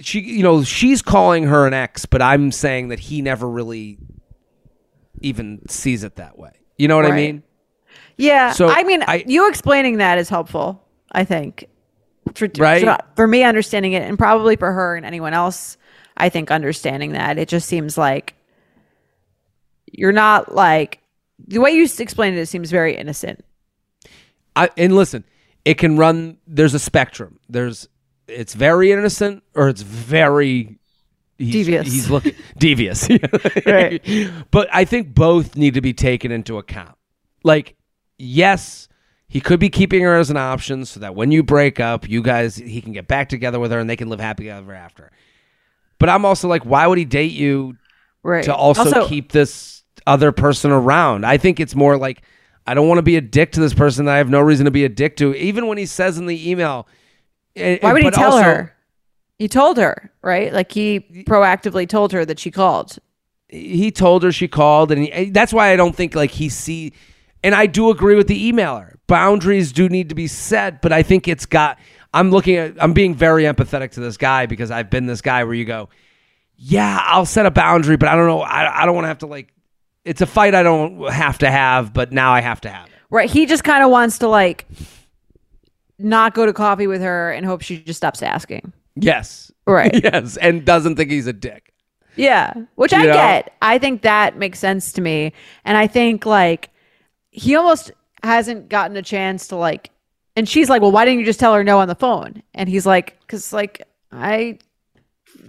she 0.00 0.20
you 0.20 0.42
know, 0.42 0.62
she's 0.64 1.02
calling 1.02 1.44
her 1.44 1.66
an 1.66 1.74
ex, 1.74 2.06
but 2.06 2.22
I'm 2.22 2.50
saying 2.50 2.88
that 2.88 2.98
he 2.98 3.20
never 3.20 3.48
really 3.48 3.98
even 5.20 5.68
sees 5.68 6.02
it 6.02 6.16
that 6.16 6.38
way. 6.38 6.52
You 6.78 6.88
know 6.88 6.96
what 6.96 7.06
I 7.06 7.12
mean? 7.12 7.42
Yeah. 8.18 8.52
So, 8.52 8.68
I 8.68 8.82
mean, 8.84 9.02
I- 9.06 9.24
you 9.26 9.48
explaining 9.48 9.98
that 9.98 10.18
is 10.18 10.28
helpful, 10.28 10.84
I 11.10 11.24
think. 11.24 11.66
For, 12.34 12.48
Right? 12.58 12.82
For, 12.84 12.98
for 13.16 13.26
me 13.26 13.42
understanding 13.44 13.92
it 13.94 14.02
and 14.02 14.18
probably 14.18 14.56
for 14.56 14.70
her 14.70 14.96
and 14.96 15.06
anyone 15.06 15.32
else, 15.32 15.78
I 16.16 16.28
think 16.28 16.50
understanding 16.50 17.12
that. 17.12 17.38
It 17.38 17.48
just 17.48 17.66
seems 17.68 17.96
like 17.96 18.34
you're 19.90 20.12
not 20.12 20.54
like 20.54 21.00
the 21.46 21.58
way 21.58 21.70
you 21.70 21.84
explained 21.98 22.36
it, 22.36 22.40
it 22.40 22.46
seems 22.46 22.70
very 22.70 22.96
innocent. 22.96 23.44
I, 24.56 24.68
and 24.76 24.94
listen, 24.94 25.24
it 25.64 25.74
can 25.74 25.96
run. 25.96 26.38
There's 26.46 26.74
a 26.74 26.78
spectrum. 26.78 27.38
There's 27.48 27.88
it's 28.26 28.52
very 28.54 28.92
innocent 28.92 29.42
or 29.54 29.68
it's 29.68 29.80
very 29.82 30.78
he's, 31.38 31.52
Devious. 31.52 31.86
He's 31.86 32.10
looking 32.10 32.34
devious. 32.58 33.08
Right. 33.66 34.02
But 34.50 34.68
I 34.72 34.84
think 34.84 35.14
both 35.14 35.56
need 35.56 35.74
to 35.74 35.80
be 35.80 35.94
taken 35.94 36.32
into 36.32 36.58
account. 36.58 36.96
Like, 37.44 37.76
yes, 38.18 38.88
he 39.28 39.40
could 39.40 39.60
be 39.60 39.68
keeping 39.68 40.02
her 40.02 40.16
as 40.16 40.30
an 40.30 40.36
option 40.36 40.84
so 40.84 41.00
that 41.00 41.14
when 41.14 41.30
you 41.30 41.42
break 41.42 41.80
up, 41.80 42.08
you 42.08 42.22
guys 42.22 42.56
he 42.56 42.80
can 42.80 42.92
get 42.92 43.06
back 43.08 43.28
together 43.28 43.58
with 43.60 43.70
her 43.72 43.78
and 43.78 43.88
they 43.88 43.96
can 43.96 44.08
live 44.08 44.20
happy 44.20 44.50
ever 44.50 44.72
after. 44.74 45.10
But 45.98 46.08
I'm 46.08 46.24
also 46.24 46.48
like, 46.48 46.64
why 46.64 46.86
would 46.86 46.98
he 46.98 47.04
date 47.04 47.32
you 47.32 47.76
Right. 48.22 48.44
to 48.44 48.54
also, 48.54 49.06
keep 49.06 49.32
this 49.32 49.84
other 50.06 50.32
person 50.32 50.70
around. 50.70 51.24
I 51.24 51.38
think 51.38 51.60
it's 51.60 51.74
more 51.74 51.96
like 51.96 52.22
I 52.66 52.74
don't 52.74 52.88
want 52.88 52.98
to 52.98 53.02
be 53.02 53.16
a 53.16 53.20
dick 53.20 53.52
to 53.52 53.60
this 53.60 53.72
person 53.72 54.04
that 54.06 54.14
I 54.14 54.18
have 54.18 54.28
no 54.28 54.40
reason 54.40 54.64
to 54.64 54.70
be 54.70 54.84
a 54.84 54.88
dick 54.88 55.16
to. 55.18 55.34
Even 55.34 55.66
when 55.66 55.78
he 55.78 55.86
says 55.86 56.18
in 56.18 56.26
the 56.26 56.50
email, 56.50 56.86
Why 57.56 57.78
would 57.92 58.02
he 58.02 58.10
tell 58.10 58.32
also- 58.32 58.42
her? 58.42 58.74
He 59.38 59.46
told 59.46 59.76
her, 59.76 60.10
right? 60.20 60.52
Like 60.52 60.72
he 60.72 60.98
proactively 61.26 61.88
told 61.88 62.12
her 62.12 62.24
that 62.24 62.40
she 62.40 62.50
called. 62.50 62.98
He 63.48 63.92
told 63.92 64.24
her 64.24 64.32
she 64.32 64.48
called, 64.48 64.90
and 64.90 65.04
he, 65.04 65.30
that's 65.30 65.52
why 65.52 65.68
I 65.70 65.76
don't 65.76 65.94
think 65.94 66.14
like 66.16 66.32
he 66.32 66.48
see. 66.48 66.92
And 67.42 67.54
I 67.54 67.66
do 67.66 67.90
agree 67.90 68.16
with 68.16 68.26
the 68.26 68.52
emailer. 68.52 68.94
Boundaries 69.06 69.72
do 69.72 69.88
need 69.88 70.08
to 70.08 70.14
be 70.14 70.26
set, 70.26 70.82
but 70.82 70.92
I 70.92 71.02
think 71.02 71.28
it's 71.28 71.46
got. 71.46 71.78
I'm 72.12 72.30
looking 72.30 72.56
at. 72.56 72.82
I'm 72.82 72.92
being 72.92 73.14
very 73.14 73.44
empathetic 73.44 73.92
to 73.92 74.00
this 74.00 74.16
guy 74.16 74.46
because 74.46 74.70
I've 74.70 74.90
been 74.90 75.06
this 75.06 75.20
guy 75.20 75.44
where 75.44 75.54
you 75.54 75.64
go, 75.64 75.88
yeah, 76.56 77.00
I'll 77.06 77.26
set 77.26 77.46
a 77.46 77.50
boundary, 77.50 77.96
but 77.96 78.08
I 78.08 78.16
don't 78.16 78.26
know. 78.26 78.40
I, 78.40 78.82
I 78.82 78.86
don't 78.86 78.94
want 78.94 79.04
to 79.04 79.08
have 79.08 79.18
to 79.18 79.26
like. 79.26 79.52
It's 80.04 80.20
a 80.20 80.26
fight 80.26 80.54
I 80.54 80.62
don't 80.62 81.12
have 81.12 81.38
to 81.38 81.50
have, 81.50 81.92
but 81.92 82.12
now 82.12 82.32
I 82.32 82.40
have 82.40 82.60
to 82.62 82.70
have 82.70 82.86
it. 82.86 82.92
Right. 83.10 83.30
He 83.30 83.46
just 83.46 83.62
kind 83.64 83.84
of 83.84 83.90
wants 83.90 84.18
to 84.18 84.28
like 84.28 84.66
not 85.98 86.34
go 86.34 86.46
to 86.46 86.52
coffee 86.52 86.86
with 86.86 87.02
her 87.02 87.30
and 87.32 87.44
hope 87.44 87.62
she 87.62 87.78
just 87.78 87.98
stops 87.98 88.22
asking. 88.22 88.72
Yes. 88.96 89.52
Right. 89.66 89.92
yes. 90.02 90.36
And 90.36 90.64
doesn't 90.64 90.96
think 90.96 91.10
he's 91.10 91.26
a 91.26 91.32
dick. 91.32 91.72
Yeah, 92.16 92.52
which 92.74 92.92
You 92.92 92.98
I 92.98 93.06
know? 93.06 93.12
get. 93.12 93.54
I 93.62 93.78
think 93.78 94.02
that 94.02 94.36
makes 94.36 94.58
sense 94.58 94.92
to 94.92 95.00
me. 95.00 95.32
And 95.64 95.76
I 95.76 95.86
think 95.86 96.26
like 96.26 96.70
he 97.30 97.54
almost 97.56 97.90
hasn't 98.22 98.68
gotten 98.68 98.96
a 98.96 99.02
chance 99.02 99.48
to 99.48 99.56
like 99.56 99.90
and 100.36 100.48
she's 100.48 100.68
like, 100.70 100.82
"Well, 100.82 100.92
why 100.92 101.04
didn't 101.04 101.18
you 101.20 101.26
just 101.26 101.40
tell 101.40 101.52
her 101.54 101.64
no 101.64 101.80
on 101.80 101.88
the 101.88 101.94
phone?" 101.96 102.42
And 102.54 102.68
he's 102.68 102.86
like, 102.86 103.18
"Cuz 103.26 103.52
like 103.52 103.82
I 104.12 104.58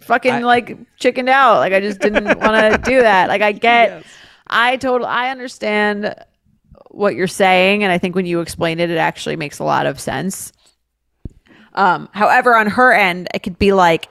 fucking 0.02 0.34
I- 0.34 0.40
like 0.40 0.78
chickened 0.98 1.30
out. 1.30 1.58
Like 1.58 1.74
I 1.74 1.80
just 1.80 2.00
didn't 2.00 2.26
want 2.40 2.74
to 2.74 2.78
do 2.90 3.02
that. 3.02 3.30
Like 3.30 3.42
I 3.42 3.52
get 3.52 3.90
Yes. 3.90 4.04
I 4.48 4.78
totally 4.78 5.10
I 5.10 5.30
understand 5.32 6.16
what 6.92 7.14
you're 7.16 7.28
saying 7.28 7.84
and 7.84 7.92
I 7.92 8.00
think 8.00 8.16
when 8.16 8.26
you 8.26 8.42
explain 8.42 8.80
it 8.80 8.90
it 8.90 8.98
actually 8.98 9.36
makes 9.36 9.60
a 9.60 9.64
lot 9.64 9.86
of 9.86 10.00
sense. 10.00 10.52
Um 11.74 12.10
however 12.14 12.56
on 12.56 12.68
her 12.68 12.92
end 12.92 13.28
it 13.34 13.44
could 13.44 13.60
be 13.60 13.74
like 13.74 14.08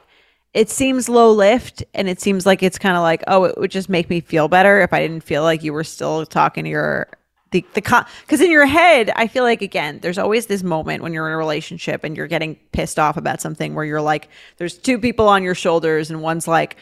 it 0.55 0.71
seems 0.71 1.09
low 1.09 1.33
lift 1.33 1.83
and 1.93 2.09
it 2.09 2.21
seems 2.21 2.47
like 2.47 2.63
it's 2.63 2.79
kind 2.79 2.97
of 2.97 3.03
like 3.03 3.25
oh 3.27 3.45
it 3.45 3.59
would 3.59 3.71
just 3.73 3.89
make 3.89 4.09
me 4.09 4.21
feel 4.21 4.47
better 4.49 4.81
if 4.81 4.93
I 4.93 5.01
didn't 5.01 5.25
feel 5.25 5.43
like 5.43 5.63
you 5.65 5.73
were 5.73 5.85
still 5.85 6.25
talking 6.25 6.65
to 6.65 6.71
your 6.71 7.09
the 7.51 7.65
the 7.75 8.07
because 8.21 8.41
in 8.41 8.51
your 8.51 8.67
head 8.67 9.11
I 9.17 9.27
feel 9.27 9.45
like 9.45 9.63
again 9.63 10.01
there's 10.01 10.19
always 10.19 10.47
this 10.47 10.63
moment 10.63 11.03
when 11.03 11.13
you're 11.13 11.27
in 11.29 11.35
a 11.35 11.37
relationship 11.37 12.05
and 12.05 12.17
you're 12.17 12.27
getting 12.27 12.57
pissed 12.73 12.99
off 12.99 13.17
about 13.17 13.41
something 13.41 13.75
where 13.75 13.85
you're 13.85 14.03
like 14.03 14.29
there's 14.59 14.77
two 14.77 14.99
people 14.99 15.29
on 15.29 15.43
your 15.43 15.55
shoulders 15.55 16.11
and 16.11 16.23
one's 16.23 16.47
like 16.47 16.77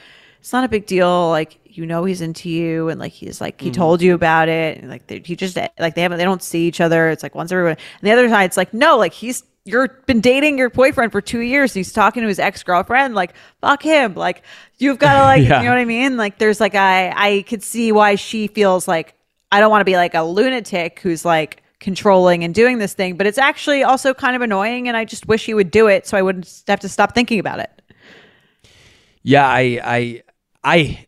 it's 0.47 0.53
not 0.53 0.63
a 0.63 0.69
big 0.69 0.87
deal. 0.87 1.29
Like 1.31 1.59
you 1.65 1.87
know 1.87 2.05
he's 2.05 2.21
into 2.21 2.49
you 2.49 2.89
and 2.89 3.01
like 3.01 3.11
he's 3.11 3.41
like 3.41 3.61
he 3.61 3.71
mm. 3.71 3.75
told 3.75 4.01
you 4.01 4.15
about 4.15 4.49
it. 4.49 4.79
And 4.79 4.89
like 4.89 5.09
they, 5.09 5.19
he 5.19 5.35
just 5.35 5.57
like 5.57 5.97
they 5.97 6.03
haven't 6.03 6.19
they 6.19 6.25
don't 6.25 6.41
see 6.41 6.69
each 6.69 6.81
other. 6.81 7.11
It's 7.11 7.25
like 7.25 7.35
once 7.35 7.51
everyone 7.51 7.73
and 7.73 8.09
the 8.09 8.13
other 8.13 8.29
side 8.29 8.45
it's 8.45 8.57
like 8.57 8.73
no 8.73 8.97
like 8.97 9.13
he's 9.13 9.43
you're 9.65 9.89
been 10.07 10.21
dating 10.21 10.57
your 10.57 10.71
boyfriend 10.71 11.11
for 11.11 11.21
two 11.21 11.41
years. 11.41 11.73
And 11.73 11.81
he's 11.81 11.93
talking 11.93 12.23
to 12.23 12.29
his 12.29 12.39
ex-girlfriend. 12.39 13.17
Like 13.17 13.35
fuck 13.61 13.83
him. 13.83 14.15
Like 14.15 14.43
you've 14.79 15.01
got 15.01 15.15
to 15.15 15.23
like 15.23 15.43
Yeah. 15.49 15.59
you 15.59 15.65
know 15.65 15.73
what 15.73 15.81
i 15.81 15.85
mean? 15.85 16.17
Like 16.17 16.39
there's 16.39 16.61
like 16.61 16.77
i 16.77 17.13
i 17.17 17.43
could 17.43 17.65
see 17.65 17.91
why 17.91 18.15
she 18.15 18.47
feels 18.47 18.87
like 18.87 19.17
i 19.53 19.61
don't 19.61 19.71
want 19.71 19.81
to 19.81 19.85
be 19.85 19.97
like 19.97 20.15
a 20.15 20.23
lunatic 20.23 21.01
who's 21.01 21.25
like 21.25 21.63
controlling 21.81 22.43
and 22.43 22.55
doing 22.55 22.79
this 22.79 22.95
thing 22.95 23.17
but 23.17 23.27
it's 23.27 23.39
actually 23.39 23.83
also 23.83 24.15
kind 24.15 24.35
of 24.35 24.43
annoying 24.43 24.89
and 24.89 24.97
i 24.97 25.05
just 25.05 25.27
wish 25.29 25.45
he 25.45 25.55
would 25.55 25.71
do 25.71 25.87
it 25.89 26.07
so 26.07 26.17
i 26.17 26.23
wouldn't 26.23 26.63
have 26.69 26.81
to 26.81 26.89
stop 26.89 27.15
thinking 27.15 27.39
about 27.39 27.59
it 27.61 27.71
Yeah, 29.23 29.47
I, 29.47 29.81
I, 29.83 30.23
I, 30.63 31.07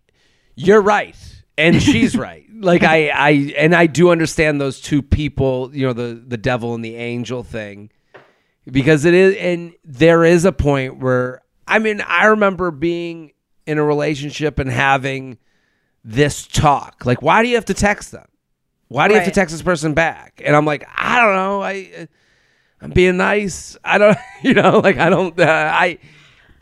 you're 0.56 0.80
right, 0.82 1.16
and 1.56 1.80
she's 1.80 2.16
right. 2.28 2.44
Like 2.52 2.82
I, 2.82 3.08
I, 3.10 3.30
and 3.56 3.74
I 3.76 3.86
do 3.86 4.10
understand 4.10 4.60
those 4.60 4.80
two 4.80 5.02
people. 5.02 5.70
You 5.72 5.86
know, 5.86 5.92
the 5.92 6.20
the 6.26 6.36
devil 6.36 6.74
and 6.74 6.84
the 6.84 6.96
angel 6.96 7.44
thing, 7.44 7.90
because 8.66 9.04
it 9.04 9.14
is, 9.14 9.36
and 9.36 9.72
there 9.84 10.24
is 10.24 10.44
a 10.44 10.50
point 10.50 10.98
where 10.98 11.42
I 11.68 11.78
mean, 11.78 12.00
I 12.00 12.26
remember 12.26 12.72
being 12.72 13.32
in 13.66 13.78
a 13.78 13.84
relationship 13.84 14.58
and 14.58 14.68
having 14.68 15.38
this 16.08 16.46
talk. 16.46 17.04
Like, 17.04 17.20
why 17.20 17.42
do 17.42 17.48
you 17.48 17.56
have 17.56 17.66
to 17.66 17.74
text 17.74 18.12
them? 18.12 18.24
Why 18.88 19.06
do 19.06 19.14
you 19.14 19.20
have 19.20 19.28
to 19.28 19.34
text 19.34 19.52
this 19.52 19.60
person 19.60 19.92
back? 19.92 20.40
And 20.42 20.56
I'm 20.56 20.64
like, 20.64 20.88
I 20.96 21.20
don't 21.20 21.36
know. 21.36 21.62
I, 21.62 22.08
I'm 22.80 22.90
being 22.90 23.18
nice. 23.18 23.76
I 23.84 23.98
don't, 23.98 24.16
you 24.42 24.54
know, 24.54 24.80
like 24.80 24.96
I 24.96 25.10
don't, 25.10 25.38
uh, 25.38 25.44
I, 25.44 25.98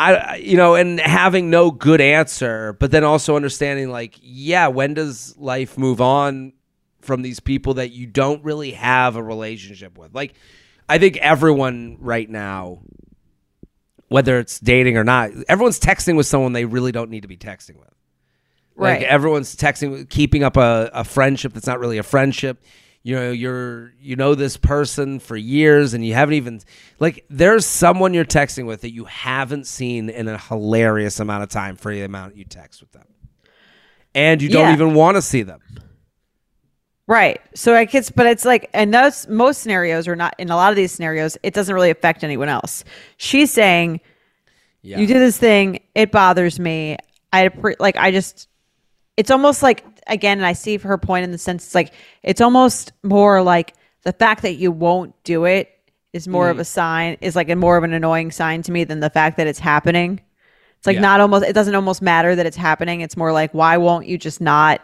I, 0.00 0.36
you 0.36 0.56
know, 0.56 0.74
and 0.74 0.98
having 0.98 1.48
no 1.48 1.70
good 1.70 2.00
answer, 2.00 2.72
but 2.72 2.90
then 2.90 3.04
also 3.04 3.36
understanding, 3.36 3.88
like, 3.88 4.18
yeah, 4.20 4.66
when 4.66 4.94
does 4.94 5.36
life 5.38 5.78
move 5.78 6.00
on 6.00 6.52
from 7.00 7.22
these 7.22 7.38
people 7.38 7.74
that 7.74 7.92
you 7.92 8.06
don't 8.06 8.42
really 8.44 8.72
have 8.72 9.14
a 9.14 9.22
relationship 9.22 9.96
with? 9.96 10.12
Like, 10.12 10.34
I 10.88 10.98
think 10.98 11.18
everyone 11.18 11.98
right 12.00 12.28
now, 12.28 12.80
whether 14.08 14.40
it's 14.40 14.58
dating 14.58 14.96
or 14.96 15.04
not, 15.04 15.30
everyone's 15.48 15.78
texting 15.78 16.16
with 16.16 16.26
someone 16.26 16.52
they 16.52 16.64
really 16.64 16.92
don't 16.92 17.10
need 17.10 17.22
to 17.22 17.28
be 17.28 17.36
texting 17.36 17.78
with. 17.78 17.96
Like 18.78 19.00
Right. 19.00 19.02
everyone's 19.04 19.56
texting, 19.56 20.08
keeping 20.08 20.42
up 20.42 20.56
a, 20.56 20.90
a 20.92 21.02
friendship 21.04 21.54
that's 21.54 21.66
not 21.66 21.80
really 21.80 21.98
a 21.98 22.02
friendship. 22.02 22.62
You 23.02 23.14
know, 23.16 23.30
you're 23.30 23.92
you 24.00 24.16
know 24.16 24.34
this 24.34 24.56
person 24.56 25.20
for 25.20 25.36
years, 25.36 25.94
and 25.94 26.04
you 26.04 26.12
haven't 26.14 26.34
even 26.34 26.60
like 26.98 27.24
there's 27.30 27.64
someone 27.64 28.12
you're 28.14 28.24
texting 28.24 28.66
with 28.66 28.80
that 28.82 28.92
you 28.92 29.04
haven't 29.04 29.66
seen 29.66 30.10
in 30.10 30.26
a 30.28 30.36
hilarious 30.36 31.20
amount 31.20 31.44
of 31.44 31.48
time 31.48 31.76
for 31.76 31.94
the 31.94 32.02
amount 32.02 32.36
you 32.36 32.44
text 32.44 32.80
with 32.80 32.90
them, 32.92 33.06
and 34.14 34.42
you 34.42 34.48
don't 34.48 34.66
Yeah. 34.68 34.72
even 34.74 34.92
want 34.94 35.16
to 35.16 35.22
see 35.22 35.42
them. 35.42 35.60
Right. 37.06 37.40
So 37.54 37.76
I 37.76 37.84
guess, 37.84 38.10
but 38.10 38.26
it's 38.26 38.44
like, 38.44 38.68
and 38.74 38.92
those 38.92 39.28
most 39.28 39.62
scenarios 39.62 40.08
are 40.08 40.16
not 40.16 40.34
in 40.38 40.50
a 40.50 40.56
lot 40.56 40.70
of 40.72 40.76
these 40.76 40.90
scenarios. 40.90 41.38
It 41.44 41.54
doesn't 41.54 41.72
really 41.74 41.90
affect 41.90 42.24
anyone 42.24 42.48
else. 42.48 42.82
She's 43.16 43.52
saying, 43.52 44.00
Yeah, 44.82 44.98
"You 44.98 45.06
do 45.06 45.14
this 45.14 45.38
thing. 45.38 45.78
It 45.94 46.10
bothers 46.10 46.58
me. 46.58 46.96
I 47.32 47.50
like. 47.78 47.96
I 47.96 48.10
just. 48.10 48.48
It's 49.16 49.30
almost 49.30 49.62
like 49.62 49.84
again, 50.06 50.38
and 50.38 50.46
I 50.46 50.52
see 50.52 50.76
her 50.78 50.98
point 50.98 51.24
in 51.24 51.32
the 51.32 51.38
sense 51.38 51.64
it's 51.66 51.74
like 51.74 51.92
it's 52.22 52.40
almost 52.40 52.92
more 53.02 53.42
like 53.42 53.74
the 54.02 54.12
fact 54.12 54.42
that 54.42 54.54
you 54.56 54.70
won't 54.70 55.14
do 55.24 55.44
it 55.44 55.70
is 56.12 56.28
more 56.28 56.46
Mm. 56.48 56.50
of 56.52 56.58
a 56.58 56.64
sign. 56.64 57.16
Is 57.20 57.34
like 57.36 57.48
a 57.48 57.56
more 57.56 57.76
of 57.76 57.84
an 57.84 57.92
annoying 57.92 58.30
sign 58.30 58.62
to 58.62 58.72
me 58.72 58.84
than 58.84 59.00
the 59.00 59.10
fact 59.10 59.36
that 59.38 59.46
it's 59.46 59.58
happening. 59.58 60.20
It's 60.78 60.86
like 60.86 60.94
Yeah. 60.96 61.00
not 61.00 61.20
almost. 61.20 61.44
It 61.46 61.54
doesn't 61.54 61.74
almost 61.74 62.02
matter 62.02 62.34
that 62.36 62.46
it's 62.46 62.56
happening. 62.56 63.00
It's 63.00 63.16
more 63.16 63.32
like 63.32 63.52
why 63.54 63.76
won't 63.78 64.06
you 64.06 64.18
just 64.18 64.40
not 64.40 64.80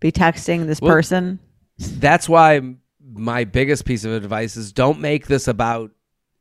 be 0.00 0.12
texting 0.12 0.66
this 0.66 0.80
Well, 0.80 0.92
person? 0.92 1.38
that's 1.78 2.28
why 2.28 2.60
my 3.12 3.44
biggest 3.44 3.84
piece 3.86 4.04
of 4.04 4.12
advice 4.12 4.56
is 4.56 4.72
don't 4.72 5.00
make 5.00 5.26
this 5.26 5.48
about 5.48 5.90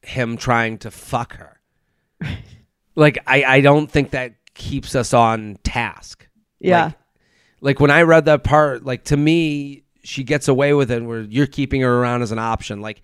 him 0.02 0.38
trying 0.38 0.78
to 0.80 0.92
fuck 0.92 1.36
her. 1.38 1.60
like 2.96 3.18
I, 3.26 3.44
I 3.44 3.62
don't 3.62 3.90
think 3.90 4.12
that 4.12 4.34
keeps 4.54 4.96
us 4.96 5.14
on 5.14 5.58
task. 5.64 6.28
Yeah. 6.60 6.86
Like, 6.86 6.96
like 7.62 7.80
when 7.80 7.92
I 7.92 8.04
read 8.04 8.26
that 8.26 8.44
part, 8.44 8.86
like 8.86 9.06
to 9.06 9.18
me, 9.18 9.84
she 10.04 10.24
gets 10.24 10.48
away 10.48 10.74
with 10.74 10.92
it 10.92 11.04
where 11.04 11.22
you're 11.22 11.48
keeping 11.48 11.82
her 11.82 11.94
around 11.94 12.22
as 12.22 12.32
an 12.32 12.40
option. 12.40 12.82
Like, 12.82 13.02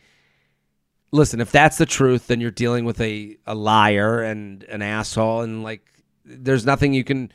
listen, 1.12 1.42
if 1.42 1.52
that's 1.52 1.78
the 1.78 1.86
truth, 1.86 2.28
then 2.28 2.42
you're 2.42 2.52
dealing 2.52 2.86
with 2.86 3.00
a, 3.02 3.38
a 3.46 3.56
liar 3.56 4.22
and 4.22 4.64
an 4.64 4.82
asshole, 4.82 5.42
and 5.42 5.64
like, 5.64 5.82
there's 6.24 6.66
nothing 6.66 6.94
you 6.94 7.04
can 7.04 7.32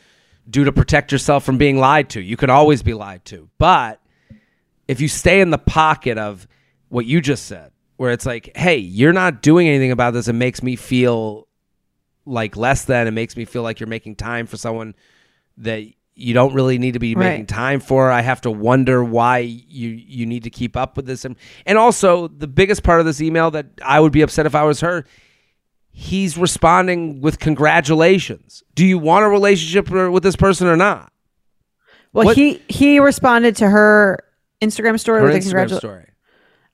do 0.49 0.65
to 0.65 0.73
protect 0.73 1.13
yourself 1.13 1.45
from 1.45 1.59
being 1.59 1.79
lied 1.79 2.11
to. 2.11 2.21
You 2.21 2.37
can 2.37 2.51
always 2.51 2.83
be 2.83 2.95
lied 2.95 3.25
to. 3.27 3.49
But 3.59 4.01
if 4.89 5.01
you 5.01 5.07
stay 5.07 5.41
in 5.41 5.51
the 5.51 5.59
pocket 5.59 6.19
of 6.19 6.49
what 6.89 7.07
you 7.07 7.21
just 7.21 7.47
said, 7.47 7.71
where 7.97 8.11
it's 8.11 8.27
like, 8.27 8.57
hey, 8.57 8.79
you're 8.79 9.13
not 9.13 9.43
doing 9.43 9.69
anything 9.69 9.93
about 9.93 10.13
this, 10.13 10.27
it 10.27 10.33
makes 10.33 10.63
me 10.63 10.75
feel 10.75 11.47
like 12.27 12.57
less 12.57 12.85
than, 12.85 13.07
it 13.07 13.13
makes 13.13 13.37
me 13.37 13.45
feel 13.45 13.63
like 13.63 13.79
you're 13.79 13.87
making 13.87 14.17
time 14.17 14.47
for 14.47 14.57
someone 14.57 14.95
that 15.59 15.85
you 16.21 16.35
don't 16.35 16.53
really 16.55 16.79
need 16.79 16.93
to 16.93 16.99
be 16.99 17.15
Right. 17.15 17.31
making 17.31 17.47
time 17.47 17.81
for. 17.81 18.11
I 18.11 18.21
have 18.21 18.41
to 18.43 18.51
wonder 18.51 19.03
why 19.03 19.39
you 19.39 19.89
you 19.89 20.27
need 20.27 20.45
to 20.45 20.51
keep 20.51 20.77
up 20.77 20.97
with 20.97 21.07
this. 21.07 21.25
And, 21.25 21.37
and 21.67 21.79
also, 21.79 22.29
the 22.29 22.47
biggest 22.47 22.83
part 22.83 23.01
of 23.01 23.07
this 23.07 23.21
email 23.21 23.51
that 23.53 23.67
I 23.85 24.01
would 24.01 24.13
be 24.13 24.23
upset 24.23 24.47
if 24.47 24.55
I 24.55 24.63
was 24.65 24.81
her, 24.81 25.05
he's 25.91 26.37
responding 26.39 27.21
with 27.21 27.39
congratulations. 27.39 28.63
Do 28.75 28.85
you 28.87 28.99
want 28.99 29.25
a 29.25 29.29
relationship 29.29 29.89
with 29.91 30.23
this 30.23 30.37
person 30.37 30.67
or 30.69 30.77
not? 30.77 31.13
Well, 32.13 32.27
What- 32.27 32.37
he 32.37 32.61
he 32.69 33.01
responded 33.01 33.57
to 33.57 33.69
her 33.69 34.19
Instagram 34.63 34.99
story 35.01 35.21
Her 35.21 35.27
with 35.27 35.35
a 35.35 35.39
Instagram 35.39 35.69
congratulations. 35.69 35.79
story. 35.79 36.07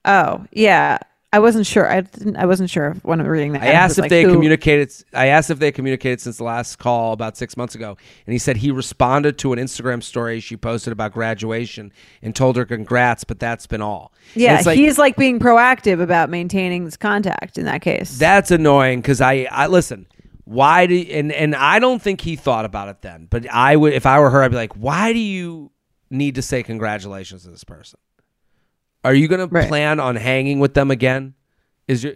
Oh, 0.05 0.45
yeah. 0.51 0.97
I 1.33 1.39
wasn't 1.39 1.65
sure. 1.65 1.91
I 1.91 2.01
didn't, 2.01 2.37
I 2.37 2.45
wasn't 2.45 2.69
sure 2.69 2.95
when 3.03 3.19
I'm 3.19 3.27
reading 3.27 3.51
that. 3.51 3.61
I 3.61 3.67
asked 3.67 3.97
if 3.97 4.03
like, 4.03 4.09
they 4.09 4.23
who- 4.23 4.31
communicated. 4.31 4.93
I 5.13 5.27
asked 5.27 5.49
if 5.49 5.59
they 5.59 5.73
communicated 5.73 6.21
since 6.21 6.37
the 6.37 6.45
last 6.45 6.77
call 6.79 7.11
about 7.11 7.35
six 7.35 7.57
months 7.57 7.75
ago, 7.75 7.97
and 8.25 8.31
he 8.31 8.39
said 8.39 8.57
he 8.57 8.71
responded 8.71 9.37
to 9.39 9.51
an 9.51 9.59
Instagram 9.59 10.01
story 10.01 10.39
she 10.39 10.55
posted 10.55 10.93
about 10.93 11.11
graduation 11.11 11.91
and 12.21 12.33
told 12.33 12.55
her 12.55 12.65
congrats, 12.65 13.25
but 13.25 13.39
that's 13.39 13.67
been 13.67 13.81
all. 13.81 14.13
Yeah, 14.35 14.61
like, 14.65 14.77
he's 14.77 14.97
like 14.97 15.17
being 15.17 15.37
proactive 15.37 16.01
about 16.01 16.29
maintaining 16.29 16.85
this 16.85 16.95
contact 16.95 17.57
in 17.57 17.65
that 17.65 17.81
case. 17.81 18.17
that's 18.17 18.49
annoying 18.49 19.01
because 19.01 19.19
I, 19.19 19.47
I 19.51 19.67
listen. 19.67 20.07
Why 20.45 20.85
do 20.85 20.97
and 21.11 21.33
and 21.33 21.53
I 21.53 21.79
don't 21.79 22.01
think 22.01 22.21
he 22.21 22.37
thought 22.37 22.63
about 22.63 22.87
it 22.87 23.01
then, 23.01 23.27
but 23.29 23.45
I 23.51 23.75
would 23.75 23.91
if 23.91 24.05
I 24.05 24.17
were 24.21 24.29
her, 24.29 24.43
I'd 24.43 24.51
be 24.51 24.55
like, 24.55 24.77
why 24.77 25.11
do 25.11 25.19
you 25.19 25.71
need 26.09 26.35
to 26.35 26.41
say 26.41 26.63
congratulations 26.63 27.43
to 27.43 27.49
this 27.49 27.65
person? 27.65 27.99
Are 29.07 29.13
you 29.13 29.27
going 29.29 29.47
to 29.47 29.67
plan 29.67 29.99
on 29.99 30.17
hanging 30.17 30.59
with 30.59 30.73
them 30.73 30.91
again? 30.91 31.33
Is 31.87 32.03
your 32.03 32.15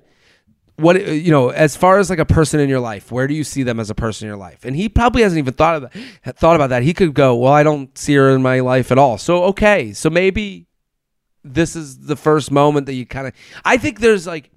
what 0.75 0.95
uh, 0.97 1.11
you 1.11 1.31
know 1.31 1.49
as 1.49 1.77
far 1.77 1.99
as 1.99 2.09
like 2.09 2.19
a 2.19 2.25
person 2.25 2.59
in 2.59 2.67
your 2.67 2.79
life 2.79 3.11
where 3.11 3.27
do 3.27 3.33
you 3.33 3.43
see 3.43 3.63
them 3.63 3.79
as 3.79 3.89
a 3.89 3.95
person 3.95 4.25
in 4.25 4.29
your 4.29 4.37
life? 4.37 4.65
And 4.65 4.75
he 4.75 4.89
probably 4.89 5.21
hasn't 5.21 5.39
even 5.39 5.53
thought 5.53 5.75
of 5.75 5.93
that 6.25 6.37
thought 6.37 6.55
about 6.55 6.71
that. 6.71 6.83
He 6.83 6.93
could 6.93 7.13
go 7.13 7.35
well 7.35 7.53
i 7.53 7.63
don't 7.63 7.97
see 7.97 8.15
her 8.15 8.29
in 8.31 8.41
my 8.41 8.59
life 8.59 8.91
at 8.91 8.97
all. 8.97 9.17
So 9.17 9.45
okay. 9.45 9.93
So 9.93 10.09
maybe 10.09 10.67
this 11.43 11.77
is 11.77 11.99
the 11.99 12.17
first 12.17 12.51
moment 12.51 12.85
that 12.85 12.93
you 12.93 13.05
kind 13.05 13.27
of 13.27 13.33
i 13.65 13.77
think 13.77 13.99
there's 13.99 14.27
like 14.27 14.51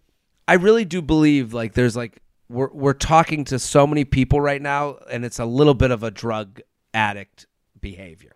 i 0.47 0.55
really 0.55 0.85
do 0.85 1.01
believe 1.01 1.55
like 1.55 1.72
there's 1.72 1.97
like 1.97 2.20
we're, 2.49 2.70
we're 2.72 2.93
talking 2.93 3.45
to 3.45 3.59
so 3.59 3.87
many 3.87 4.05
people 4.05 4.41
right 4.41 4.61
now 4.61 4.99
and 5.11 5.24
it's 5.24 5.39
a 5.39 5.47
little 5.47 5.72
bit 5.72 5.91
of 5.91 6.03
a 6.03 6.11
drug 6.11 6.61
addict 6.93 7.47
behavior 7.80 8.32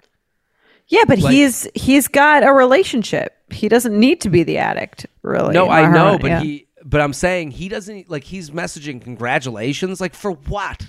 yeah, 0.88 1.04
but 1.06 1.18
like- 1.18 1.32
he's 1.32 1.68
he's 1.74 2.08
got 2.08 2.42
a 2.42 2.52
relationship. 2.52 3.34
He 3.50 3.68
doesn't 3.68 3.98
need 3.98 4.20
to 4.22 4.30
be 4.30 4.42
the 4.42 4.58
addict, 4.58 5.06
really. 5.22 5.54
No, 5.54 5.68
I 5.70 5.90
know, 5.90 5.98
heart, 6.10 6.20
but 6.22 6.28
yeah. 6.28 6.40
he. 6.42 6.66
But 6.84 7.00
I'm 7.00 7.12
saying 7.12 7.52
he 7.52 7.68
doesn't 7.68 8.08
like. 8.10 8.24
He's 8.24 8.50
messaging 8.50 9.00
congratulations, 9.02 10.00
like 10.00 10.14
for 10.14 10.32
what? 10.32 10.86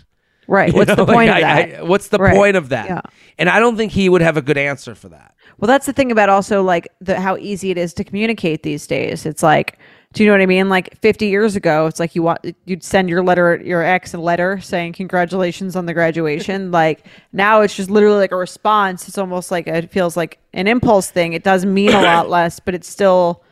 right. 0.47 0.72
You 0.72 0.78
What's 0.78 0.88
know, 0.89 0.95
the 1.06 1.06
point 1.06 1.30
like, 1.30 1.43
of 1.43 1.50
I- 1.50 1.66
that? 1.68 1.80
I- 1.80 1.84
what's 1.84 2.08
the 2.08 2.18
Right. 2.18 2.36
point 2.36 2.58
of 2.58 2.70
that? 2.70 2.88
Yeah. 2.88 3.02
And 3.38 3.50
I 3.50 3.60
don't 3.60 3.78
think 3.78 3.91
he 3.91 4.10
would 4.10 4.22
have 4.22 4.36
a 4.38 4.41
good 4.41 4.58
answer 4.58 4.95
for 4.95 5.10
that. 5.10 5.36
Well, 5.58 5.68
that's 5.68 5.86
the 5.86 5.93
thing 5.93 6.12
about 6.12 6.30
also 6.30 6.64
like 6.64 6.88
the 7.02 7.20
how 7.20 7.38
easy 7.38 7.70
it 7.72 7.78
is 7.78 7.93
to 7.95 8.04
communicate 8.04 8.64
these 8.64 8.88
days. 8.88 9.26
It's 9.26 9.43
like, 9.43 9.78
do 10.14 10.24
you 10.24 10.28
know 10.28 10.34
what 10.34 10.41
I 10.41 10.47
mean? 10.47 10.70
Like 10.70 10.97
50 11.01 11.28
years 11.28 11.55
ago, 11.55 11.86
it's 11.86 11.99
like 11.99 12.16
you 12.16 12.24
want 12.24 12.39
you'd 12.66 12.84
send 12.84 13.10
your 13.10 13.24
letter 13.24 13.62
your 13.64 13.84
ex 13.84 14.14
a 14.14 14.18
letter 14.18 14.60
saying 14.60 14.93
congratulations 14.93 15.76
on 15.76 15.86
the 15.86 15.93
graduation. 15.93 16.72
like 16.82 17.05
now, 17.32 17.62
it's 17.62 17.76
just 17.76 17.89
literally 17.91 18.18
like 18.18 18.32
a 18.32 18.36
response. 18.36 19.07
It's 19.07 19.18
almost 19.20 19.51
like 19.51 19.68
it 19.68 19.91
feels 19.91 20.18
like 20.18 20.39
an 20.53 20.68
impulse 20.68 21.12
thing. 21.12 21.34
It 21.34 21.43
does 21.43 21.64
mean 21.66 21.89
a 21.91 22.01
lot 22.01 22.28
less, 22.38 22.60
but 22.60 22.74
it 22.74 22.84
still 22.84 23.43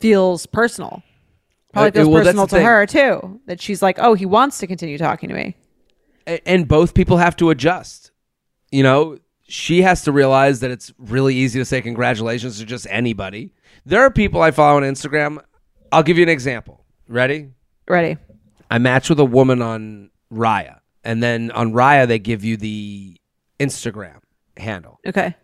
feels 0.00 0.46
personal. 0.46 1.02
Probably 1.72 1.90
Uh, 1.90 1.92
feels 1.92 2.08
well, 2.08 2.24
personal 2.24 2.46
to 2.46 2.56
thing. 2.56 2.64
her 2.64 2.86
too. 2.86 3.40
That 3.46 3.60
she's 3.60 3.82
like, 3.82 3.98
oh, 3.98 4.14
he 4.14 4.24
wants 4.24 4.58
to 4.58 4.66
continue 4.66 4.96
talking 4.96 5.28
to 5.28 5.34
me. 5.34 5.56
And 6.46 6.66
both 6.66 6.94
people 6.94 7.18
have 7.18 7.36
to 7.36 7.50
adjust. 7.50 8.10
You 8.72 8.82
know, 8.82 9.18
she 9.46 9.82
has 9.82 10.02
to 10.04 10.10
realize 10.12 10.60
that 10.60 10.70
it's 10.70 10.92
really 10.98 11.34
easy 11.36 11.58
to 11.58 11.64
say 11.64 11.80
congratulations 11.82 12.58
to 12.58 12.64
just 12.64 12.86
anybody. 12.90 13.52
There 13.84 14.00
are 14.00 14.10
people 14.10 14.40
I 14.42 14.50
follow 14.50 14.78
on 14.78 14.82
Instagram. 14.82 15.38
I'll 15.92 16.02
give 16.02 16.16
you 16.16 16.22
an 16.22 16.28
example. 16.28 16.84
Ready? 17.08 17.50
Ready? 17.88 18.18
I 18.70 18.78
match 18.78 19.08
with 19.08 19.20
a 19.20 19.24
woman 19.24 19.62
on 19.62 20.10
Raya, 20.32 20.80
and 21.04 21.22
then 21.22 21.50
on 21.52 21.72
Raya 21.72 22.06
they 22.08 22.18
give 22.18 22.44
you 22.44 22.56
the 22.56 23.20
Instagram 23.60 24.20
handle. 24.56 25.00
Okay. 25.06 25.34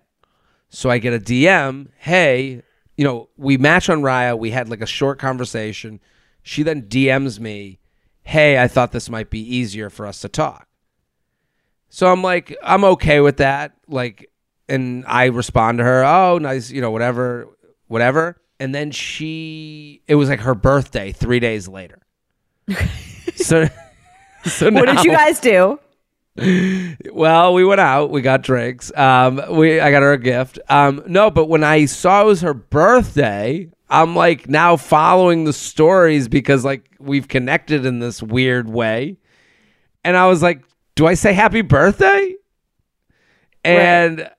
So 0.70 0.90
I 0.90 0.98
get 0.98 1.12
a 1.12 1.18
DM, 1.18 1.88
hey, 1.98 2.62
you 2.96 3.04
know, 3.04 3.28
we 3.36 3.58
match 3.58 3.90
on 3.90 4.02
Raya. 4.02 4.38
We 4.38 4.50
had 4.50 4.68
like 4.68 4.80
a 4.80 4.86
short 4.86 5.18
conversation. 5.18 6.00
She 6.42 6.62
then 6.62 6.82
DMs 6.82 7.38
me, 7.38 7.78
hey, 8.22 8.60
I 8.60 8.68
thought 8.68 8.92
this 8.92 9.10
might 9.10 9.30
be 9.30 9.40
easier 9.40 9.90
for 9.90 10.06
us 10.06 10.20
to 10.22 10.28
talk. 10.28 10.66
So 11.88 12.10
I'm 12.10 12.22
like, 12.22 12.56
I'm 12.62 12.84
okay 12.84 13.20
with 13.20 13.36
that. 13.36 13.72
Like, 13.86 14.30
and 14.68 15.04
I 15.06 15.26
respond 15.26 15.78
to 15.78 15.84
her, 15.84 16.04
oh, 16.04 16.38
nice, 16.38 16.70
you 16.70 16.80
know, 16.80 16.90
whatever, 16.90 17.48
whatever. 17.86 18.40
And 18.62 18.72
then 18.72 18.92
she, 18.92 20.02
it 20.06 20.14
was 20.14 20.28
like 20.28 20.38
her 20.38 20.54
birthday 20.54 21.10
three 21.10 21.40
days 21.40 21.66
later. 21.66 21.98
so, 23.34 23.68
so 24.44 24.70
What 24.70 24.86
did 24.86 25.02
you 25.02 25.10
guys 25.10 25.40
do? 25.40 25.80
well, 27.12 27.54
we 27.54 27.64
went 27.64 27.80
out. 27.80 28.10
We 28.10 28.22
got 28.22 28.42
drinks. 28.42 28.96
Um, 28.96 29.42
we 29.50 29.80
I 29.80 29.90
got 29.90 30.02
her 30.02 30.12
a 30.12 30.18
gift. 30.18 30.60
Um, 30.68 31.02
no, 31.08 31.28
but 31.28 31.46
when 31.46 31.64
I 31.64 31.86
saw 31.86 32.22
it 32.22 32.26
was 32.26 32.40
her 32.42 32.54
birthday, 32.54 33.68
I'm 33.90 34.14
like 34.14 34.48
now 34.48 34.76
following 34.76 35.42
the 35.42 35.52
stories 35.52 36.28
because 36.28 36.64
like 36.64 36.88
we've 37.00 37.26
connected 37.26 37.84
in 37.84 37.98
this 37.98 38.22
weird 38.22 38.68
way, 38.68 39.18
and 40.04 40.16
I 40.16 40.28
was 40.28 40.40
like, 40.40 40.62
do 40.94 41.08
I 41.08 41.14
say 41.14 41.32
happy 41.32 41.62
birthday? 41.62 42.36
And 43.64 44.30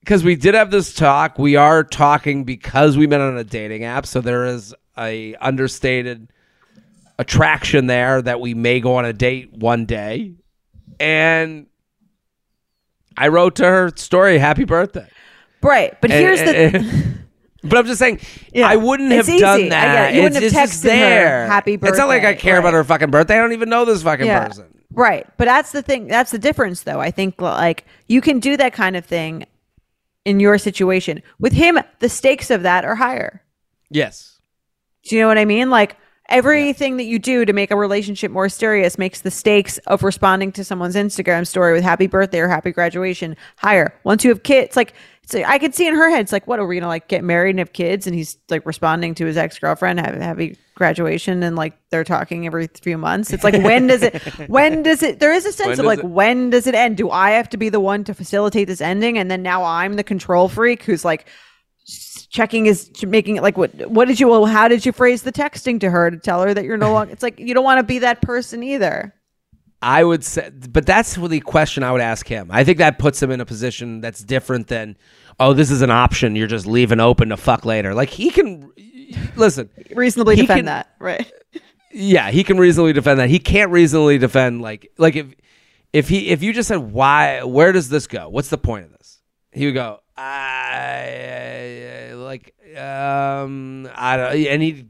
because 0.00 0.24
we 0.24 0.34
did 0.36 0.54
have 0.54 0.70
this 0.70 0.94
talk, 0.94 1.38
we 1.38 1.56
are 1.56 1.84
talking 1.84 2.44
because 2.44 2.96
we 2.96 3.06
met 3.06 3.20
on 3.20 3.36
a 3.36 3.44
dating 3.44 3.84
app, 3.84 4.06
so 4.06 4.20
there 4.20 4.46
is 4.46 4.74
a 4.98 5.34
understated 5.36 6.28
attraction 7.18 7.86
there 7.86 8.20
that 8.22 8.40
we 8.40 8.54
may 8.54 8.80
go 8.80 8.96
on 8.96 9.04
a 9.04 9.12
date 9.12 9.52
one 9.52 9.84
day 9.84 10.32
and 10.98 11.66
I 13.16 13.28
wrote 13.28 13.56
to 13.56 13.64
her 13.64 13.90
story, 13.96 14.38
"Happy 14.38 14.64
birthday." 14.64 15.06
Right. 15.62 15.94
But 16.00 16.10
And- 16.10 16.20
here's 16.20 16.38
the 16.40 16.56
and- 16.56 17.18
but 17.62 17.78
I'm 17.78 17.86
just 17.86 17.98
saying, 17.98 18.20
Yeah. 18.52 18.66
I 18.68 18.76
wouldn't 18.76 19.12
It's 19.12 19.28
have 19.28 19.38
done 19.40 19.60
easy. 19.60 19.66
I 19.66 19.70
that. 19.70 20.14
You 20.14 20.22
wouldn't 20.22 20.42
have 20.42 20.52
texted 20.52 20.98
her. 20.98 21.46
"Happy 21.46 21.74
It's 21.74 21.98
not 21.98 22.08
like 22.08 22.22
I 22.22 22.32
birthday." 22.32 22.40
care 22.40 22.58
about 22.58 22.72
her 22.72 22.84
fucking 22.84 23.10
birthday. 23.10 23.34
I 23.38 23.42
don't 23.42 23.52
even 23.52 23.68
know 23.68 23.84
this 23.84 24.02
fucking 24.02 24.26
person. 24.26 24.66
Right. 24.92 25.26
But 25.36 25.44
that's 25.44 25.72
the 25.72 25.82
thing. 25.82 26.06
That's 26.08 26.30
the 26.30 26.38
difference, 26.38 26.82
though. 26.84 27.00
I 27.00 27.10
think 27.10 27.40
like 27.40 27.84
you 28.08 28.20
can 28.22 28.38
do 28.40 28.56
that 28.56 28.72
kind 28.72 28.96
of 28.96 29.04
thing 29.04 29.44
in 30.24 30.40
your 30.40 30.58
situation. 30.58 31.22
With 31.38 31.52
him, 31.52 31.78
the 32.00 32.08
stakes 32.08 32.50
of 32.50 32.62
that 32.62 32.84
are 32.84 32.94
higher. 32.94 33.42
Yes. 33.90 34.40
Do 35.04 35.16
you 35.16 35.22
know 35.22 35.28
what 35.28 35.38
I 35.38 35.44
mean? 35.44 35.70
Like 35.70 35.96
everything 36.28 36.96
that 36.96 37.04
you 37.04 37.18
do 37.18 37.44
to 37.44 37.52
make 37.52 37.70
a 37.70 37.76
relationship 37.76 38.30
more 38.30 38.48
serious 38.48 38.98
makes 38.98 39.20
the 39.22 39.30
stakes 39.30 39.78
of 39.78 40.02
responding 40.02 40.52
to 40.52 40.64
someone's 40.64 40.94
Instagram 40.94 41.46
story 41.46 41.72
with 41.72 41.82
happy 41.82 42.06
birthday 42.06 42.40
or 42.40 42.48
happy 42.48 42.70
graduation 42.70 43.36
higher. 43.56 43.98
Once 44.04 44.24
you 44.24 44.30
have 44.30 44.42
kids, 44.42 44.76
like 44.76 44.94
like, 45.34 45.46
I 45.46 45.58
could 45.58 45.74
see 45.74 45.86
in 45.86 45.94
her 45.94 46.10
head, 46.10 46.20
it's 46.20 46.32
like, 46.32 46.46
what 46.46 46.58
are 46.58 46.66
we 46.66 46.76
gonna 46.76 46.88
like 46.88 47.08
get 47.08 47.24
married 47.24 47.50
and 47.50 47.58
have 47.58 47.72
kids? 47.72 48.06
And 48.06 48.14
he's 48.14 48.38
like 48.48 48.64
responding 48.66 49.14
to 49.16 49.26
his 49.26 49.36
ex 49.36 49.58
girlfriend, 49.58 50.00
have 50.00 50.14
happy 50.14 50.56
graduation, 50.74 51.42
and 51.42 51.56
like 51.56 51.74
they're 51.90 52.04
talking 52.04 52.46
every 52.46 52.68
few 52.68 52.96
months. 52.98 53.32
It's 53.32 53.44
like 53.44 53.54
when 53.62 53.86
does 53.86 54.02
it? 54.02 54.22
When 54.48 54.82
does 54.82 55.02
it? 55.02 55.20
There 55.20 55.32
is 55.32 55.46
a 55.46 55.52
sense 55.52 55.78
When 55.78 55.80
of 55.80 55.86
like 55.86 55.98
it- 56.00 56.04
when 56.06 56.50
does 56.50 56.66
it 56.66 56.74
end? 56.74 56.96
Do 56.96 57.10
I 57.10 57.32
have 57.32 57.48
to 57.50 57.56
be 57.56 57.68
the 57.68 57.80
one 57.80 58.04
to 58.04 58.14
facilitate 58.14 58.68
this 58.68 58.80
ending? 58.80 59.18
And 59.18 59.30
then 59.30 59.42
now 59.42 59.64
I'm 59.64 59.94
the 59.94 60.04
control 60.04 60.48
freak 60.48 60.82
who's 60.82 61.04
like 61.04 61.26
checking 62.30 62.66
is 62.66 62.90
making 63.04 63.36
it 63.36 63.42
like 63.42 63.56
what 63.56 63.74
what 63.90 64.06
did 64.06 64.20
you 64.20 64.28
well 64.28 64.46
how 64.46 64.68
did 64.68 64.86
you 64.86 64.92
phrase 64.92 65.22
the 65.22 65.32
texting 65.32 65.80
to 65.80 65.90
her 65.90 66.10
to 66.10 66.16
tell 66.16 66.42
her 66.42 66.54
that 66.54 66.64
you're 66.64 66.76
no 66.76 66.92
longer 66.92 67.12
it's 67.12 67.22
like 67.22 67.40
you 67.40 67.52
don't 67.54 67.64
want 67.64 67.78
to 67.78 67.82
be 67.82 67.98
that 67.98 68.22
person 68.22 68.62
either 68.62 69.12
I 69.82 70.04
would 70.04 70.24
say, 70.24 70.50
but 70.50 70.84
that's 70.84 71.14
the 71.14 71.40
question 71.40 71.82
I 71.82 71.92
would 71.92 72.02
ask 72.02 72.26
him. 72.26 72.48
I 72.50 72.64
think 72.64 72.78
that 72.78 72.98
puts 72.98 73.22
him 73.22 73.30
in 73.30 73.40
a 73.40 73.46
position 73.46 74.00
that's 74.00 74.22
different 74.22 74.66
than, 74.66 74.96
oh, 75.38 75.54
this 75.54 75.70
is 75.70 75.80
an 75.80 75.90
option. 75.90 76.36
You're 76.36 76.46
just 76.46 76.66
leaving 76.66 77.00
open 77.00 77.30
to 77.30 77.36
fuck 77.36 77.64
later. 77.64 77.94
Like 77.94 78.10
he 78.10 78.30
can, 78.30 78.70
listen, 79.36 79.70
reasonably 79.94 80.36
defend 80.36 80.58
can- 80.58 80.64
that 80.66 80.94
right 80.98 81.30
yeah, 81.92 82.30
he 82.30 82.44
can 82.44 82.56
reasonably 82.58 82.92
defend 82.92 83.18
that. 83.20 83.28
He 83.28 83.38
can't 83.38 83.70
reasonably 83.70 84.18
defend 84.18 84.62
like 84.62 84.90
like 84.96 85.16
if 85.16 85.34
if 85.92 86.08
he 86.08 86.28
if 86.28 86.42
you 86.42 86.52
just 86.52 86.68
said 86.68 86.76
why 86.78 87.42
where 87.42 87.72
does 87.72 87.88
this 87.88 88.06
go? 88.06 88.28
What's 88.28 88.48
the 88.48 88.58
point 88.58 88.84
of 88.84 88.92
this? 88.92 89.20
He 89.52 89.66
would 89.66 89.74
go 89.74 90.00
I 90.16 92.12
like 92.14 92.54
um 92.78 93.90
I 93.94 94.16
don't 94.16 94.46
and 94.46 94.62
he 94.62 94.86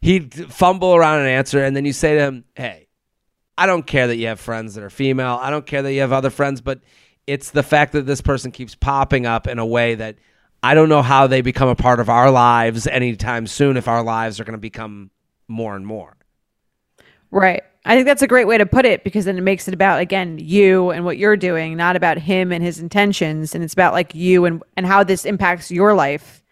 he'd 0.00 0.52
fumble 0.52 0.94
around 0.94 1.22
an 1.22 1.26
answer 1.26 1.64
and 1.64 1.74
then 1.74 1.84
you 1.84 1.92
say 1.92 2.14
to 2.14 2.20
him, 2.20 2.44
"Hey, 2.54 2.86
I 3.60 3.66
don't 3.66 3.86
care 3.86 4.06
that 4.06 4.16
you 4.16 4.28
have 4.28 4.40
friends 4.40 4.74
that 4.74 4.82
are 4.82 4.88
female. 4.88 5.38
I 5.38 5.50
don't 5.50 5.66
care 5.66 5.82
that 5.82 5.92
you 5.92 6.00
have 6.00 6.14
other 6.14 6.30
friends, 6.30 6.62
but 6.62 6.80
it's 7.26 7.50
the 7.50 7.62
fact 7.62 7.92
that 7.92 8.06
this 8.06 8.22
person 8.22 8.52
keeps 8.52 8.74
popping 8.74 9.26
up 9.26 9.46
in 9.46 9.58
a 9.58 9.66
way 9.66 9.96
that 9.96 10.16
I 10.62 10.72
don't 10.72 10.88
know 10.88 11.02
how 11.02 11.26
they 11.26 11.42
become 11.42 11.68
a 11.68 11.74
part 11.74 12.00
of 12.00 12.08
our 12.08 12.30
lives 12.30 12.86
anytime 12.86 13.46
soon 13.46 13.76
if 13.76 13.86
our 13.86 14.02
lives 14.02 14.40
are 14.40 14.44
going 14.44 14.56
to 14.56 14.58
become 14.58 15.10
more 15.46 15.76
and 15.76 15.86
more. 15.86 16.16
right 17.30 17.62
I 17.84 17.96
think 17.96 18.06
that's 18.06 18.22
a 18.22 18.26
great 18.26 18.46
way 18.46 18.56
to 18.56 18.64
put 18.64 18.86
it 18.86 19.04
because 19.04 19.26
then 19.26 19.36
it 19.36 19.42
makes 19.42 19.68
it 19.68 19.74
about 19.74 20.00
again 20.00 20.38
you 20.38 20.90
and 20.90 21.04
what 21.04 21.18
you're 21.18 21.36
doing, 21.36 21.76
not 21.76 21.96
about 21.96 22.16
him 22.16 22.52
and 22.52 22.64
his 22.64 22.78
intentions, 22.78 23.54
and 23.54 23.62
it's 23.62 23.74
about 23.74 23.92
like 23.92 24.14
you 24.14 24.46
and 24.46 24.62
and 24.76 24.86
how 24.86 25.04
this 25.04 25.26
impacts 25.26 25.70
your 25.70 25.94
life. 25.94 26.42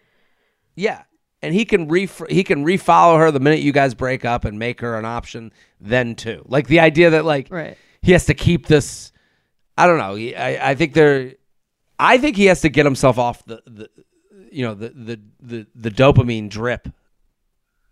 Yeah, 0.75 1.03
and 1.41 1.53
he 1.53 1.65
can 1.65 1.87
re 1.87 2.09
he 2.29 2.43
can 2.43 2.65
refollow 2.65 3.17
her 3.17 3.31
the 3.31 3.39
minute 3.39 3.59
you 3.59 3.71
guys 3.71 3.93
break 3.93 4.25
up 4.25 4.45
and 4.45 4.59
make 4.59 4.81
her 4.81 4.97
an 4.97 5.05
option 5.05 5.51
then 5.79 6.15
too. 6.15 6.43
Like 6.47 6.67
the 6.67 6.79
idea 6.79 7.11
that 7.11 7.25
like 7.25 7.47
Right. 7.49 7.77
he 8.01 8.11
has 8.13 8.25
to 8.25 8.33
keep 8.33 8.67
this. 8.67 9.11
I 9.77 9.87
don't 9.87 9.97
know. 9.97 10.15
I 10.15 10.59
I 10.61 10.75
think 10.75 10.93
there. 10.93 11.33
I 11.97 12.17
think 12.17 12.35
he 12.37 12.45
has 12.45 12.61
to 12.61 12.69
get 12.69 12.85
himself 12.85 13.17
off 13.17 13.45
the 13.45 13.61
the 13.65 13.89
you 14.51 14.65
know 14.65 14.73
the 14.73 14.89
the 14.89 15.19
the, 15.41 15.67
the 15.75 15.91
dopamine 15.91 16.49
drip 16.49 16.87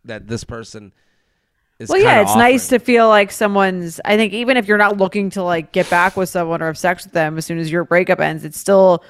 that 0.05 0.27
this 0.27 0.43
person 0.43 0.93
is. 1.79 1.89
Well, 1.89 1.99
yeah, 1.99 2.21
it's 2.21 2.35
nice 2.35 2.69
to 2.69 2.79
feel 2.79 3.07
like 3.07 3.31
someone's. 3.31 3.99
I 4.03 4.17
think 4.17 4.33
even 4.33 4.57
if 4.57 4.67
you're 4.67 4.77
not 4.77 4.97
looking 4.97 5.29
to 5.31 5.43
like 5.43 5.71
get 5.71 5.89
back 5.89 6.17
with 6.17 6.29
someone 6.29 6.61
or 6.61 6.65
have 6.67 6.77
sex 6.77 7.03
with 7.05 7.13
them 7.13 7.37
as 7.37 7.45
soon 7.45 7.59
as 7.59 7.71
your 7.71 7.83
breakup 7.83 8.19
ends, 8.19 8.43
it's 8.45 8.57
still, 8.57 9.03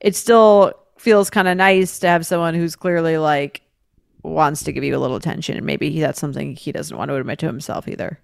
it 0.00 0.14
still 0.16 0.72
feels 0.98 1.30
kind 1.30 1.48
of 1.48 1.56
nice 1.56 1.98
to 2.00 2.08
have 2.08 2.26
someone 2.26 2.54
who's 2.54 2.76
clearly 2.76 3.18
like 3.18 3.62
wants 4.22 4.62
to 4.64 4.72
give 4.72 4.84
you 4.84 4.96
a 4.96 4.98
little 5.00 5.16
attention, 5.16 5.56
and 5.56 5.66
maybe 5.66 5.90
he, 5.90 6.00
that's 6.00 6.20
something 6.20 6.54
he 6.56 6.72
doesn't 6.72 6.96
want 6.96 7.08
to 7.10 7.16
admit 7.16 7.38
to 7.40 7.46
himself 7.46 7.88
either. 7.88 8.18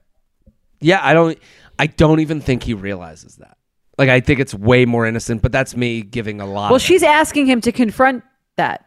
Yeah, 0.81 1.01
I 1.03 1.13
don't. 1.13 1.39
I 1.79 1.87
don't 1.87 2.21
even 2.21 2.41
think 2.41 2.63
he 2.63 2.75
realizes 2.75 3.37
that. 3.37 3.57
Like, 3.99 4.09
I 4.09 4.21
think 4.21 4.39
it's 4.39 4.55
way 4.55 4.85
more 4.85 5.07
innocent. 5.07 5.43
But 5.43 5.51
that's 5.53 5.77
me 5.77 6.03
giving 6.03 6.41
a 6.41 6.47
lot. 6.47 6.71
Well, 6.71 6.77
of 6.77 6.83
it. 6.83 6.85
she's 6.85 7.03
asking 7.03 7.47
him 7.47 7.61
to 7.63 7.73
confront 7.73 8.23
that. 8.57 8.85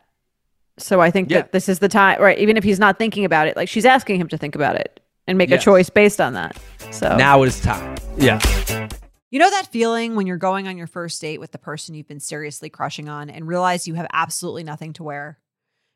So 0.78 1.02
I 1.02 1.12
think 1.12 1.30
Yeah. 1.30 1.40
that 1.40 1.52
this 1.52 1.68
is 1.68 1.80
the 1.80 1.90
time, 1.90 2.22
right? 2.22 2.38
Even 2.40 2.56
if 2.58 2.64
he's 2.64 2.80
not 2.80 2.98
thinking 2.98 3.26
about 3.26 3.48
it, 3.48 3.56
like 3.58 3.68
she's 3.70 3.86
asking 3.86 4.20
him 4.22 4.28
to 4.30 4.38
think 4.38 4.56
about 4.56 4.78
it 4.78 5.02
and 5.28 5.38
make 5.38 5.50
Yes. 5.50 5.62
a 5.62 5.66
choice 5.66 5.90
based 5.90 6.22
on 6.22 6.34
that. 6.34 6.58
So 6.92 7.18
now 7.18 7.44
it 7.44 7.48
is 7.48 7.60
time. 7.62 7.98
Yeah. 8.18 8.40
You 9.30 9.40
know 9.40 9.50
that 9.50 9.68
feeling 9.68 10.16
when 10.16 10.28
you're 10.28 10.38
going 10.38 10.68
on 10.68 10.78
your 10.78 10.88
first 10.88 11.22
date 11.22 11.40
with 11.40 11.52
the 11.52 11.58
person 11.58 11.94
you've 11.94 12.08
been 12.08 12.20
seriously 12.20 12.70
crushing 12.70 13.10
on 13.10 13.30
and 13.30 13.48
realize 13.48 13.88
you 13.88 13.94
have 13.96 14.08
absolutely 14.14 14.64
nothing 14.64 14.94
to 14.94 15.04
wear? 15.04 15.40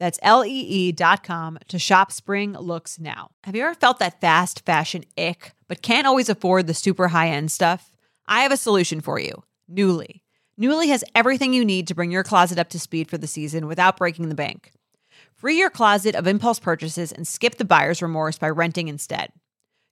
That's 0.00 0.18
lee.com 0.22 1.58
to 1.68 1.78
shop 1.78 2.12
spring 2.12 2.52
looks 2.52 2.98
now. 2.98 3.30
Have 3.44 3.54
you 3.54 3.62
ever 3.62 3.74
felt 3.74 3.98
that 4.00 4.20
fast 4.20 4.64
fashion 4.66 5.04
ick, 5.16 5.52
but 5.68 5.82
can't 5.82 6.06
always 6.06 6.28
afford 6.28 6.66
the 6.66 6.74
super 6.74 7.08
high 7.08 7.28
end 7.28 7.52
stuff? 7.52 7.92
I 8.26 8.42
have 8.42 8.52
a 8.52 8.56
solution 8.56 9.00
for 9.00 9.18
you 9.18 9.44
Nuuly. 9.70 10.20
Nuuly 10.60 10.88
has 10.88 11.04
everything 11.14 11.52
you 11.52 11.64
need 11.64 11.88
to 11.88 11.94
bring 11.94 12.10
your 12.10 12.22
closet 12.22 12.58
up 12.58 12.68
to 12.70 12.78
speed 12.78 13.08
for 13.08 13.18
the 13.18 13.26
season 13.26 13.66
without 13.66 13.96
breaking 13.96 14.28
the 14.28 14.34
bank. 14.34 14.72
Free 15.34 15.58
your 15.58 15.70
closet 15.70 16.14
of 16.14 16.26
impulse 16.26 16.60
purchases 16.60 17.12
and 17.12 17.26
skip 17.26 17.56
the 17.56 17.64
buyer's 17.64 18.00
remorse 18.00 18.38
by 18.38 18.48
renting 18.48 18.88
instead. 18.88 19.30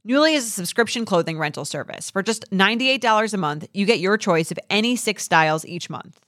Nuuly 0.07 0.35
is 0.35 0.47
a 0.47 0.51
subscription 0.51 1.05
clothing 1.05 1.39
rental 1.39 1.65
service. 1.65 2.11
For 2.11 2.23
just 2.23 2.51
$98 2.51 3.35
a 3.35 3.37
month, 3.37 3.69
you 3.73 3.87
get 3.87 4.01
your 4.01 4.17
choice 4.17 4.51
of 4.51 4.59
any 4.71 4.97
six 4.97 5.23
styles 5.25 5.65
each 5.67 5.91
month. 5.91 6.21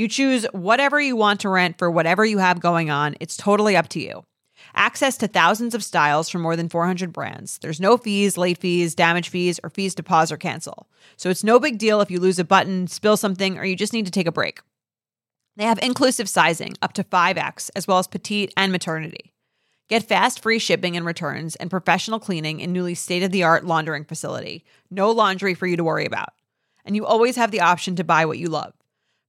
You 0.00 0.08
choose 0.08 0.46
whatever 0.52 0.98
you 0.98 1.14
want 1.14 1.40
to 1.40 1.50
rent 1.50 1.76
for 1.76 1.90
whatever 1.90 2.24
you 2.24 2.38
have 2.38 2.58
going 2.58 2.88
on. 2.88 3.16
It's 3.20 3.36
totally 3.36 3.76
up 3.76 3.88
to 3.88 4.00
you. 4.00 4.24
Access 4.74 5.18
to 5.18 5.28
thousands 5.28 5.74
of 5.74 5.84
styles 5.84 6.30
from 6.30 6.40
more 6.40 6.56
than 6.56 6.70
400 6.70 7.12
brands. 7.12 7.58
There's 7.58 7.82
no 7.82 7.98
fees, 7.98 8.38
late 8.38 8.56
fees, 8.56 8.94
damage 8.94 9.28
fees, 9.28 9.60
or 9.62 9.68
fees 9.68 9.94
to 9.96 10.02
pause 10.02 10.32
or 10.32 10.38
cancel. 10.38 10.88
So 11.18 11.28
it's 11.28 11.44
no 11.44 11.60
big 11.60 11.76
deal 11.76 12.00
if 12.00 12.10
you 12.10 12.18
lose 12.18 12.38
a 12.38 12.46
button, 12.46 12.86
spill 12.86 13.18
something, 13.18 13.58
or 13.58 13.64
you 13.66 13.76
just 13.76 13.92
need 13.92 14.06
to 14.06 14.10
take 14.10 14.26
a 14.26 14.32
break. 14.32 14.60
They 15.56 15.64
have 15.64 15.78
inclusive 15.82 16.30
sizing 16.30 16.78
up 16.80 16.94
to 16.94 17.04
5X, 17.04 17.68
as 17.76 17.86
well 17.86 17.98
as 17.98 18.06
petite 18.06 18.54
and 18.56 18.72
maternity. 18.72 19.34
Get 19.90 20.08
fast 20.08 20.42
free 20.42 20.60
shipping 20.60 20.96
and 20.96 21.04
returns 21.04 21.56
and 21.56 21.68
professional 21.68 22.20
cleaning 22.20 22.60
in 22.60 22.72
Nuuly 22.72 22.96
state 22.96 23.22
of 23.22 23.32
the 23.32 23.42
art 23.42 23.66
laundering 23.66 24.06
facility. 24.06 24.64
No 24.90 25.10
laundry 25.10 25.52
for 25.52 25.66
you 25.66 25.76
to 25.76 25.84
worry 25.84 26.06
about. 26.06 26.30
And 26.86 26.96
you 26.96 27.04
always 27.04 27.36
have 27.36 27.50
the 27.50 27.60
option 27.60 27.96
to 27.96 28.04
buy 28.04 28.24
what 28.24 28.38
you 28.38 28.48
love, 28.48 28.72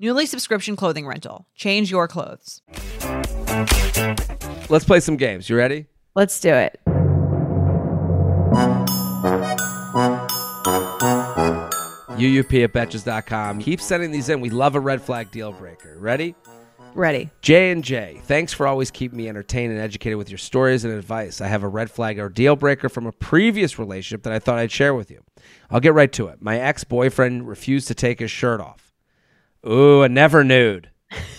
Nuuly 0.00 0.26
subscription 0.26 0.76
clothing 0.76 1.06
rental. 1.06 1.46
Change 1.54 1.90
your 1.90 2.08
clothes. 2.08 2.62
Let's 4.70 4.84
play 4.86 5.00
some 5.00 5.16
games. 5.16 5.50
You 5.50 5.56
ready? 5.56 5.86
let's 6.14 6.40
do 6.40 6.52
it. 6.52 6.80
UUP 12.16 12.64
at 12.64 12.72
betches.com. 12.72 13.60
Keep 13.60 13.80
sending 13.80 14.10
these 14.10 14.28
in. 14.28 14.40
We 14.40 14.50
love 14.50 14.74
a 14.74 14.80
red 14.80 15.02
flag 15.02 15.30
deal 15.30 15.52
breaker. 15.52 15.96
Ready? 15.98 16.34
Ready. 16.94 17.30
J 17.40 17.70
and 17.70 17.84
J, 17.84 18.20
thanks 18.24 18.52
for 18.52 18.66
always 18.66 18.90
keeping 18.90 19.18
me 19.18 19.28
entertained 19.28 19.72
and 19.72 19.80
educated 19.80 20.18
with 20.18 20.28
your 20.28 20.38
stories 20.38 20.84
and 20.84 20.92
advice. 20.92 21.40
I 21.40 21.46
have 21.46 21.62
a 21.62 21.68
red 21.68 21.90
flag 21.90 22.18
or 22.18 22.28
deal 22.28 22.56
breaker 22.56 22.88
from 22.88 23.06
a 23.06 23.12
previous 23.12 23.78
relationship 23.78 24.24
that 24.24 24.32
I 24.32 24.38
thought 24.38 24.58
I'd 24.58 24.72
share 24.72 24.94
with 24.94 25.10
you. 25.10 25.22
I'll 25.70 25.80
get 25.80 25.94
right 25.94 26.12
to 26.12 26.26
it. 26.28 26.42
My 26.42 26.58
ex 26.58 26.84
boyfriend 26.84 27.46
refused 27.46 27.86
to 27.88 27.94
take 27.94 28.18
his 28.18 28.30
shirt 28.30 28.60
off. 28.60 28.89
Ooh, 29.66 30.02
a 30.02 30.08
never 30.08 30.42
nude. 30.44 30.90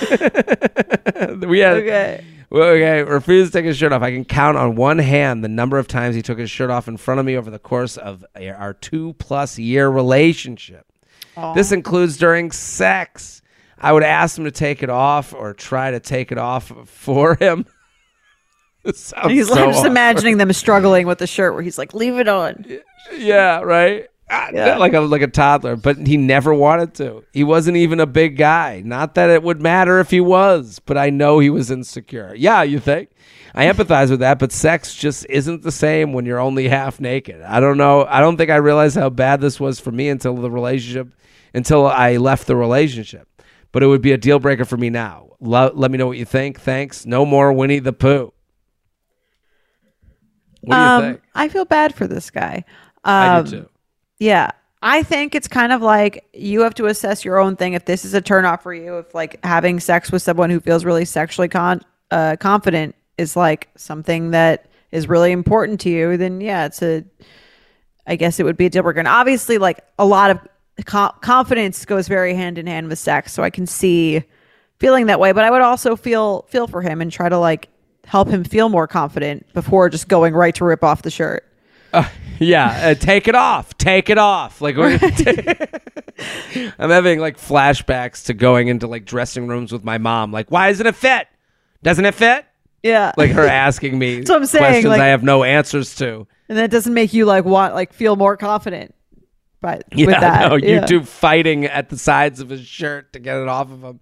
we 0.00 1.58
had 1.60 1.76
Okay. 1.78 2.24
well, 2.50 2.68
okay, 2.70 3.02
refused 3.02 3.52
to 3.52 3.58
take 3.58 3.66
his 3.66 3.76
shirt 3.76 3.92
off. 3.92 4.02
I 4.02 4.10
can 4.10 4.24
count 4.24 4.56
on 4.56 4.74
one 4.76 4.98
hand 4.98 5.44
the 5.44 5.48
number 5.48 5.78
of 5.78 5.86
times 5.88 6.14
he 6.14 6.22
took 6.22 6.38
his 6.38 6.50
shirt 6.50 6.70
off 6.70 6.88
in 6.88 6.96
front 6.96 7.20
of 7.20 7.26
me 7.26 7.36
over 7.36 7.50
the 7.50 7.58
course 7.58 7.96
of 7.96 8.24
our 8.36 8.74
two 8.74 9.14
plus 9.18 9.58
year 9.58 9.88
relationship. 9.88 10.86
This 11.54 11.72
includes 11.72 12.16
during 12.18 12.50
sex. 12.52 13.40
I 13.78 13.92
would 13.92 14.02
ask 14.02 14.36
him 14.38 14.44
to 14.44 14.50
take 14.50 14.82
it 14.82 14.90
off 14.90 15.32
or 15.32 15.54
try 15.54 15.90
to 15.90 15.98
take 16.00 16.30
it 16.30 16.38
off 16.38 16.70
for 16.86 17.34
him. 17.36 17.66
He's 18.84 18.98
so 18.98 19.16
I'm 19.16 19.30
just 19.34 19.50
awkward. 19.52 19.86
imagining 19.86 20.36
them 20.38 20.52
struggling 20.52 21.06
with 21.06 21.18
the 21.18 21.26
shirt 21.26 21.54
where 21.54 21.62
he's 21.62 21.78
like, 21.78 21.94
leave 21.94 22.18
it 22.18 22.26
on. 22.26 22.66
Yeah, 23.16 23.60
right. 23.60 24.08
Ah, 24.32 24.48
Yeah. 24.52 24.76
Like 24.78 24.94
a 24.94 25.00
like 25.00 25.20
a 25.22 25.26
toddler, 25.28 25.76
but 25.76 25.98
he 26.06 26.16
never 26.16 26.54
wanted 26.54 26.94
to. 26.94 27.22
He 27.32 27.44
wasn't 27.44 27.76
even 27.76 28.00
a 28.00 28.06
big 28.06 28.36
guy. 28.38 28.82
Not 28.84 29.14
that 29.14 29.28
it 29.28 29.42
would 29.42 29.60
matter 29.60 30.00
if 30.00 30.10
he 30.10 30.20
was, 30.20 30.78
but 30.78 30.96
I 30.96 31.10
know 31.10 31.38
he 31.38 31.50
was 31.50 31.70
insecure. 31.70 32.34
Yeah, 32.34 32.62
you 32.62 32.80
think? 32.80 33.10
I 33.54 33.66
empathize 33.66 34.08
with 34.08 34.20
that, 34.20 34.38
but 34.38 34.50
sex 34.50 34.94
just 34.94 35.26
isn't 35.28 35.62
the 35.62 35.70
same 35.70 36.14
when 36.14 36.24
you're 36.24 36.38
only 36.38 36.68
half 36.68 36.98
naked. 36.98 37.42
I 37.42 37.60
don't 37.60 37.76
know. 37.76 38.06
I 38.08 38.20
don't 38.20 38.38
think 38.38 38.50
I 38.50 38.56
realized 38.56 38.96
how 38.96 39.10
bad 39.10 39.42
this 39.42 39.60
was 39.60 39.78
for 39.78 39.92
me 39.92 40.08
until 40.08 40.34
the 40.36 40.50
relationship, 40.50 41.08
until 41.52 41.86
I 41.86 42.16
left 42.16 42.46
the 42.46 42.56
relationship. 42.56 43.28
But 43.70 43.82
it 43.82 43.86
would 43.86 44.00
be 44.00 44.12
a 44.12 44.18
deal 44.18 44.38
breaker 44.38 44.64
for 44.64 44.78
me 44.78 44.88
now. 44.88 45.30
Lo- 45.40 45.72
let 45.74 45.90
me 45.90 45.98
know 45.98 46.06
what 46.06 46.16
you 46.16 46.24
think. 46.24 46.60
Thanks. 46.60 47.04
No 47.04 47.26
more 47.26 47.52
Winnie 47.52 47.80
the 47.80 47.92
Pooh. 47.92 48.32
What 50.62 50.74
do 50.74 50.80
you 50.80 50.86
um, 50.86 51.02
think? 51.02 51.22
I 51.34 51.48
feel 51.48 51.64
bad 51.66 51.94
for 51.94 52.06
this 52.06 52.30
guy. 52.30 52.64
Um, 53.04 53.14
I 53.14 53.42
do 53.42 53.50
too. 53.50 53.68
Yeah. 54.22 54.52
I 54.82 55.02
think 55.02 55.34
it's 55.34 55.48
kind 55.48 55.72
of 55.72 55.82
like 55.82 56.24
you 56.32 56.60
have 56.60 56.74
to 56.74 56.86
assess 56.86 57.24
your 57.24 57.38
own 57.38 57.56
thing. 57.56 57.72
If 57.72 57.86
this 57.86 58.04
is 58.04 58.14
a 58.14 58.22
turnoff 58.22 58.62
for 58.62 58.72
you, 58.72 58.98
if 58.98 59.14
like 59.14 59.44
having 59.44 59.80
sex 59.80 60.12
with 60.12 60.22
someone 60.22 60.48
who 60.48 60.60
feels 60.60 60.84
really 60.84 61.04
sexually 61.04 61.48
con- 61.48 61.82
uh, 62.12 62.36
confident 62.38 62.94
is 63.18 63.34
like 63.36 63.68
something 63.76 64.30
that 64.30 64.66
is 64.92 65.08
really 65.08 65.32
important 65.32 65.80
to 65.80 65.90
you, 65.90 66.16
then 66.16 66.40
yeah, 66.40 66.66
it's 66.66 66.82
a, 66.82 67.04
I 68.06 68.14
guess 68.14 68.38
it 68.38 68.44
would 68.44 68.56
be 68.56 68.66
a 68.66 68.70
deal 68.70 68.84
breaker. 68.84 69.00
And 69.00 69.08
obviously, 69.08 69.58
like 69.58 69.80
a 69.98 70.04
lot 70.04 70.30
of 70.30 70.38
co- 70.84 71.14
confidence 71.20 71.84
goes 71.84 72.06
very 72.06 72.34
hand 72.34 72.58
in 72.58 72.68
hand 72.68 72.88
with 72.88 73.00
sex. 73.00 73.32
So 73.32 73.42
I 73.42 73.50
can 73.50 73.66
see 73.66 74.22
feeling 74.78 75.06
that 75.06 75.18
way, 75.18 75.32
but 75.32 75.44
I 75.44 75.50
would 75.50 75.62
also 75.62 75.96
feel 75.96 76.42
feel 76.42 76.68
for 76.68 76.80
him 76.80 77.00
and 77.00 77.10
try 77.10 77.28
to 77.28 77.38
like 77.38 77.68
help 78.04 78.28
him 78.28 78.44
feel 78.44 78.68
more 78.68 78.86
confident 78.86 79.52
before 79.52 79.88
just 79.88 80.06
going 80.06 80.32
right 80.34 80.54
to 80.56 80.64
rip 80.64 80.84
off 80.84 81.02
the 81.02 81.10
shirt. 81.10 81.44
Yeah, 82.38 82.88
uh, 82.90 82.94
take 82.94 83.28
it 83.28 83.34
off. 83.36 83.76
Take 83.78 84.10
it 84.10 84.18
off. 84.18 84.60
Like 84.60 84.76
we're 84.76 84.98
I'm 86.78 86.90
having 86.90 87.20
like 87.20 87.38
flashbacks 87.38 88.24
to 88.26 88.34
going 88.34 88.68
into 88.68 88.86
like 88.86 89.04
dressing 89.04 89.46
rooms 89.48 89.72
with 89.72 89.84
my 89.84 89.98
mom. 89.98 90.32
Like, 90.32 90.50
why 90.50 90.68
doesn't 90.70 90.86
it 90.86 90.96
fit? 90.96 91.28
Doesn't 91.82 92.04
it 92.04 92.14
fit? 92.14 92.44
Yeah. 92.82 93.12
Like 93.16 93.30
her 93.30 93.46
asking 93.46 93.98
me 93.98 94.16
That's 94.18 94.30
what 94.30 94.36
I'm 94.40 94.46
saying, 94.46 94.62
questions 94.64 94.86
like- 94.86 95.00
I 95.00 95.06
have 95.08 95.22
no 95.22 95.44
answers 95.44 95.94
to. 95.96 96.26
and 96.48 96.58
that 96.58 96.70
doesn't 96.70 96.92
make 96.94 97.12
you 97.12 97.26
like 97.26 97.44
want 97.44 97.74
like 97.74 97.92
feel 97.92 98.16
more 98.16 98.36
confident 98.36 98.94
but 99.60 99.84
Yeah, 99.92 100.06
with 100.06 100.20
that 100.20 100.48
no, 100.48 100.56
you 100.56 100.68
yeah. 100.70 100.86
two 100.86 101.04
fighting 101.04 101.66
at 101.66 101.88
the 101.90 101.96
sides 101.96 102.40
of 102.40 102.48
his 102.48 102.66
shirt 102.66 103.12
to 103.12 103.20
get 103.20 103.36
it 103.36 103.46
off 103.46 103.70
of 103.70 103.82
him. 103.84 104.00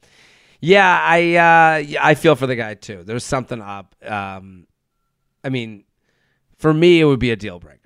Yeah, 0.63 0.99
I 1.03 1.35
uh, 1.35 1.99
I 2.03 2.15
feel 2.15 2.35
for 2.37 2.47
the 2.47 2.57
guy 2.57 2.73
too. 2.75 3.03
There's 3.05 3.25
something 3.25 3.61
up. 3.61 3.95
Um, 4.03 4.67
I 5.45 5.49
mean, 5.51 5.85
for 6.57 6.73
me, 6.73 7.01
it 7.01 7.05
would 7.05 7.19
be 7.19 7.31
a 7.31 7.37
deal 7.37 7.59
breaker. 7.59 7.80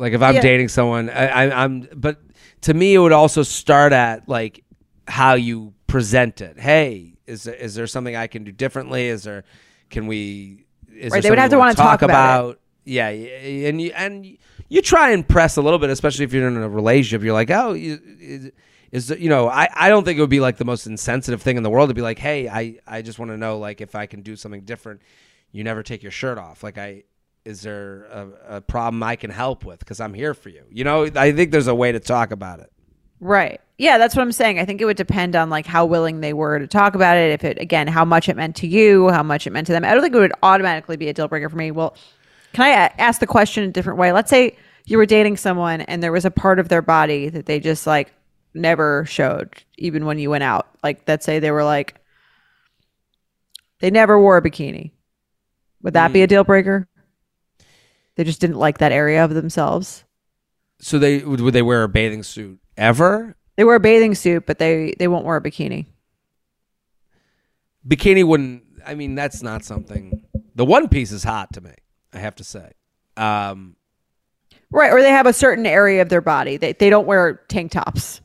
Like 0.00 0.14
if 0.14 0.22
I'm 0.22 0.34
Yeah. 0.34 0.40
dating 0.40 0.68
someone, 0.68 1.10
I, 1.10 1.26
I, 1.26 1.64
I'm. 1.64 1.86
But 1.94 2.20
to 2.62 2.74
me, 2.74 2.94
it 2.94 2.98
would 2.98 3.12
also 3.12 3.42
start 3.42 3.92
at 3.92 4.28
like 4.28 4.64
how 5.06 5.34
you 5.34 5.74
present 5.86 6.40
it. 6.40 6.58
Hey, 6.58 7.18
is 7.26 7.46
is 7.46 7.74
there 7.74 7.86
something 7.86 8.16
I 8.16 8.26
can 8.26 8.44
do 8.44 8.50
differently? 8.50 9.06
Is 9.08 9.24
there 9.24 9.44
can 9.90 10.06
we? 10.06 10.64
Is 10.88 11.12
Right, 11.12 11.22
there 11.22 11.22
they 11.22 11.30
would 11.30 11.38
have 11.38 11.50
to 11.50 11.58
wanna 11.58 11.74
talk 11.74 12.02
about 12.02 12.52
it. 12.52 12.60
Yeah, 12.84 13.08
and 13.08 13.80
you 13.80 13.92
and 13.94 14.38
you 14.68 14.80
try 14.82 15.10
and 15.10 15.26
press 15.28 15.56
a 15.58 15.62
little 15.62 15.78
bit, 15.78 15.90
especially 15.90 16.24
if 16.24 16.32
you're 16.32 16.48
in 16.48 16.56
a 16.56 16.68
relationship. 16.68 17.22
You're 17.22 17.34
like, 17.34 17.50
oh, 17.50 17.74
you, 17.74 18.00
is, 18.18 18.52
is 18.90 19.20
you 19.20 19.28
know, 19.28 19.48
I, 19.48 19.68
I 19.74 19.88
don't 19.90 20.04
think 20.04 20.16
it 20.18 20.22
would 20.22 20.30
be 20.30 20.40
like 20.40 20.56
the 20.56 20.64
most 20.64 20.86
insensitive 20.86 21.42
thing 21.42 21.58
in 21.58 21.62
the 21.62 21.70
world 21.70 21.90
to 21.90 21.94
be 21.94 22.00
like, 22.02 22.18
hey, 22.18 22.48
I 22.48 22.78
I 22.86 23.02
just 23.02 23.18
want 23.18 23.32
to 23.32 23.36
know 23.36 23.58
like 23.58 23.82
if 23.82 23.94
I 23.94 24.06
can 24.06 24.22
do 24.22 24.34
something 24.34 24.62
different. 24.62 25.02
You 25.52 25.64
never 25.64 25.82
take 25.82 26.02
your 26.04 26.12
shirt 26.12 26.38
off. 26.38 26.62
Like 26.62 26.78
I, 26.78 27.02
is 27.44 27.62
there 27.62 28.04
a, 28.04 28.56
a 28.56 28.60
problem 28.60 29.02
I 29.02 29.16
can 29.16 29.30
help 29.30 29.64
with? 29.64 29.78
Because 29.78 30.00
I'm 30.00 30.14
here 30.14 30.34
for 30.34 30.50
you. 30.50 30.62
You 30.70 30.84
know, 30.84 31.10
I 31.14 31.32
think 31.32 31.50
there's 31.52 31.66
a 31.66 31.74
way 31.74 31.92
to 31.92 32.00
talk 32.00 32.30
about 32.32 32.60
it. 32.60 32.72
right. 33.20 33.60
Yeah 33.78 33.96
that's 33.96 34.14
what 34.14 34.20
i'm 34.20 34.32
saying. 34.32 34.58
I 34.58 34.66
think 34.66 34.82
it 34.82 34.84
would 34.84 34.98
depend 34.98 35.34
on 35.34 35.48
like 35.48 35.64
how 35.64 35.86
willing 35.86 36.20
they 36.20 36.34
were 36.34 36.58
to 36.58 36.66
talk 36.66 36.94
about 36.94 37.16
it. 37.16 37.32
If 37.32 37.44
it 37.44 37.58
again 37.58 37.86
how 37.86 38.04
much 38.04 38.28
it 38.28 38.36
meant 38.36 38.56
to 38.56 38.66
you 38.66 39.08
how 39.08 39.22
much 39.22 39.46
it 39.46 39.52
meant 39.52 39.66
to 39.68 39.72
them. 39.72 39.84
I 39.84 39.94
don't 39.94 40.02
think 40.02 40.14
it 40.14 40.18
would 40.18 40.34
automatically 40.42 40.98
be 40.98 41.08
a 41.08 41.14
deal 41.14 41.28
breaker 41.28 41.48
for 41.48 41.56
me. 41.56 41.70
Well 41.70 41.96
can 42.52 42.66
I 42.66 42.70
ask 42.98 43.20
the 43.20 43.26
question 43.26 43.64
a 43.64 43.68
different 43.68 43.98
way? 43.98 44.12
Let's 44.12 44.28
say 44.28 44.56
you 44.84 44.98
were 44.98 45.06
dating 45.06 45.38
someone 45.38 45.80
and 45.82 46.02
there 46.02 46.12
was 46.12 46.26
a 46.26 46.30
part 46.30 46.58
of 46.58 46.68
their 46.68 46.82
body 46.82 47.30
that 47.30 47.46
they 47.46 47.58
just 47.58 47.86
like 47.86 48.12
never 48.52 49.06
showed 49.06 49.62
even 49.78 50.04
when 50.04 50.18
you 50.18 50.28
went 50.28 50.44
out. 50.44 50.68
Like 50.82 51.02
let's 51.08 51.24
say 51.24 51.38
they 51.38 51.50
were 51.50 51.64
like 51.64 51.98
they 53.78 53.90
never 53.90 54.20
wore 54.20 54.36
a 54.36 54.42
bikini. 54.42 54.92
Would 55.82 55.94
that 55.94 56.12
be 56.12 56.20
a 56.20 56.26
hmm. 56.26 56.28
deal 56.28 56.44
breaker 56.44 56.86
they 58.16 58.24
just 58.24 58.40
didn't 58.40 58.56
like 58.58 58.78
that 58.78 58.92
area 58.92 59.24
of 59.24 59.34
themselves 59.34 60.04
So 60.80 60.98
they 60.98 61.18
would, 61.18 61.40
would 61.40 61.54
they 61.54 61.62
wear 61.62 61.82
a 61.82 61.88
bathing 61.88 62.22
suit 62.22 62.58
ever? 62.76 63.36
They 63.56 63.64
wear 63.64 63.76
a 63.76 63.80
bathing 63.80 64.14
suit, 64.14 64.46
but 64.46 64.58
they 64.58 64.94
they 64.98 65.08
won't 65.08 65.24
wear 65.24 65.36
a 65.36 65.42
bikini. 65.42 65.86
Bikini 67.86 68.24
wouldn't. 68.24 68.62
I 68.86 68.94
mean, 68.94 69.14
that's 69.14 69.42
not 69.42 69.64
something. 69.64 70.24
The 70.54 70.64
one 70.64 70.88
piece 70.88 71.12
is 71.12 71.24
hot 71.24 71.52
to 71.54 71.60
me. 71.60 71.72
I 72.12 72.18
have 72.18 72.34
to 72.36 72.44
say. 72.44 72.72
Um, 73.16 73.76
Right, 74.72 74.92
or 74.92 75.02
they 75.02 75.10
have 75.10 75.26
a 75.26 75.32
certain 75.32 75.66
area 75.66 76.00
of 76.00 76.08
their 76.08 76.20
body. 76.20 76.56
They 76.56 76.72
they 76.74 76.90
don't 76.90 77.06
wear 77.06 77.40
tank 77.48 77.72
tops. 77.72 78.20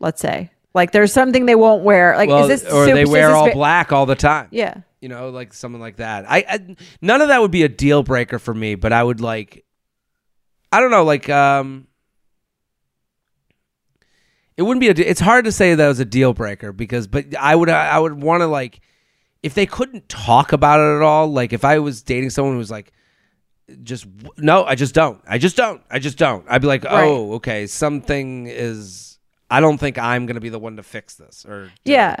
Let's 0.00 0.20
say. 0.20 0.50
Like 0.74 0.92
there's 0.92 1.12
something 1.12 1.44
they 1.44 1.54
won't 1.54 1.84
wear. 1.84 2.16
Like 2.16 2.30
well, 2.30 2.48
is 2.50 2.62
this 2.62 2.72
or 2.72 2.86
they 2.86 3.04
wear 3.04 3.30
all 3.30 3.52
black 3.52 3.92
all 3.92 4.06
the 4.06 4.14
time. 4.14 4.48
Yeah. 4.50 4.78
You 5.02 5.08
know, 5.08 5.28
like 5.30 5.52
something 5.52 5.80
like 5.80 5.96
that. 5.96 6.24
I, 6.28 6.44
I 6.48 6.76
none 7.02 7.20
of 7.20 7.28
that 7.28 7.40
would 7.42 7.50
be 7.50 7.64
a 7.64 7.68
deal 7.68 8.02
breaker 8.02 8.38
for 8.38 8.54
me, 8.54 8.76
but 8.76 8.92
I 8.92 9.02
would 9.02 9.20
like, 9.20 9.64
I 10.70 10.80
don't 10.80 10.90
know, 10.92 11.04
like 11.04 11.28
um, 11.28 11.88
it 14.56 14.62
wouldn't 14.62 14.80
be 14.80 14.88
a. 14.88 15.08
It's 15.08 15.20
hard 15.20 15.44
to 15.46 15.52
say 15.52 15.74
that 15.74 15.88
was 15.88 16.00
a 16.00 16.04
deal 16.04 16.32
breaker 16.32 16.72
because, 16.72 17.06
but 17.06 17.34
I 17.36 17.54
would 17.54 17.68
I 17.68 17.98
would 17.98 18.22
want 18.22 18.42
to 18.42 18.46
like, 18.46 18.80
if 19.42 19.54
they 19.54 19.66
couldn't 19.66 20.08
talk 20.08 20.52
about 20.52 20.78
it 20.80 20.96
at 20.96 21.02
all, 21.02 21.26
like 21.26 21.52
if 21.52 21.64
I 21.64 21.78
was 21.80 22.02
dating 22.02 22.30
someone 22.30 22.54
who 22.54 22.58
was 22.58 22.70
like. 22.70 22.92
Just 23.84 24.06
no, 24.36 24.64
I 24.64 24.74
just 24.74 24.92
don't. 24.92 25.22
I 25.26 25.38
just 25.38 25.56
don't. 25.56 25.80
I 25.88 25.98
just 25.98 26.18
don't. 26.18 26.44
I'd 26.48 26.60
be 26.60 26.66
like, 26.66 26.84
Right. 26.84 27.04
oh, 27.04 27.34
okay, 27.34 27.66
something 27.66 28.46
is. 28.46 29.18
I 29.50 29.60
don't 29.60 29.78
think 29.78 29.98
I'm 29.98 30.26
gonna 30.26 30.40
be 30.40 30.50
the 30.50 30.58
one 30.58 30.76
to 30.76 30.82
fix 30.82 31.14
this. 31.14 31.46
Or 31.46 31.70
Yeah. 31.84 32.16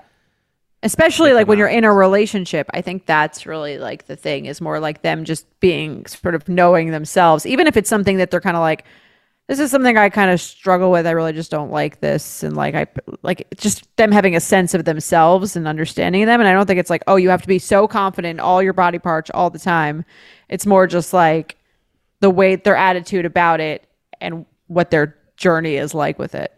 Especially 0.84 1.32
like 1.32 1.46
when 1.46 1.58
you're 1.58 1.68
in 1.68 1.84
a 1.84 1.92
relationship, 1.92 2.68
I 2.74 2.82
think 2.82 3.06
that's 3.06 3.46
really 3.46 3.78
like 3.78 4.06
the 4.06 4.16
thing 4.16 4.46
is 4.46 4.60
more 4.60 4.80
like 4.80 5.02
them 5.02 5.24
just 5.24 5.46
being 5.60 6.04
sort 6.06 6.34
of 6.34 6.48
knowing 6.48 6.90
themselves, 6.90 7.46
even 7.46 7.68
if 7.68 7.76
it's 7.76 7.88
something 7.88 8.16
that 8.16 8.32
they're 8.32 8.40
kind 8.40 8.56
of 8.56 8.62
like, 8.62 8.84
this 9.48 9.58
is 9.58 9.70
something 9.70 9.96
I 9.96 10.08
kind 10.08 10.30
of 10.30 10.40
struggle 10.40 10.90
with. 10.90 11.06
I 11.06 11.10
really 11.10 11.32
just 11.32 11.50
don't 11.50 11.70
like 11.70 12.00
this, 12.00 12.42
and 12.42 12.56
like 12.56 12.74
I 12.74 12.86
like 13.22 13.46
just 13.56 13.84
them 13.96 14.12
having 14.12 14.36
a 14.36 14.40
sense 14.40 14.72
of 14.72 14.84
themselves 14.84 15.56
and 15.56 15.68
understanding 15.68 16.26
them. 16.26 16.40
And 16.40 16.48
I 16.48 16.52
don't 16.52 16.66
think 16.66 16.80
it's 16.80 16.90
like, 16.90 17.02
oh, 17.06 17.16
you 17.16 17.28
have 17.28 17.42
to 17.42 17.48
be 17.48 17.58
so 17.58 17.86
confident 17.86 18.38
in 18.38 18.40
all 18.40 18.62
your 18.62 18.72
body 18.72 18.98
parts 18.98 19.30
all 19.34 19.50
the 19.50 19.58
time. 19.58 20.04
It's 20.48 20.64
more 20.64 20.86
just 20.86 21.12
like 21.12 21.56
the 22.20 22.30
way 22.30 22.56
their 22.56 22.76
attitude 22.76 23.26
about 23.26 23.60
it 23.60 23.86
and 24.20 24.46
what 24.68 24.90
their 24.90 25.16
journey 25.36 25.74
is 25.74 25.92
like 25.92 26.18
with 26.18 26.34
it. 26.34 26.52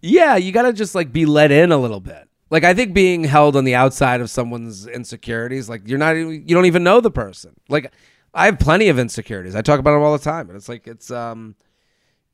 Yeah, 0.00 0.36
you 0.36 0.50
got 0.50 0.62
to 0.62 0.72
just 0.72 0.94
like 0.94 1.12
be 1.12 1.26
let 1.26 1.52
in 1.52 1.72
a 1.72 1.78
little 1.78 2.00
bit. 2.00 2.26
Like 2.50 2.64
I 2.64 2.74
think 2.74 2.92
being 2.94 3.24
held 3.24 3.56
on 3.56 3.64
the 3.64 3.74
outside 3.76 4.20
of 4.20 4.28
someone's 4.28 4.86
insecurities, 4.86 5.68
like 5.68 5.82
you're 5.86 5.98
not, 5.98 6.16
even- 6.16 6.32
you 6.48 6.54
don't 6.54 6.66
even 6.66 6.82
know 6.82 7.00
the 7.00 7.10
person. 7.10 7.52
Like 7.68 7.92
I 8.34 8.46
have 8.46 8.58
plenty 8.58 8.88
of 8.88 8.98
insecurities. 8.98 9.54
I 9.54 9.62
talk 9.62 9.78
about 9.80 9.92
them 9.92 10.02
all 10.02 10.16
the 10.16 10.22
time, 10.24 10.48
and 10.48 10.56
it's 10.56 10.68
like 10.68 10.86
it's, 10.86 11.10
um, 11.10 11.54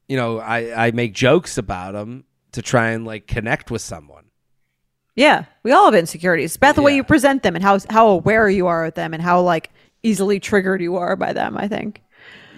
you 0.09 0.17
know, 0.17 0.39
I 0.39 0.87
I 0.87 0.91
make 0.93 1.13
jokes 1.15 1.59
about 1.59 1.93
them 1.93 2.25
to 2.53 2.63
try 2.63 2.91
and 2.91 3.05
like 3.05 3.27
connect 3.27 3.71
with 3.71 3.83
someone. 3.83 4.25
Yeah, 5.15 5.47
we 5.63 5.73
all 5.73 5.87
have 5.87 5.95
insecurities. 5.95 6.51
It's 6.51 6.57
about 6.57 6.77
the 6.77 6.83
way 6.83 6.95
you 6.95 7.03
present 7.05 7.43
them 7.43 7.55
and 7.55 7.65
how 7.65 7.79
how 7.91 8.09
aware 8.09 8.49
you 8.51 8.67
are 8.67 8.85
of 8.87 8.95
them 8.95 9.15
and 9.15 9.23
how 9.23 9.41
like 9.41 9.71
easily 10.03 10.39
triggered 10.41 10.81
you 10.83 10.97
are 10.97 11.17
by 11.17 11.33
them. 11.33 11.57
I 11.57 11.69
think. 11.69 12.03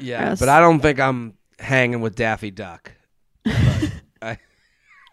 Yeah, 0.00 0.30
Yes. 0.30 0.40
but 0.40 0.48
I 0.48 0.60
don't 0.60 0.80
think 0.80 0.98
I'm 1.00 1.34
hanging 1.58 2.00
with 2.00 2.14
Daffy 2.16 2.50
Duck. 2.50 2.92
But 3.44 3.92
I, 4.20 4.38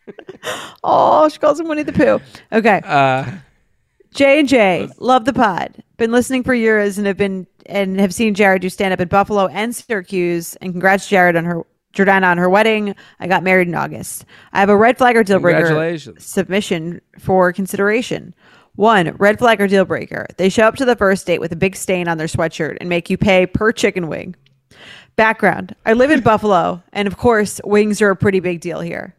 Oh, 0.83 1.27
she 1.29 1.39
calls 1.39 1.59
him 1.59 1.67
Winnie 1.67 1.83
the 1.83 1.91
Pooh. 1.91 2.19
Okay, 2.51 2.81
uh, 2.85 3.25
J 4.13 4.39
and 4.39 4.47
J, 4.47 4.87
love 4.99 5.25
the 5.25 5.33
pod. 5.33 5.83
Been 5.97 6.11
listening 6.11 6.43
for 6.43 6.53
years 6.53 6.97
and 6.97 7.07
have 7.07 7.17
been 7.17 7.47
and 7.65 7.99
have 7.99 8.13
seen 8.13 8.35
Jared 8.35 8.61
do 8.61 8.69
stand 8.69 8.93
up 8.93 8.99
in 8.99 9.07
Buffalo 9.07 9.47
and 9.47 9.75
Syracuse. 9.75 10.55
And 10.57 10.73
congrats, 10.73 11.07
Jared, 11.09 11.35
on 11.35 11.45
her 11.45 11.63
Jordana 11.95 12.25
on 12.27 12.37
her 12.37 12.49
wedding. 12.49 12.95
I 13.19 13.27
got 13.27 13.43
married 13.43 13.67
in 13.67 13.75
August. 13.75 14.25
I 14.53 14.59
have 14.59 14.69
a 14.69 14.77
red 14.77 14.97
flag 14.97 15.15
or 15.15 15.23
deal 15.23 15.39
breaker 15.39 15.67
submission 16.19 17.01
for 17.19 17.51
consideration. 17.53 18.35
One, 18.75 19.15
red 19.17 19.39
flag 19.39 19.61
or 19.61 19.67
deal 19.67 19.85
breaker. 19.85 20.27
They 20.37 20.49
show 20.49 20.67
up 20.67 20.75
to 20.75 20.85
the 20.85 20.97
first 20.97 21.25
date 21.25 21.39
with 21.39 21.51
a 21.53 21.55
big 21.55 21.75
stain 21.75 22.07
on 22.07 22.17
their 22.17 22.27
sweatshirt 22.27 22.77
and 22.79 22.89
make 22.89 23.09
you 23.09 23.17
pay 23.17 23.47
per 23.47 23.71
chicken 23.71 24.07
wing. 24.07 24.35
Background 25.15 25.75
I 25.85 25.93
live 25.93 26.11
in 26.11 26.19
Buffalo, 26.19 26.83
and 26.91 27.07
of 27.07 27.17
course, 27.17 27.61
wings 27.63 28.01
are 28.01 28.09
a 28.09 28.15
pretty 28.17 28.41
big 28.41 28.59
deal 28.59 28.81
here. 28.81 29.15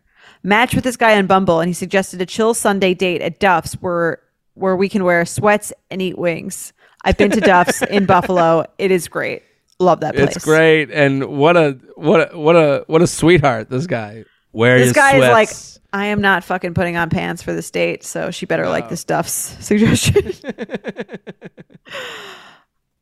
Match 0.47 0.77
with 0.77 0.85
this 0.85 0.97
guy 0.97 1.19
on 1.19 1.27
Bumble, 1.27 1.59
and 1.59 1.69
he 1.69 1.75
suggested 1.75 2.23
a 2.23 2.27
chill 2.27 2.55
Sunday 2.55 2.95
date 2.95 3.21
at 3.21 3.41
Duff's 3.41 3.75
where, 3.75 4.21
where 4.55 4.77
we 4.77 4.89
can 4.89 5.03
wear 5.03 5.27
sweats 5.27 5.73
and 5.91 6.01
eat 6.01 6.17
wings. 6.17 6.73
I've 7.05 7.17
been 7.17 7.33
to 7.33 7.41
Duff's 7.41 7.83
in 7.83 8.07
Buffalo. 8.15 8.65
It 8.79 8.93
is 8.93 9.09
great. 9.09 9.43
Love 9.81 9.99
that 10.01 10.15
place. 10.15 10.37
it's 10.37 10.45
great, 10.45 10.93
and 10.93 11.25
what 11.27 11.57
a 11.57 11.73
what 11.97 12.33
a 12.33 12.39
what 12.39 12.55
a 12.55 12.85
what 12.87 13.03
a 13.03 13.09
sweetheart 13.09 13.71
this 13.71 13.89
guy. 13.89 14.25
Wear 14.53 14.79
This 14.79 14.93
guy 14.93 15.17
is 15.17 15.23
like. 15.23 15.51
I 15.93 16.07
am 16.07 16.21
not 16.21 16.45
fucking 16.45 16.75
putting 16.75 16.97
on 16.97 17.11
pants 17.11 17.43
for 17.43 17.53
this 17.53 17.71
date, 17.71 18.05
so 18.05 18.31
she 18.31 18.47
better 18.47 18.69
like 18.69 18.89
this 18.89 19.03
Duff's 19.03 19.33
suggestion. 19.33 20.33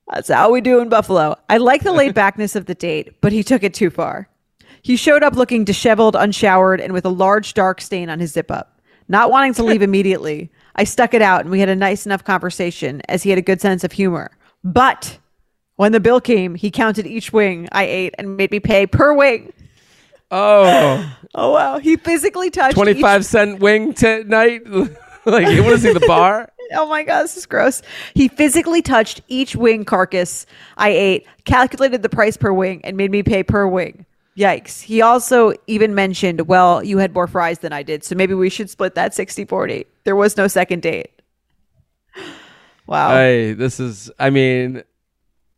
That's 0.09 0.31
how 0.31 0.51
we 0.51 0.63
do 0.63 0.81
in 0.81 0.89
Buffalo. 0.89 1.37
I 1.49 1.59
like 1.59 1.83
the 1.83 1.93
laid 1.93 2.15
backness 2.15 2.57
of 2.57 2.67
the 2.67 2.75
date, 2.75 3.21
but 3.21 3.33
he 3.33 3.43
took 3.43 3.63
it 3.63 3.75
too 3.75 3.91
far. 3.91 4.29
He 4.85 4.97
showed 4.97 5.23
up 5.23 5.35
looking 5.35 5.65
disheveled, 5.65 6.15
unshowered, 6.15 6.79
and 6.79 6.93
with 6.93 7.07
a 7.07 7.09
large 7.09 7.55
dark 7.55 7.81
stain 7.81 8.11
on 8.11 8.21
his 8.21 8.33
zip 8.33 8.51
up. 8.51 8.79
Not 9.09 9.31
wanting 9.31 9.55
to 9.55 9.65
leave 9.65 9.81
immediately, 9.91 10.53
I 10.77 10.85
stuck 10.85 11.15
it 11.15 11.23
out 11.23 11.41
and 11.41 11.51
we 11.51 11.59
had 11.59 11.71
a 11.71 11.75
nice 11.75 12.05
enough 12.05 12.23
conversation 12.23 13.01
as 13.09 13.23
he 13.23 13.31
had 13.31 13.39
a 13.39 13.43
good 13.43 13.63
sense 13.63 13.83
of 13.83 13.93
humor. 13.93 14.31
But 14.63 15.19
When 15.77 15.93
the 15.93 16.01
bill 16.01 16.21
came, 16.21 16.55
he 16.55 16.71
counted 16.71 17.07
each 17.07 17.33
wing 17.33 17.67
I 17.73 17.85
ate 17.85 18.15
and 18.19 18.37
made 18.37 18.51
me 18.51 18.61
pay 18.61 18.87
per 18.87 19.15
wing. 19.15 19.53
Oh, 20.31 21.17
Oh 21.35 21.51
wow! 21.53 21.79
He 21.79 21.97
physically 21.97 22.51
touched 22.51 22.75
25 22.77 23.21
each- 23.23 23.27
cent 23.27 23.59
wing 23.61 23.93
tonight? 23.95 24.63
like, 25.25 25.47
what 25.65 25.73
is 25.73 25.83
he, 25.83 25.93
the 25.95 26.05
bar? 26.07 26.51
Oh 26.73 26.89
my 26.89 27.03
god, 27.03 27.25
this 27.25 27.37
is 27.37 27.45
gross. 27.45 27.83
He 28.15 28.27
physically 28.29 28.81
touched 28.83 29.21
each 29.29 29.55
wing 29.55 29.85
carcass 29.85 30.47
I 30.79 30.89
ate, 30.91 31.27
calculated 31.45 32.03
the 32.03 32.09
price 32.09 32.37
per 32.39 32.53
wing, 32.53 32.81
and 32.85 32.97
made 32.97 33.11
me 33.11 33.23
pay 33.23 33.43
per 33.43 33.67
wing. 33.67 34.07
Yikes. 34.37 34.83
He 34.83 35.01
also 35.01 35.53
even 35.67 35.95
mentioned, 35.95 36.43
well, 36.49 36.83
you 36.83 36.99
had 36.99 37.15
more 37.15 37.27
fries 37.29 37.61
than 37.61 37.73
I 37.73 37.83
did, 37.83 38.03
so 38.03 38.15
maybe 38.17 38.35
we 38.35 38.51
should 38.51 38.69
split 38.69 38.95
that 38.97 39.15
60 39.15 39.45
40. 39.45 39.87
There 40.05 40.17
was 40.17 40.37
no 40.37 40.49
second 40.49 40.83
date. 40.83 41.11
Wow. 42.87 43.15
Hey, 43.15 43.55
this 43.55 43.81
is, 43.81 44.11
I 44.19 44.29
mean, 44.29 44.83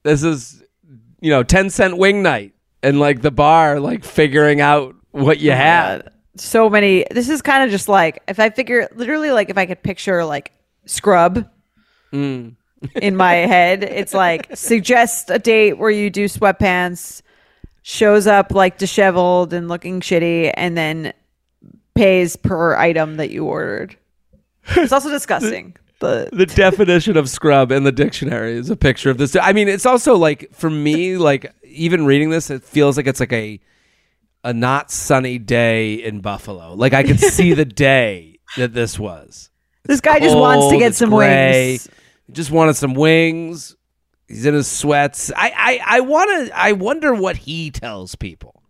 this 0.05 0.23
is, 0.23 0.63
you 1.21 1.31
know, 1.31 1.43
10 1.43 1.71
cent 1.71 1.99
wing 1.99 2.23
night 2.23 2.55
and 2.85 3.01
like 3.01 3.21
the 3.21 3.33
bar, 3.33 3.81
like 3.81 4.05
figuring 4.05 4.61
out 4.61 4.95
what 5.11 5.41
you 5.41 5.51
had. 5.51 6.05
God. 6.05 6.13
So 6.37 6.71
many. 6.71 7.05
This 7.11 7.29
is 7.29 7.43
kind 7.43 7.65
of 7.65 7.71
just 7.71 7.89
like, 7.89 8.23
if 8.29 8.39
I 8.39 8.51
figure, 8.51 8.89
literally, 8.95 9.33
like 9.33 9.51
if 9.51 9.59
I 9.59 9.67
could 9.67 9.83
picture 9.83 10.25
like 10.25 10.53
scrub 10.85 11.49
Mm. 12.13 12.55
in 13.03 13.17
my 13.17 13.33
head, 13.55 13.83
it's 13.83 14.15
like 14.15 14.57
suggest 14.57 15.29
a 15.29 15.41
date 15.41 15.79
where 15.79 15.91
you 15.91 16.11
do 16.11 16.27
sweatpants, 16.27 17.23
shows 17.89 18.27
up 18.27 18.51
like 18.51 18.79
disheveled 18.79 19.53
and 19.53 19.69
looking 19.69 20.01
shitty, 20.01 20.53
and 20.57 20.77
then 20.77 21.13
pays 21.95 22.35
per 22.35 22.75
item 22.75 23.17
that 23.17 23.31
you 23.31 23.45
ordered. 23.45 23.97
It's 24.71 24.93
also 24.93 25.09
disgusting. 25.09 25.77
The 25.99 26.29
the 26.31 26.45
definition 26.45 27.17
of 27.17 27.27
scrub 27.31 27.73
in 27.73 27.85
the 27.85 27.91
dictionary 27.91 28.53
is 28.59 28.69
a 28.69 28.77
picture 28.77 29.09
of 29.09 29.17
this. 29.17 29.35
I 29.35 29.55
mean, 29.55 29.67
it's 29.67 29.87
also 29.87 30.15
like 30.15 30.53
for 30.53 30.69
me, 30.69 31.17
like 31.17 31.55
even 31.65 32.05
reading 32.05 32.29
this, 32.29 32.51
it 32.51 32.63
feels 32.63 32.99
like 32.99 33.07
it's 33.07 33.19
like 33.19 33.33
a 33.33 33.59
a 34.45 34.53
not 34.53 34.91
sunny 34.91 35.39
day 35.39 35.95
in 35.95 36.21
Buffalo. 36.21 36.75
Like 36.75 36.93
I 36.93 37.03
could 37.03 37.19
see 37.19 37.55
the 37.55 37.65
day 37.65 38.41
that 38.59 38.75
this 38.75 38.99
was. 38.99 39.49
this 39.85 40.03
guy 40.03 40.21
just 40.21 40.37
wants 40.37 40.69
to 40.69 40.77
get 40.77 40.95
some 40.95 41.09
gray. 41.09 41.71
wings. 41.71 41.89
Just 42.31 42.51
wanted 42.51 42.77
some 42.77 42.93
wings. 42.93 43.75
He's 44.29 44.45
in 44.47 44.55
his 44.55 44.67
sweats. 44.67 45.31
I 45.37 45.53
I, 45.87 45.99
I 45.99 46.01
want 46.01 46.49
to. 46.49 46.59
I 46.59 46.73
wonder 46.73 47.15
what 47.15 47.37
he 47.37 47.71
tells 47.71 48.15
people. 48.15 48.63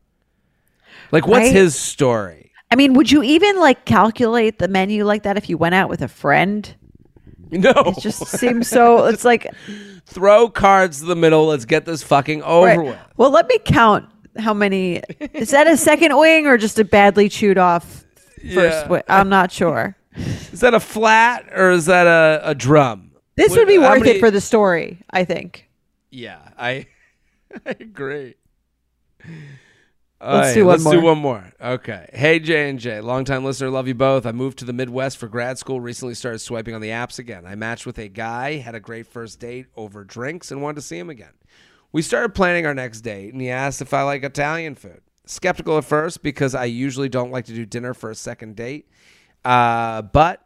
Like, 1.13 1.27
what's 1.27 1.45
Right? 1.47 1.53
his 1.53 1.75
story? 1.77 2.53
I 2.71 2.75
mean, 2.77 2.95
would 2.95 3.11
you 3.11 3.23
even 3.23 3.59
like 3.61 3.85
calculate 3.85 4.59
the 4.59 4.69
menu 4.69 5.05
like 5.05 5.23
that 5.23 5.37
if 5.37 5.49
you 5.49 5.57
went 5.57 5.75
out 5.75 5.89
with 5.89 6.03
a 6.03 6.09
friend? 6.09 6.75
No, 7.53 7.71
It 7.71 8.01
just 8.01 8.27
seems 8.27 8.67
so. 8.69 9.05
It's 9.07 9.25
like 9.25 9.47
throw 10.07 10.49
cards 10.49 10.99
to 10.99 11.05
the 11.07 11.15
middle. 11.15 11.47
Let's 11.47 11.65
get 11.65 11.85
this 11.85 12.03
fucking 12.03 12.43
over 12.43 12.67
Right. 12.67 12.79
with. 12.81 12.99
Well, 13.17 13.31
let 13.31 13.47
me 13.47 13.59
count 13.65 14.05
how 14.37 14.53
many. 14.53 15.01
Is 15.33 15.51
that 15.53 15.69
a 15.69 15.77
second 15.77 16.17
wing 16.19 16.49
or 16.49 16.59
just 16.59 16.77
a 16.81 16.85
badly 16.85 17.29
chewed 17.29 17.57
off 17.57 18.05
first 18.43 18.43
Yeah. 18.43 18.89
wing? 18.89 19.03
I'm 19.09 19.29
not 19.29 19.53
sure. 19.53 19.97
Is 20.17 20.59
that 20.59 20.75
a 20.75 20.81
flat 20.81 21.47
or 21.55 21.71
is 21.71 21.87
that 21.87 22.09
a, 22.09 22.41
a 22.51 22.55
drum? 22.57 23.13
This 23.37 23.55
would 23.57 23.69
be 23.69 23.79
worth 23.79 24.01
many- 24.01 24.17
it 24.17 24.21
for 24.21 24.31
the 24.31 24.41
story, 24.41 24.99
I 25.11 25.25
think. 25.25 25.69
Yeah, 26.11 26.39
I 26.59 26.87
I 27.67 27.71
agree. 27.81 28.35
Let's 30.19 30.49
Aye, 30.49 30.55
do 30.55 30.65
one 30.65 30.73
let's 30.73 30.85
do 30.85 31.01
more. 31.03 31.11
one 31.13 31.19
more. 31.19 31.53
Okay. 31.61 32.09
Hey 32.15 32.39
J 32.39 32.71
and 32.71 32.79
J, 32.79 33.01
longtime 33.03 33.45
listener, 33.45 33.69
love 33.69 33.87
you 33.87 33.95
both. 33.95 34.25
I 34.25 34.33
moved 34.33 34.59
to 34.61 34.65
the 34.65 34.73
Midwest 34.73 35.19
for 35.19 35.29
grad 35.29 35.59
school. 35.59 35.79
Recently 35.81 36.15
started 36.15 36.39
swiping 36.39 36.75
on 36.75 36.81
the 36.81 36.89
apps 36.89 37.19
again. 37.19 37.45
I 37.47 37.55
matched 37.55 37.85
with 37.85 37.99
a 37.99 38.09
guy, 38.09 38.55
had 38.57 38.75
a 38.75 38.81
great 38.81 39.07
first 39.07 39.39
date 39.41 39.67
over 39.77 40.05
drinks, 40.05 40.51
and 40.51 40.63
wanted 40.63 40.77
to 40.77 40.83
see 40.83 40.99
him 40.99 41.11
again. 41.11 41.33
We 41.93 42.01
started 42.01 42.35
planning 42.35 42.65
our 42.65 42.75
next 42.75 43.03
date, 43.03 43.33
and 43.35 43.43
he 43.43 43.51
asked 43.51 43.83
if 43.83 43.93
I 43.93 44.03
like 44.05 44.25
Italian 44.25 44.75
food. 44.75 45.01
Skeptical 45.27 45.77
at 45.77 45.85
first 45.85 46.23
because 46.23 46.55
I 46.55 46.65
usually 46.65 47.09
don't 47.11 47.31
like 47.31 47.45
to 47.47 47.53
do 47.55 47.67
dinner 47.67 47.93
for 47.93 48.11
a 48.11 48.15
second 48.15 48.57
date, 48.57 48.89
uh, 49.45 50.01
but 50.03 50.41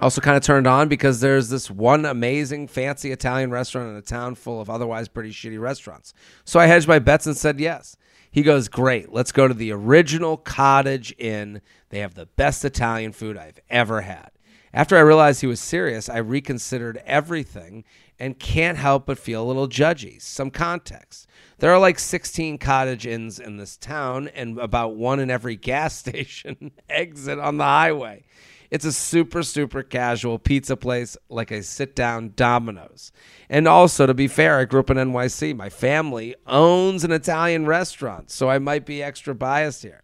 also 0.00 0.20
kind 0.20 0.36
of 0.36 0.42
turned 0.42 0.66
on 0.66 0.88
because 0.88 1.20
there's 1.20 1.48
this 1.48 1.70
one 1.70 2.04
amazing 2.04 2.68
fancy 2.68 3.10
Italian 3.10 3.50
restaurant 3.50 3.90
in 3.90 3.96
a 3.96 4.02
town 4.02 4.34
full 4.34 4.60
of 4.60 4.70
otherwise 4.70 5.08
pretty 5.08 5.30
shitty 5.30 5.60
restaurants. 5.60 6.14
So 6.44 6.60
I 6.60 6.66
hedged 6.66 6.88
my 6.88 6.98
bets 6.98 7.26
and 7.26 7.36
said 7.36 7.60
yes. 7.60 7.96
He 8.30 8.42
goes, 8.42 8.68
Great, 8.68 9.12
let's 9.12 9.32
go 9.32 9.48
to 9.48 9.54
the 9.54 9.72
original 9.72 10.36
Cottage 10.36 11.14
Inn. 11.18 11.60
They 11.88 12.00
have 12.00 12.14
the 12.14 12.26
best 12.26 12.64
Italian 12.64 13.12
food 13.12 13.36
I've 13.36 13.58
ever 13.70 14.02
had. 14.02 14.30
After 14.72 14.96
I 14.96 15.00
realized 15.00 15.40
he 15.40 15.46
was 15.46 15.60
serious, 15.60 16.08
I 16.08 16.18
reconsidered 16.18 17.02
everything 17.06 17.84
and 18.18 18.38
can't 18.38 18.76
help 18.76 19.06
but 19.06 19.18
feel 19.18 19.42
a 19.42 19.46
little 19.46 19.68
judgy. 19.68 20.20
Some 20.20 20.50
context. 20.50 21.26
There 21.58 21.72
are 21.72 21.78
like 21.78 21.98
16 21.98 22.58
cottage 22.58 23.06
inns 23.06 23.38
in 23.38 23.56
this 23.56 23.76
town 23.76 24.28
and 24.28 24.58
about 24.58 24.94
one 24.94 25.20
in 25.20 25.30
every 25.30 25.56
gas 25.56 25.96
station 25.98 26.72
exit 26.88 27.38
on 27.38 27.56
the 27.56 27.64
highway. 27.64 28.24
It's 28.70 28.84
a 28.84 28.92
super, 28.92 29.42
super 29.42 29.82
casual 29.82 30.38
pizza 30.38 30.76
place, 30.76 31.16
like 31.28 31.50
a 31.50 31.62
sit 31.62 31.96
down 31.96 32.32
Domino's. 32.36 33.12
And 33.48 33.66
also, 33.66 34.06
to 34.06 34.14
be 34.14 34.28
fair, 34.28 34.58
I 34.58 34.66
grew 34.66 34.80
up 34.80 34.90
in 34.90 34.98
NYC. 34.98 35.56
My 35.56 35.70
family 35.70 36.34
owns 36.46 37.02
an 37.02 37.12
Italian 37.12 37.66
restaurant, 37.66 38.30
so 38.30 38.50
I 38.50 38.58
might 38.58 38.84
be 38.84 39.02
extra 39.02 39.34
biased 39.34 39.82
here. 39.82 40.02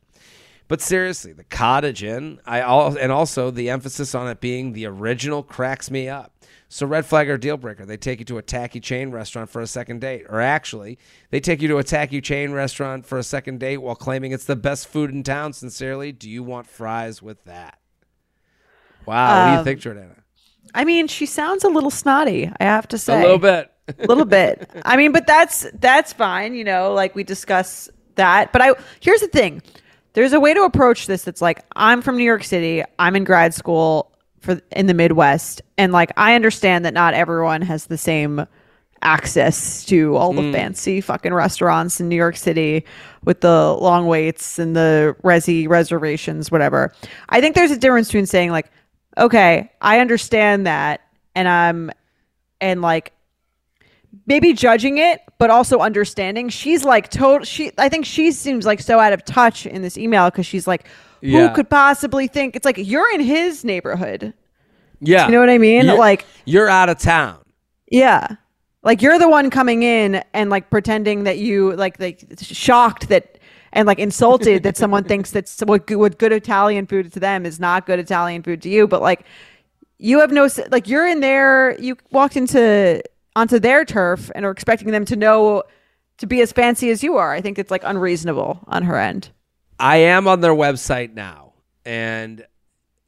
But 0.66 0.80
seriously, 0.80 1.34
the 1.34 1.44
Cottage 1.44 2.02
Inn, 2.02 2.40
I 2.46 2.62
all, 2.62 2.96
and 2.96 3.12
also 3.12 3.50
the 3.50 3.68
emphasis 3.68 4.14
on 4.14 4.28
it 4.28 4.40
being 4.40 4.72
the 4.72 4.86
original 4.86 5.42
cracks 5.42 5.90
me 5.90 6.08
up. 6.08 6.32
So 6.70 6.86
red 6.86 7.04
flag 7.04 7.28
or 7.28 7.36
deal 7.36 7.58
breaker, 7.58 7.84
they 7.84 7.98
take 7.98 8.18
you 8.18 8.24
to 8.24 8.38
a 8.38 8.42
tacky 8.42 8.80
chain 8.80 9.10
restaurant 9.10 9.50
for 9.50 9.60
a 9.60 9.66
second 9.66 10.00
date, 10.00 10.24
or 10.28 10.40
actually, 10.40 10.98
they 11.30 11.38
take 11.38 11.60
you 11.60 11.68
to 11.68 11.78
a 11.78 11.84
tacky 11.84 12.22
chain 12.22 12.52
restaurant 12.52 13.04
for 13.04 13.18
a 13.18 13.22
second 13.22 13.60
date 13.60 13.76
while 13.76 13.94
claiming 13.94 14.32
it's 14.32 14.46
the 14.46 14.56
best 14.56 14.88
food 14.88 15.10
in 15.10 15.22
town. 15.22 15.52
Sincerely, 15.52 16.12
do 16.12 16.30
you 16.30 16.42
want 16.42 16.66
fries 16.66 17.20
with 17.20 17.44
that? 17.44 17.78
Wow, 19.06 19.38
what 19.38 19.44
do 19.46 19.52
you 19.52 19.58
Um, 19.58 19.64
think, 19.64 19.80
Jordana? 19.80 20.16
I 20.74 20.84
mean, 20.84 21.06
she 21.08 21.26
sounds 21.26 21.62
a 21.64 21.68
little 21.68 21.90
snotty. 21.90 22.50
I 22.58 22.64
have 22.64 22.88
to 22.88 22.98
say, 22.98 23.18
A 23.18 23.22
little 23.22 23.38
bit. 23.38 23.70
a 23.98 24.06
little 24.06 24.24
bit. 24.24 24.68
I 24.84 24.96
mean, 24.96 25.12
but 25.12 25.26
that's 25.26 25.66
that's 25.78 26.12
fine. 26.12 26.54
You 26.54 26.64
know, 26.64 26.92
like 26.92 27.14
we 27.14 27.22
discuss 27.24 27.88
that. 28.16 28.52
But 28.52 28.62
I 28.62 28.72
here's 29.00 29.20
the 29.20 29.28
thing: 29.28 29.62
there's 30.14 30.32
a 30.32 30.40
way 30.40 30.52
to 30.54 30.62
approach 30.64 31.06
this. 31.06 31.22
That's 31.22 31.40
like 31.42 31.64
I'm 31.76 32.02
from 32.02 32.16
New 32.16 32.24
York 32.24 32.42
City. 32.44 32.82
I'm 32.98 33.14
in 33.14 33.24
grad 33.24 33.54
school 33.54 34.10
for 34.40 34.60
in 34.72 34.86
the 34.86 34.94
Midwest, 34.94 35.62
and 35.78 35.92
like 35.92 36.10
I 36.16 36.34
understand 36.34 36.84
that 36.86 36.94
not 36.94 37.14
everyone 37.14 37.62
has 37.62 37.86
the 37.86 37.98
same 37.98 38.46
access 39.02 39.84
to 39.84 40.16
all 40.16 40.32
the 40.32 40.50
fancy 40.50 41.00
fucking 41.02 41.34
restaurants 41.34 42.00
in 42.00 42.08
New 42.08 42.16
York 42.16 42.36
City 42.38 42.84
with 43.22 43.42
the 43.42 43.74
long 43.74 44.06
waits 44.06 44.58
and 44.58 44.74
the 44.74 45.14
resi 45.22 45.68
reservations, 45.68 46.50
whatever. 46.50 46.90
I 47.28 47.40
think 47.42 47.54
there's 47.54 47.70
a 47.70 47.76
difference 47.76 48.08
between 48.08 48.24
saying 48.24 48.50
like, 48.50 48.70
okay, 49.18 49.70
I 49.80 50.00
understand 50.00 50.66
that, 50.66 51.00
and 51.34 51.48
I'm 51.48 51.90
and 52.60 52.80
like 52.82 53.12
maybe 54.26 54.52
judging 54.52 54.98
it 54.98 55.20
but 55.38 55.50
also 55.50 55.80
understanding 55.80 56.48
she's 56.48 56.84
like 56.84 57.10
total 57.10 57.44
she 57.44 57.72
i 57.78 57.88
think 57.88 58.06
she 58.06 58.30
seems 58.30 58.64
like 58.64 58.80
so 58.80 59.00
out 59.00 59.12
of 59.12 59.24
touch 59.24 59.66
in 59.66 59.82
this 59.82 59.98
email 59.98 60.30
because 60.30 60.46
she's 60.46 60.68
like 60.68 60.86
who 61.20 61.28
Yeah. 61.30 61.48
could 61.52 61.68
possibly 61.68 62.28
think 62.28 62.54
it's 62.54 62.64
like 62.64 62.76
you're 62.78 63.12
in 63.12 63.20
his 63.20 63.64
neighborhood 63.64 64.32
Yeah. 65.00 65.26
you 65.26 65.32
know 65.32 65.40
what 65.40 65.50
i 65.50 65.58
mean 65.58 65.86
You're- 65.86 65.98
like 65.98 66.24
you're 66.44 66.68
out 66.68 66.88
of 66.88 66.98
town. 67.00 67.38
yeah 67.90 68.36
like 68.84 69.02
you're 69.02 69.18
the 69.18 69.28
one 69.28 69.50
coming 69.50 69.82
in 69.82 70.22
and 70.32 70.48
like 70.48 70.70
pretending 70.70 71.24
that 71.24 71.38
you 71.38 71.72
like 71.74 71.98
like 71.98 72.24
shocked 72.40 73.08
that 73.08 73.38
and 73.74 73.86
like 73.86 73.98
insulted 73.98 74.62
that 74.62 74.76
someone 74.82 75.04
thinks 75.04 75.30
that's 75.30 75.60
what 75.60 75.86
good, 75.86 75.96
what 75.96 76.18
good 76.18 76.32
italian 76.32 76.86
food 76.86 77.12
to 77.12 77.20
them 77.20 77.44
is 77.44 77.60
not 77.60 77.84
good 77.86 77.98
italian 77.98 78.42
food 78.42 78.62
to 78.62 78.70
you 78.70 78.86
but 78.88 79.02
like 79.02 79.26
you 79.98 80.20
have 80.20 80.32
no 80.32 80.48
like 80.70 80.88
you're 80.88 81.06
in 81.06 81.20
there 81.20 81.78
you 81.78 81.96
walked 82.10 82.36
into 82.36 83.02
onto 83.36 83.58
their 83.58 83.84
turf 83.84 84.30
and 84.34 84.46
are 84.46 84.50
expecting 84.50 84.90
them 84.90 85.04
to 85.04 85.16
know 85.16 85.62
to 86.16 86.26
be 86.26 86.40
as 86.40 86.50
fancy 86.52 86.88
as 86.90 87.02
you 87.02 87.16
are 87.16 87.32
i 87.32 87.40
think 87.42 87.58
it's 87.58 87.70
like 87.70 87.82
unreasonable 87.84 88.60
on 88.68 88.82
her 88.84 88.96
end 88.98 89.30
I 89.76 89.96
am 89.96 90.28
on 90.28 90.40
their 90.40 90.54
website 90.54 91.14
now, 91.14 91.54
and 91.84 92.46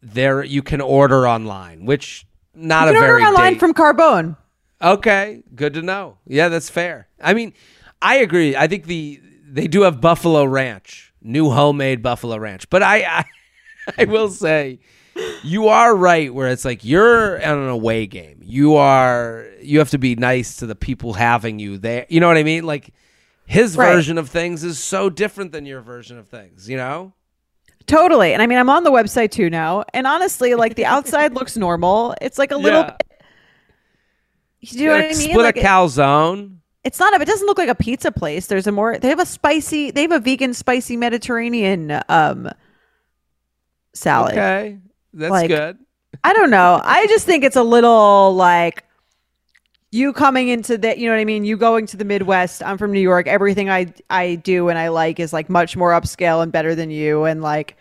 there 0.03 0.43
you 0.43 0.65
can 0.65 0.81
order 0.81 1.27
online, 1.29 1.87
which 1.87 2.27
not 2.57 2.87
you 2.87 2.91
a 2.91 2.93
can 2.95 3.01
very 3.03 3.23
order 3.23 3.27
online 3.27 3.53
date- 3.53 3.61
from 3.61 3.73
carbone 3.73 4.37
Okay, 4.83 5.43
good 5.55 5.75
to 5.75 5.83
know. 5.83 6.19
Yeah, 6.27 6.49
that's 6.49 6.69
fair. 6.69 7.09
I 7.23 7.35
mean, 7.35 7.55
I 8.03 8.17
agree. 8.17 8.57
I 8.57 8.67
think 8.67 8.87
the 8.87 9.21
they 9.49 9.67
do 9.69 9.83
have 9.83 10.01
Buffalo 10.01 10.45
Ranch, 10.45 11.13
new 11.23 11.51
homemade 11.51 12.03
Buffalo 12.03 12.37
Ranch. 12.37 12.69
But 12.71 12.83
I 12.83 13.03
I, 13.05 13.25
I 13.99 14.05
will 14.05 14.29
say 14.29 14.81
you 15.45 15.69
are 15.69 15.95
right 15.95 16.33
where 16.35 16.49
it's 16.49 16.65
like 16.65 16.85
you're 16.85 17.37
on 17.45 17.59
an 17.59 17.69
away 17.69 18.07
game. 18.07 18.41
You 18.43 18.77
are 18.77 19.47
you 19.63 19.79
have 19.79 19.91
to 19.91 19.99
be 19.99 20.15
nice 20.17 20.57
to 20.57 20.67
the 20.67 20.75
people 20.75 21.13
having 21.15 21.59
you 21.59 21.79
there. 21.79 22.07
You 22.09 22.21
know 22.21 22.29
what 22.29 22.37
I 22.37 22.43
mean? 22.43 22.65
Like 22.65 22.93
his 23.47 23.77
Right. 23.77 23.95
version 23.95 24.19
of 24.19 24.29
things 24.29 24.65
is 24.65 24.79
so 24.79 25.09
different 25.09 25.53
than 25.53 25.65
your 25.67 25.81
version 25.81 26.19
of 26.19 26.29
things, 26.29 26.69
you 26.69 26.77
know? 26.77 27.13
totally 27.87 28.33
and 28.33 28.43
i 28.43 28.49
mean 28.49 28.59
i'm 28.59 28.69
on 28.69 28.83
the 28.83 28.91
website 28.91 29.31
too 29.31 29.49
now 29.49 29.85
and 29.95 30.09
honestly 30.09 30.57
like 30.57 30.75
the 30.75 30.85
outside 30.85 31.33
looks 31.35 31.57
normal 31.57 32.17
it's 32.21 32.37
like 32.37 32.51
a 32.51 32.57
little 32.57 32.81
Yeah. 32.81 32.97
bit 32.99 33.07
you 34.73 34.87
know 34.87 34.93
what 34.93 35.05
i 35.05 35.09
mean 35.09 35.15
Split 35.15 35.37
like 35.37 35.57
a 35.57 35.61
calzone. 35.61 36.56
It's 36.87 37.01
not 37.01 37.13
a. 37.19 37.21
It 37.21 37.27
doesn't 37.27 37.47
look 37.47 37.59
like 37.59 37.69
a 37.69 37.75
pizza 37.75 38.13
place. 38.13 38.47
There's 38.47 38.69
a 38.69 38.73
more. 38.73 38.97
They 38.99 39.09
have 39.09 39.19
a 39.19 39.27
spicy. 39.27 39.91
They 39.91 40.03
have 40.03 40.13
a 40.13 40.21
vegan 40.21 40.55
spicy 40.55 40.97
Mediterranean 40.97 42.01
um 42.09 42.49
salad. 43.93 44.33
Okay, 44.33 44.79
that's 45.13 45.31
Like- 45.31 45.49
good. 45.49 45.79
I 46.25 46.33
don't 46.33 46.51
know. 46.51 46.81
I 46.83 47.07
just 47.09 47.27
think 47.27 47.45
it's 47.45 47.57
a 47.57 47.63
little 47.63 48.35
like 48.35 48.85
you 49.91 50.13
coming 50.13 50.49
into 50.49 50.79
the. 50.79 50.99
You 50.99 51.07
know 51.09 51.15
what 51.15 51.21
I 51.21 51.25
mean? 51.25 51.45
You 51.45 51.57
going 51.57 51.87
to 51.89 51.97
the 51.97 52.05
Midwest. 52.05 52.63
I'm 52.63 52.79
from 52.79 52.93
New 52.93 53.01
York. 53.01 53.27
Everything 53.27 53.69
I 53.69 53.93
I 54.09 54.37
do 54.37 54.69
and 54.69 54.79
I 54.79 54.89
like 54.89 55.21
is 55.21 55.33
like 55.33 55.51
much 55.51 55.77
more 55.77 55.91
upscale 55.91 56.43
and 56.43 56.51
better 56.53 56.75
than 56.75 56.91
you. 56.91 57.25
And 57.25 57.43
like, 57.43 57.77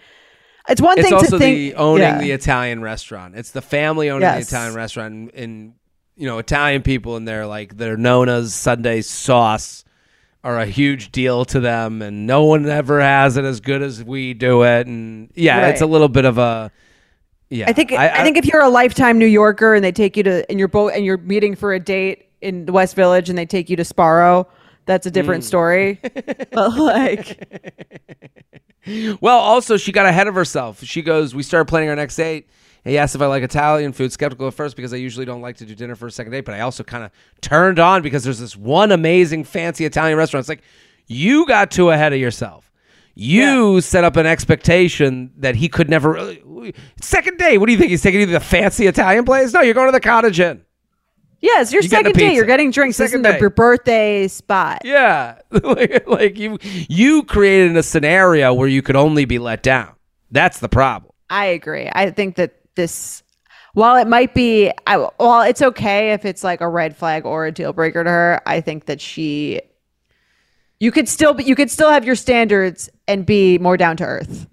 it's 0.68 0.82
one 0.82 0.98
It's 1.00 1.08
thing 1.10 1.20
to 1.20 1.38
think 1.38 1.58
the 1.58 1.76
owning 1.76 2.02
yeah. 2.02 2.18
the 2.20 2.32
Italian 2.32 2.82
restaurant. 2.82 3.36
It's 3.36 3.52
the 3.52 3.62
family 3.62 4.10
owning 4.10 4.22
Yes. 4.24 4.50
the 4.50 4.56
Italian 4.56 4.76
restaurant, 4.76 5.14
in, 5.32 5.44
and 5.44 5.74
you 6.16 6.26
know 6.28 6.38
Italian 6.38 6.82
people 6.82 7.16
and 7.16 7.28
their 7.28 7.46
like 7.46 7.78
their 7.78 7.98
Nona's 7.98 8.54
Sunday 8.54 9.02
sauce 9.02 9.84
are 10.44 10.60
a 10.60 10.66
huge 10.66 11.12
deal 11.12 11.44
to 11.46 11.60
them, 11.60 12.02
and 12.02 12.28
no 12.28 12.44
one 12.44 12.68
ever 12.68 13.02
has 13.02 13.36
it 13.36 13.46
as 13.46 13.60
good 13.60 13.82
as 13.82 14.04
we 14.04 14.34
do 14.34 14.64
it. 14.64 14.86
And 14.88 15.32
yeah, 15.36 15.68
it's 15.70 15.82
a 15.82 15.88
little 15.88 16.08
bit 16.10 16.26
of 16.26 16.38
a 16.38 16.72
yeah. 17.50 17.66
I 17.68 17.74
think 17.74 17.92
I, 17.92 18.24
think 18.24 18.38
if 18.38 18.46
you're 18.46 18.62
a 18.62 18.70
lifetime 18.70 19.18
New 19.18 19.26
Yorker 19.26 19.74
and 19.76 19.84
they 19.84 19.92
take 19.92 20.16
you 20.18 20.24
to 20.24 20.50
and 20.50 20.60
you're 20.60 20.68
both 20.68 20.94
and 20.94 21.04
you're 21.06 21.18
meeting 21.18 21.56
for 21.56 21.74
a 21.74 21.80
date 21.80 22.28
in 22.42 22.66
the 22.66 22.72
West 22.72 22.96
Village 22.96 23.30
and 23.30 23.38
they 23.38 23.46
take 23.46 23.70
you 23.70 23.76
to 23.76 23.84
Sbarro, 23.84 24.46
that's 24.86 25.06
a 25.08 25.12
different 25.12 25.44
Mm. 25.44 25.48
story. 25.48 26.00
but 26.52 26.70
like, 26.78 27.76
Well, 29.20 29.40
also 29.40 29.78
she 29.78 29.92
got 29.92 30.06
ahead 30.06 30.28
of 30.28 30.36
herself. 30.36 30.84
She 30.84 31.02
goes, 31.02 31.34
"We 31.34 31.42
started 31.44 31.66
planning 31.66 31.90
our 31.90 31.96
next 31.96 32.16
date." 32.16 32.48
He 32.86 32.98
asked 33.00 33.16
if 33.16 33.22
I 33.22 33.26
like 33.26 33.44
Italian 33.44 33.92
food. 33.94 34.12
Skeptical 34.12 34.48
at 34.48 34.54
first 34.54 34.76
because 34.76 34.94
I 34.94 34.98
usually 34.98 35.26
don't 35.26 35.42
like 35.42 35.58
to 35.58 35.66
do 35.66 35.74
dinner 35.76 35.96
for 35.96 36.06
a 36.08 36.12
second 36.12 36.32
date, 36.32 36.46
but 36.46 36.54
I 36.54 36.62
also 36.62 36.84
kind 36.84 37.04
of 37.04 37.12
turned 37.42 37.80
on 37.80 38.02
because 38.04 38.24
there's 38.24 38.40
this 38.40 38.56
one 38.56 38.92
amazing 38.92 39.44
fancy 39.44 39.86
Italian 39.86 40.18
restaurant. 40.18 40.44
It's 40.44 40.50
like 40.50 40.62
you 41.08 41.46
got 41.48 41.72
too 41.72 41.90
ahead 41.90 42.14
of 42.14 42.20
yourself. 42.20 42.72
You 43.16 43.80
set 43.82 44.04
up 44.04 44.18
an 44.18 44.26
expectation 44.26 45.32
that 45.38 45.56
he 45.56 45.70
could 45.70 45.90
never. 45.90 46.12
really 46.12 46.74
Second 47.02 47.38
date. 47.38 47.58
What 47.58 47.68
do 47.68 47.72
you 47.72 47.78
think? 47.78 47.90
He's 47.90 48.02
taking 48.02 48.20
you 48.20 48.26
to 48.28 48.32
the 48.34 48.40
fancy 48.40 48.88
Italian 48.88 49.24
place? 49.26 49.54
No, 49.54 49.62
you're 49.62 49.74
going 49.74 49.88
to 49.88 49.92
the 49.94 50.02
Cottage 50.02 50.40
Inn. 50.40 50.64
yeah, 51.40 51.62
it's 51.62 51.72
your 51.72 51.82
You 51.82 51.90
second 51.90 52.14
date. 52.16 52.34
You're 52.34 52.46
getting 52.46 52.72
drinks. 52.72 52.98
This 52.98 53.12
Second 53.12 53.26
isn't 53.26 53.40
your 53.40 53.50
birthday 53.52 54.28
spot. 54.28 54.82
Yeah, 54.84 55.40
like, 55.50 56.06
like 56.08 56.38
you 56.38 56.58
you 56.62 57.24
created 57.24 57.78
a 57.78 57.84
scenario 57.84 58.54
where 58.54 58.68
you 58.68 58.82
could 58.82 58.98
only 58.98 59.26
be 59.26 59.40
let 59.40 59.64
down. 59.64 59.94
That's 60.30 60.60
the 60.60 60.70
problem. 60.70 61.12
I 61.30 61.46
agree. 61.46 61.90
I 61.92 62.12
think 62.12 62.36
that 62.36 62.54
this, 62.76 63.24
while 63.74 63.96
it 63.96 64.08
might 64.08 64.34
be, 64.34 64.72
I, 64.88 64.98
while 64.98 65.42
it's 65.42 65.62
okay 65.62 66.14
if 66.14 66.26
it's 66.26 66.44
like 66.44 66.62
a 66.62 66.68
red 66.68 66.96
flag 66.96 67.26
or 67.26 67.46
a 67.46 67.52
deal 67.52 67.74
breaker 67.74 68.04
to 68.04 68.10
her, 68.10 68.42
I 68.46 68.62
think 68.62 68.86
that 68.86 69.02
she, 69.02 69.62
you 70.80 70.92
could 70.92 71.10
still, 71.10 71.34
be, 71.34 71.44
you 71.44 71.56
could 71.56 71.72
still 71.72 71.90
have 71.90 72.06
your 72.06 72.16
standards 72.16 72.90
and 73.08 73.26
be 73.26 73.58
more 73.58 73.78
down 73.78 73.98
to 73.98 74.06
earth. 74.06 74.48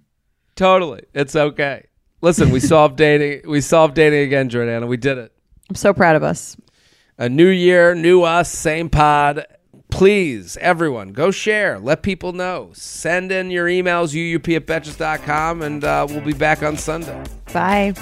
Totally. 0.56 1.02
It's 1.14 1.36
okay. 1.36 1.86
Listen, 2.20 2.50
we 2.50 2.60
solved 2.60 2.96
dating. 2.96 3.50
We 3.50 3.60
solved 3.60 3.94
dating 3.94 4.20
again, 4.20 4.48
Jordana. 4.48 4.86
We 4.86 4.96
did 4.96 5.18
it. 5.18 5.32
I'm 5.68 5.74
so 5.74 5.92
proud 5.92 6.14
of 6.14 6.22
us. 6.22 6.56
A 7.18 7.28
new 7.28 7.48
year, 7.48 7.94
new 7.94 8.22
us, 8.22 8.50
same 8.50 8.88
pod. 8.88 9.44
Please, 9.92 10.56
everyone, 10.56 11.12
go 11.12 11.30
share. 11.30 11.78
Let 11.78 12.02
people 12.02 12.32
know. 12.32 12.70
Send 12.72 13.30
in 13.30 13.50
your 13.50 13.66
emails, 13.66 14.14
uup 14.14 14.56
at 14.56 14.66
betches.com, 14.66 15.60
and 15.60 15.84
uh, 15.84 16.06
we'll 16.08 16.22
be 16.22 16.32
back 16.32 16.62
on 16.62 16.78
Sunday. 16.78 17.22
Bye. 17.52 17.92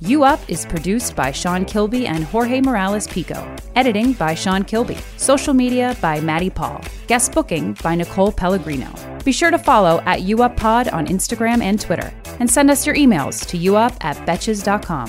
You 0.00 0.22
Up 0.22 0.40
is 0.48 0.64
produced 0.64 1.16
by 1.16 1.32
Sean 1.32 1.64
Kilby 1.64 2.06
and 2.06 2.22
Jorge 2.24 2.60
Morales 2.60 3.08
Pico. 3.08 3.44
Editing 3.74 4.12
by 4.12 4.34
Sean 4.34 4.62
Kilby. 4.62 4.98
Social 5.16 5.52
media 5.52 5.96
by 6.00 6.20
Maddie 6.20 6.48
Paul. 6.50 6.80
Guest 7.08 7.32
booking 7.32 7.76
by 7.82 7.96
Nicole 7.96 8.30
Pellegrino. 8.30 8.88
Be 9.24 9.32
sure 9.32 9.50
to 9.50 9.58
follow 9.58 10.00
at 10.06 10.20
UUpPod 10.20 10.92
on 10.92 11.06
Instagram 11.08 11.60
and 11.60 11.80
Twitter. 11.80 12.14
And 12.38 12.48
send 12.48 12.70
us 12.70 12.86
your 12.86 12.94
emails 12.94 13.44
to 13.46 13.58
uup 13.58 13.96
at 14.00 14.16
betches.com. 14.26 15.08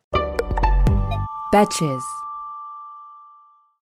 Betches. 1.51 2.20